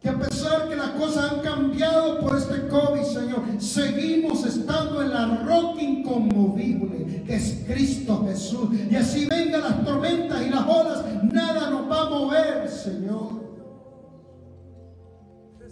Que 0.00 0.08
a 0.08 0.18
pesar 0.18 0.68
que 0.68 0.76
las 0.76 0.90
cosas 0.90 1.32
han 1.32 1.40
cambiado 1.40 2.20
por 2.20 2.36
este 2.36 2.68
COVID, 2.68 3.02
Señor, 3.02 3.42
seguimos 3.58 4.46
estando 4.46 5.02
en 5.02 5.10
la 5.10 5.44
roca 5.44 5.82
inconmovible, 5.82 7.24
que 7.26 7.34
es 7.34 7.64
Cristo 7.66 8.24
Jesús. 8.26 8.68
Y 8.90 8.94
así 8.94 9.26
vengan 9.26 9.62
las 9.62 9.84
tormentas 9.84 10.40
y 10.46 10.50
las 10.50 10.66
olas, 10.66 11.04
nada 11.24 11.70
nos 11.70 11.90
va 11.90 12.02
a 12.02 12.10
mover, 12.10 12.68
Señor. 12.68 13.38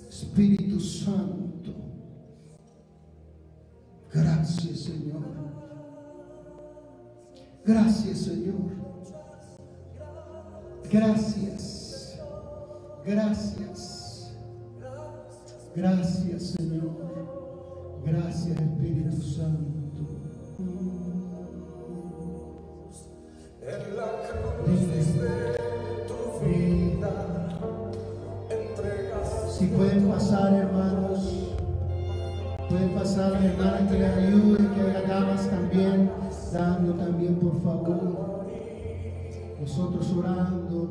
Espíritu 0.09 0.81
Santo. 0.81 1.46
Gracias, 4.17 4.81
Señor. 4.81 5.23
Gracias, 7.67 8.19
Señor. 8.19 8.55
Gracias. 10.91 12.19
Gracias. 13.05 14.37
Gracias, 15.75 16.43
Señor. 16.43 16.97
Gracias, 18.07 18.59
Espíritu 18.59 19.21
Santo. 19.21 20.03
En 23.61 23.97
la 23.97 24.09
cruz 24.65 24.81
de 24.89 25.57
tu 26.09 26.47
vida 26.47 27.13
entregas 28.49 29.57
Si 29.59 29.67
pueden 29.67 30.09
pasar, 30.09 30.55
hermanos, 30.55 31.06
pueden 32.69 32.91
pasar, 32.95 33.33
hermanas, 33.45 33.91
que 33.91 33.99
le 33.99 34.07
ayuden, 34.07 34.75
que 34.75 34.81
haya 34.81 35.03
damas 35.03 35.49
también, 35.49 36.11
dando 36.53 36.93
también, 36.95 37.37
por 37.37 37.63
favor. 37.63 38.47
Nosotros 39.61 40.13
orando, 40.17 40.89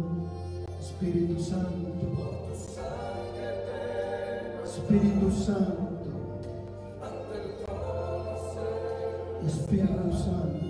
Espíritu 0.79 1.41
Santo, 1.41 1.85
Espíritu 4.63 5.31
Santo, 5.31 5.85
Espíritu 9.45 10.11
Santo. 10.11 10.65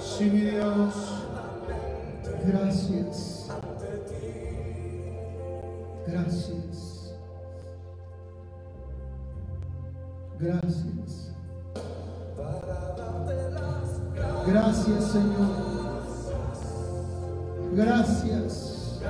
Sí, 0.00 0.24
mi 0.24 0.40
Dios, 0.40 0.94
gracias. 2.46 3.48
Gracias. 6.06 6.89
Gracias. 10.40 11.32
Gracias, 14.46 15.04
Señor. 15.04 15.70
Gracias. 17.74 19.00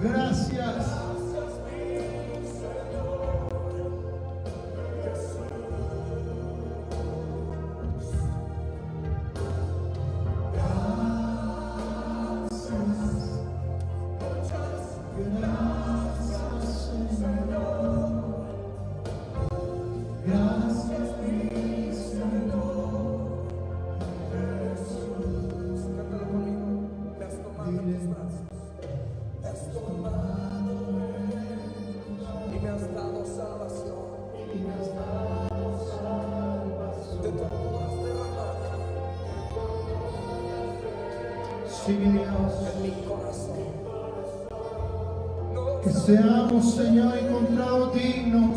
Gracias. 0.00 1.07
Que 45.82 45.90
seamos, 45.90 46.74
Señor, 46.74 47.18
encontrados. 47.18 47.94
Dignos. 47.94 48.47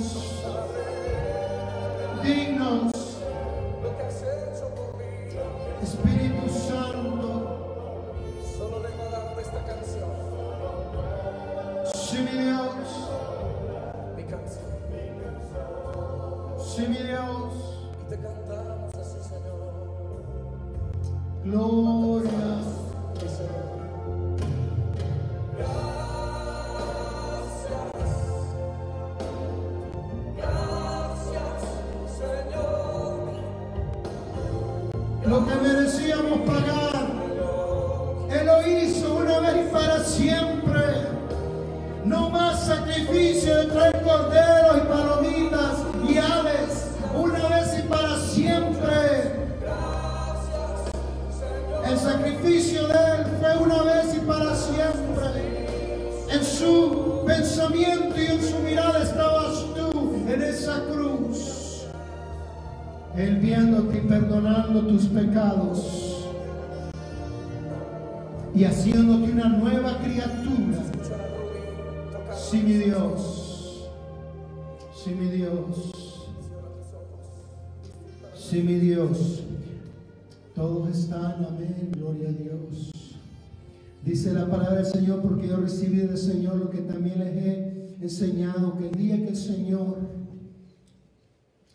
La 84.41 84.49
palabra 84.49 84.77
del 84.77 84.85
Señor, 84.85 85.21
porque 85.21 85.47
yo 85.47 85.57
recibí 85.57 85.97
del 85.97 86.17
Señor 86.17 86.57
lo 86.57 86.69
que 86.71 86.79
también 86.79 87.19
les 87.19 87.35
he 87.37 87.95
enseñado, 88.01 88.75
que 88.75 88.89
el 88.89 88.95
día 88.95 89.17
que 89.17 89.29
el 89.29 89.35
Señor 89.35 89.97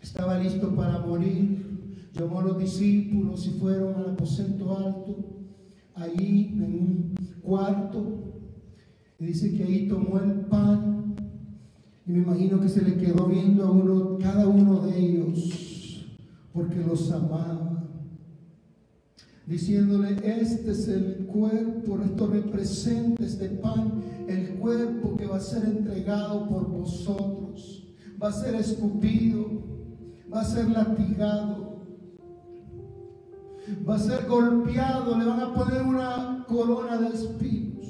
estaba 0.03 0.39
listo 0.39 0.75
para 0.75 0.99
morir, 0.99 2.11
llamó 2.13 2.41
a 2.41 2.45
los 2.45 2.59
discípulos 2.59 3.47
y 3.47 3.51
fueron 3.51 3.95
al 3.95 4.11
aposento 4.11 4.77
alto, 4.77 5.17
allí 5.95 6.55
en 6.55 6.63
un 6.63 7.15
cuarto, 7.41 8.25
y 9.21 9.27
dice 9.27 9.57
que 9.57 9.63
ahí 9.63 9.89
tomó 9.89 10.19
el 10.19 10.33
pan, 10.47 11.15
y 12.05 12.13
me 12.13 12.19
imagino 12.19 12.61
que 12.61 12.69
se 12.69 12.83
le 12.83 12.97
quedó 12.97 13.27
viendo 13.27 13.65
a 13.65 13.71
uno, 13.71 14.19
cada 14.19 14.49
uno 14.49 14.81
de 14.87 14.99
ellos, 14.99 16.05
porque 16.53 16.81
los 16.81 17.13
amaba 17.13 17.66
diciéndole, 19.47 20.17
este 20.25 20.73
es 20.73 20.89
el 20.89 21.27
cuerpo, 21.27 21.99
esto 22.05 22.27
representa 22.27 23.25
este 23.25 23.49
pan, 23.49 24.03
el 24.27 24.55
cuerpo 24.59 25.17
que 25.17 25.27
va 25.27 25.37
a 25.37 25.41
ser 25.41 25.65
entregado 25.65 26.49
por 26.49 26.69
vosotros, 26.69 27.89
va 28.21 28.29
a 28.29 28.33
ser 28.33 28.57
escupido, 28.57 29.47
va 30.33 30.41
a 30.41 30.45
ser 30.45 30.69
latigado, 30.69 31.77
va 33.89 33.95
a 33.95 33.99
ser 34.01 34.27
golpeado, 34.27 35.17
le 35.17 35.25
van 35.25 35.41
a 35.41 35.55
poner 35.55 35.83
una 35.83 36.45
corona 36.49 36.99
de 36.99 37.09
espinos. 37.09 37.87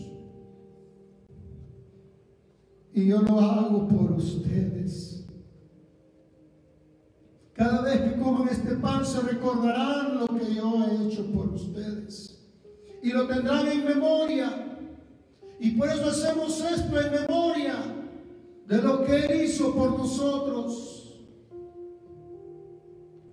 Y 2.93 3.07
yo 3.07 3.21
lo 3.23 3.41
hago 3.41 3.89
por 3.89 4.13
ustedes. 4.13 4.76
Cada 7.57 7.81
vez 7.81 8.01
que 8.03 8.21
coman 8.21 8.49
este 8.49 8.77
pan 8.77 9.05
se 9.07 9.19
recordarán 9.21 10.19
lo 10.19 10.27
que 10.27 10.55
yo 10.55 10.85
he 10.85 11.07
hecho 11.07 11.25
por 11.33 11.49
ustedes. 11.55 12.39
Y 13.03 13.13
lo 13.13 13.27
tendrán 13.27 13.67
en 13.69 13.83
memoria. 13.83 14.77
Y 15.59 15.71
por 15.71 15.89
eso 15.89 16.11
hacemos 16.11 16.61
esto 16.61 17.01
en 17.01 17.13
memoria 17.13 17.77
de 18.67 18.83
lo 18.83 19.03
que 19.07 19.25
Él 19.25 19.45
hizo 19.45 19.75
por 19.75 19.99
nosotros. 19.99 21.19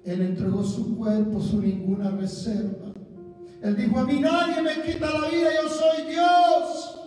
Él 0.05 0.21
entregó 0.21 0.63
su 0.63 0.95
cuerpo 0.95 1.41
sin 1.41 1.61
ninguna 1.61 2.11
reserva. 2.11 2.93
Él 3.61 3.75
dijo, 3.75 3.99
a 3.99 4.05
mí 4.05 4.21
nadie 4.21 4.61
me 4.61 4.83
quita 4.83 5.19
la 5.19 5.27
vida, 5.27 5.49
yo 5.61 5.69
soy 5.69 6.09
Dios. 6.09 6.99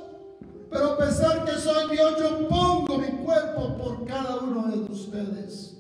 Pero 0.71 0.85
a 0.85 0.99
pesar 0.99 1.47
que 1.47 1.53
soy 1.53 1.97
Dios, 1.97 2.14
yo 2.19 2.47
pongo 2.47 2.99
mi 2.99 3.09
cuerpo 3.25 3.75
por 3.79 4.05
cada 4.05 4.37
uno 4.41 4.69
de 4.69 4.81
ustedes 4.93 5.76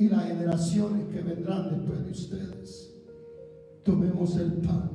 y 0.00 0.08
las 0.08 0.28
generaciones 0.28 1.08
que 1.08 1.20
vendrán 1.20 1.68
después 1.68 2.02
de 2.06 2.10
ustedes. 2.10 2.90
Tomemos 3.84 4.34
el 4.38 4.52
pan. 4.54 4.90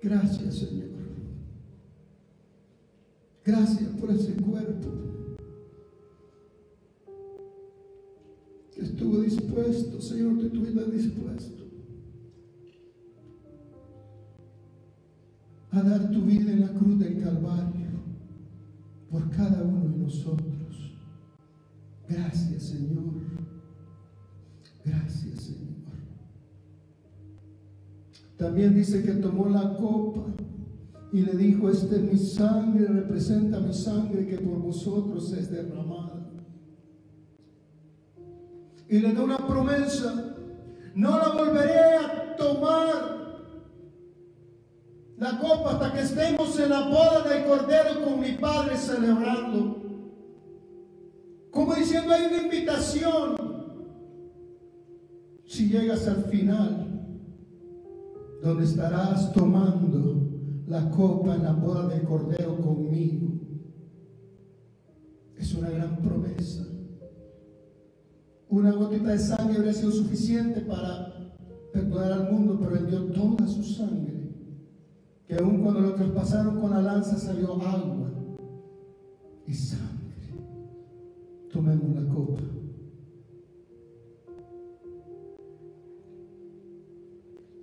Gracias, 0.00 0.54
Señor. 0.54 0.86
Gracias 3.44 3.90
por 4.00 4.10
ese 4.10 4.34
cuerpo 4.34 4.88
que 8.72 8.82
estuvo 8.82 9.20
dispuesto, 9.20 10.00
Señor, 10.00 10.38
que 10.38 10.46
estuviste 10.46 10.90
dispuesto 10.92 11.64
a 15.72 15.82
dar 15.82 16.12
tu 16.12 16.22
vida 16.22 16.52
en 16.52 16.60
la 16.60 16.68
cruz 16.68 17.00
del 17.00 17.20
Calvario 17.20 17.86
por 19.10 19.28
cada 19.30 19.64
uno 19.64 19.88
de 19.88 19.98
nosotros. 19.98 20.65
Gracias, 22.08 22.62
Señor. 22.62 23.14
Gracias, 24.84 25.42
Señor. 25.42 25.66
También 28.36 28.74
dice 28.74 29.02
que 29.02 29.12
tomó 29.12 29.48
la 29.48 29.74
copa 29.76 30.26
y 31.12 31.22
le 31.22 31.32
dijo, 31.32 31.70
esta 31.70 31.96
es 31.96 32.02
mi 32.02 32.18
sangre, 32.18 32.86
representa 32.86 33.58
mi 33.60 33.72
sangre 33.72 34.26
que 34.26 34.38
por 34.38 34.58
vosotros 34.58 35.32
es 35.32 35.50
derramada. 35.50 36.30
Y 38.88 38.98
le 39.00 39.12
da 39.12 39.24
una 39.24 39.38
promesa, 39.38 40.36
no 40.94 41.18
la 41.18 41.28
volveré 41.28 41.96
a 41.96 42.36
tomar 42.36 43.16
la 45.16 45.38
copa 45.38 45.72
hasta 45.72 45.92
que 45.92 46.00
estemos 46.00 46.58
en 46.60 46.68
la 46.68 46.88
boda 46.88 47.22
del 47.28 47.46
Cordero 47.46 48.04
con 48.04 48.20
mi 48.20 48.32
Padre 48.32 48.76
celebrando. 48.76 49.85
Diciendo, 51.86 52.14
hay 52.14 52.26
una 52.26 52.42
invitación. 52.42 53.36
Si 55.46 55.68
llegas 55.68 56.08
al 56.08 56.24
final, 56.24 56.84
donde 58.42 58.64
estarás 58.64 59.32
tomando 59.32 60.64
la 60.66 60.90
copa 60.90 61.36
en 61.36 61.44
la 61.44 61.52
boda 61.52 61.86
del 61.86 62.02
Cordero 62.02 62.60
conmigo. 62.60 63.28
Es 65.36 65.54
una 65.54 65.70
gran 65.70 65.98
promesa. 65.98 66.66
Una 68.48 68.72
gotita 68.72 69.10
de 69.10 69.18
sangre 69.20 69.58
habría 69.58 69.72
sido 69.72 69.92
suficiente 69.92 70.62
para 70.62 71.36
perdonar 71.72 72.10
al 72.10 72.32
mundo, 72.32 72.58
pero 72.60 72.74
él 72.78 72.88
dio 72.88 73.04
toda 73.12 73.46
su 73.46 73.62
sangre. 73.62 74.32
Que 75.28 75.36
aun 75.36 75.62
cuando 75.62 75.82
lo 75.82 75.94
traspasaron 75.94 76.60
con 76.60 76.72
la 76.72 76.82
lanza 76.82 77.16
salió 77.16 77.52
agua 77.62 78.10
y 79.46 79.54
sangre. 79.54 79.95
Tomemos 81.56 81.96
la 81.96 82.14
copa. 82.14 82.42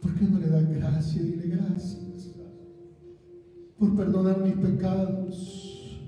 ¿Por 0.01 0.15
qué 0.15 0.25
no 0.25 0.39
le 0.39 0.49
dan 0.49 0.73
gracia? 0.73 1.21
Dile 1.21 1.55
gracias 1.55 2.31
por 3.77 3.95
perdonar 3.95 4.39
mis 4.39 4.55
pecados, 4.55 5.99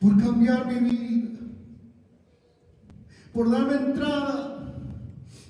por 0.00 0.16
cambiar 0.16 0.66
mi 0.72 0.88
vida, 0.88 1.40
por 3.34 3.50
darme 3.50 3.74
entrada 3.74 4.80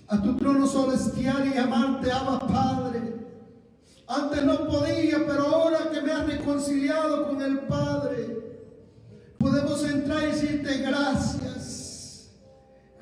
a 0.09 0.23
tu 0.23 0.37
trono 0.39 0.67
celestial 0.67 1.47
y 1.47 1.55
llamarte 1.55 2.11
Abba 2.11 2.49
Padre. 2.49 3.01
Antes 4.09 4.45
no 4.45 4.67
podía, 4.67 5.19
pero 5.25 5.47
ahora 5.47 5.89
que 5.93 6.01
me 6.01 6.11
has 6.11 6.27
reconciliado 6.27 7.29
con 7.29 7.43
el 7.43 7.61
Padre, 7.61 8.38
entrar 9.99 10.23
y 10.23 10.27
decirte 10.27 10.79
gracias, 10.79 12.31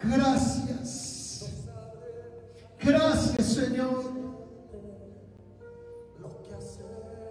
gracias, 0.03 1.45
gracias 2.81 3.47
Señor. 3.47 4.17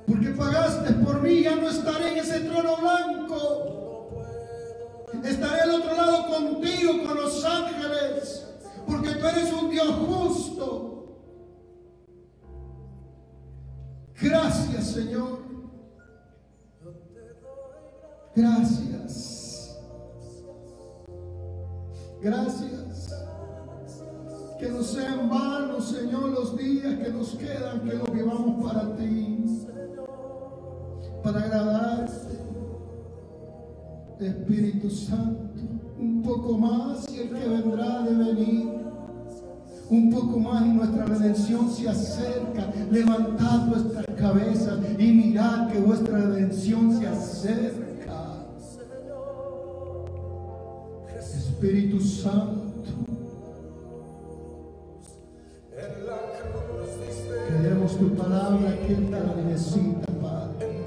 Porque 0.08 0.30
pagaste 0.30 0.94
por 0.94 1.22
mí, 1.22 1.42
ya 1.42 1.56
no 1.56 1.68
estaré 1.68 2.12
en 2.12 2.18
ese 2.20 2.42
trono 2.42 2.78
blanco. 2.78 4.22
Estaré 5.24 5.62
al 5.62 5.72
otro 5.72 5.96
lado 5.96 6.28
contigo, 6.28 7.04
con 7.04 7.16
los 7.16 7.44
ángeles. 7.44 8.46
Porque 8.86 9.16
tú 9.16 9.26
eres 9.26 9.52
un 9.52 9.70
Dios 9.72 9.90
justo. 10.08 10.86
Gracias, 14.22 14.92
Señor. 14.92 15.40
Gracias. 18.36 19.35
Gracias. 22.26 23.14
Que 24.60 24.68
no 24.70 24.82
sean 24.82 25.30
vanos, 25.30 25.90
Señor, 25.90 26.30
los 26.30 26.58
días 26.58 26.98
que 26.98 27.12
nos 27.12 27.36
quedan, 27.36 27.82
que 27.82 27.94
los 27.94 28.12
vivamos 28.12 28.66
para 28.66 28.96
ti, 28.96 29.46
para 31.24 31.42
agradarte. 31.42 32.36
Espíritu 34.20 34.90
Santo, 34.90 35.54
un 36.00 36.24
poco 36.24 36.58
más 36.58 37.06
y 37.14 37.20
el 37.20 37.30
que 37.30 37.48
vendrá 37.48 38.02
de 38.02 38.16
venir. 38.16 38.74
Un 39.92 40.10
poco 40.10 40.40
más 40.40 40.66
y 40.66 40.70
nuestra 40.70 41.06
redención 41.06 41.70
se 41.70 41.88
acerca. 41.88 42.74
Levantad 42.90 43.68
vuestras 43.68 44.08
cabezas 44.18 44.80
y 44.98 45.12
mirad 45.12 45.68
que 45.68 45.80
vuestra 45.80 46.18
redención 46.18 46.98
se 46.98 47.08
acerca. 47.08 47.86
Espíritu 51.56 52.02
Santo. 52.02 52.66
Queremos 57.48 57.98
tu 57.98 58.10
palabra 58.16 58.78
que 58.86 58.94
Él 58.94 59.10
la 59.10 59.42
necesita, 59.42 60.06
Padre. 60.22 60.84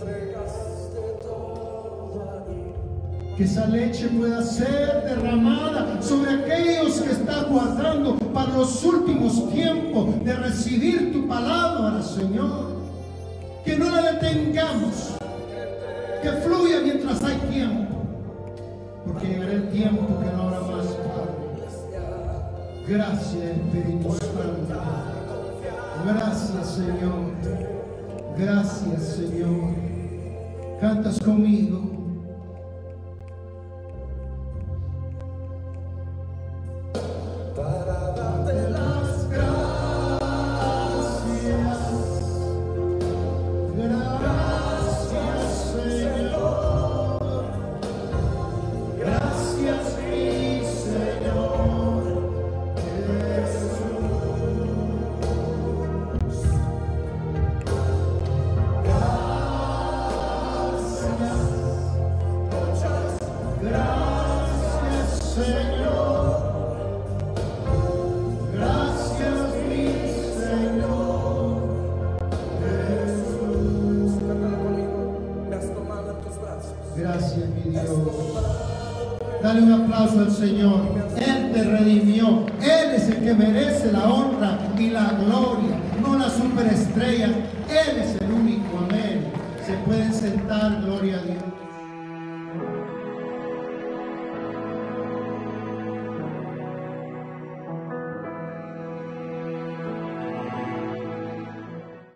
Que 3.34 3.44
esa 3.44 3.66
leche 3.68 4.08
pueda 4.08 4.42
ser 4.42 5.04
derramada 5.04 6.02
sobre 6.02 6.32
aquellos 6.32 7.00
que 7.00 7.12
están 7.12 7.50
guardando 7.50 8.16
para 8.34 8.58
los 8.58 8.84
últimos 8.84 9.50
tiempos 9.50 10.22
de 10.22 10.34
recibir 10.34 11.14
tu 11.14 11.26
palabra, 11.26 12.02
Señor. 12.02 12.76
Que 13.64 13.74
no 13.74 13.90
la 13.90 14.12
detengamos. 14.12 15.14
Que 16.22 16.30
fluya 16.30 16.80
mientras 16.82 17.24
hay 17.24 17.38
tiempo. 17.50 17.87
Porque 19.08 19.26
llegará 19.26 19.52
el 19.52 19.68
tiempo 19.70 20.06
que 20.20 20.26
no 20.36 20.42
habrá 20.42 20.60
más, 20.60 20.86
Padre. 20.86 21.48
Gracias, 22.86 23.42
Espíritu 23.42 24.12
Santo. 24.12 24.38
Gracias, 26.06 26.66
Señor. 26.66 27.32
Gracias, 28.38 29.02
Señor. 29.02 29.70
Cantas 30.80 31.18
conmigo. 31.20 31.97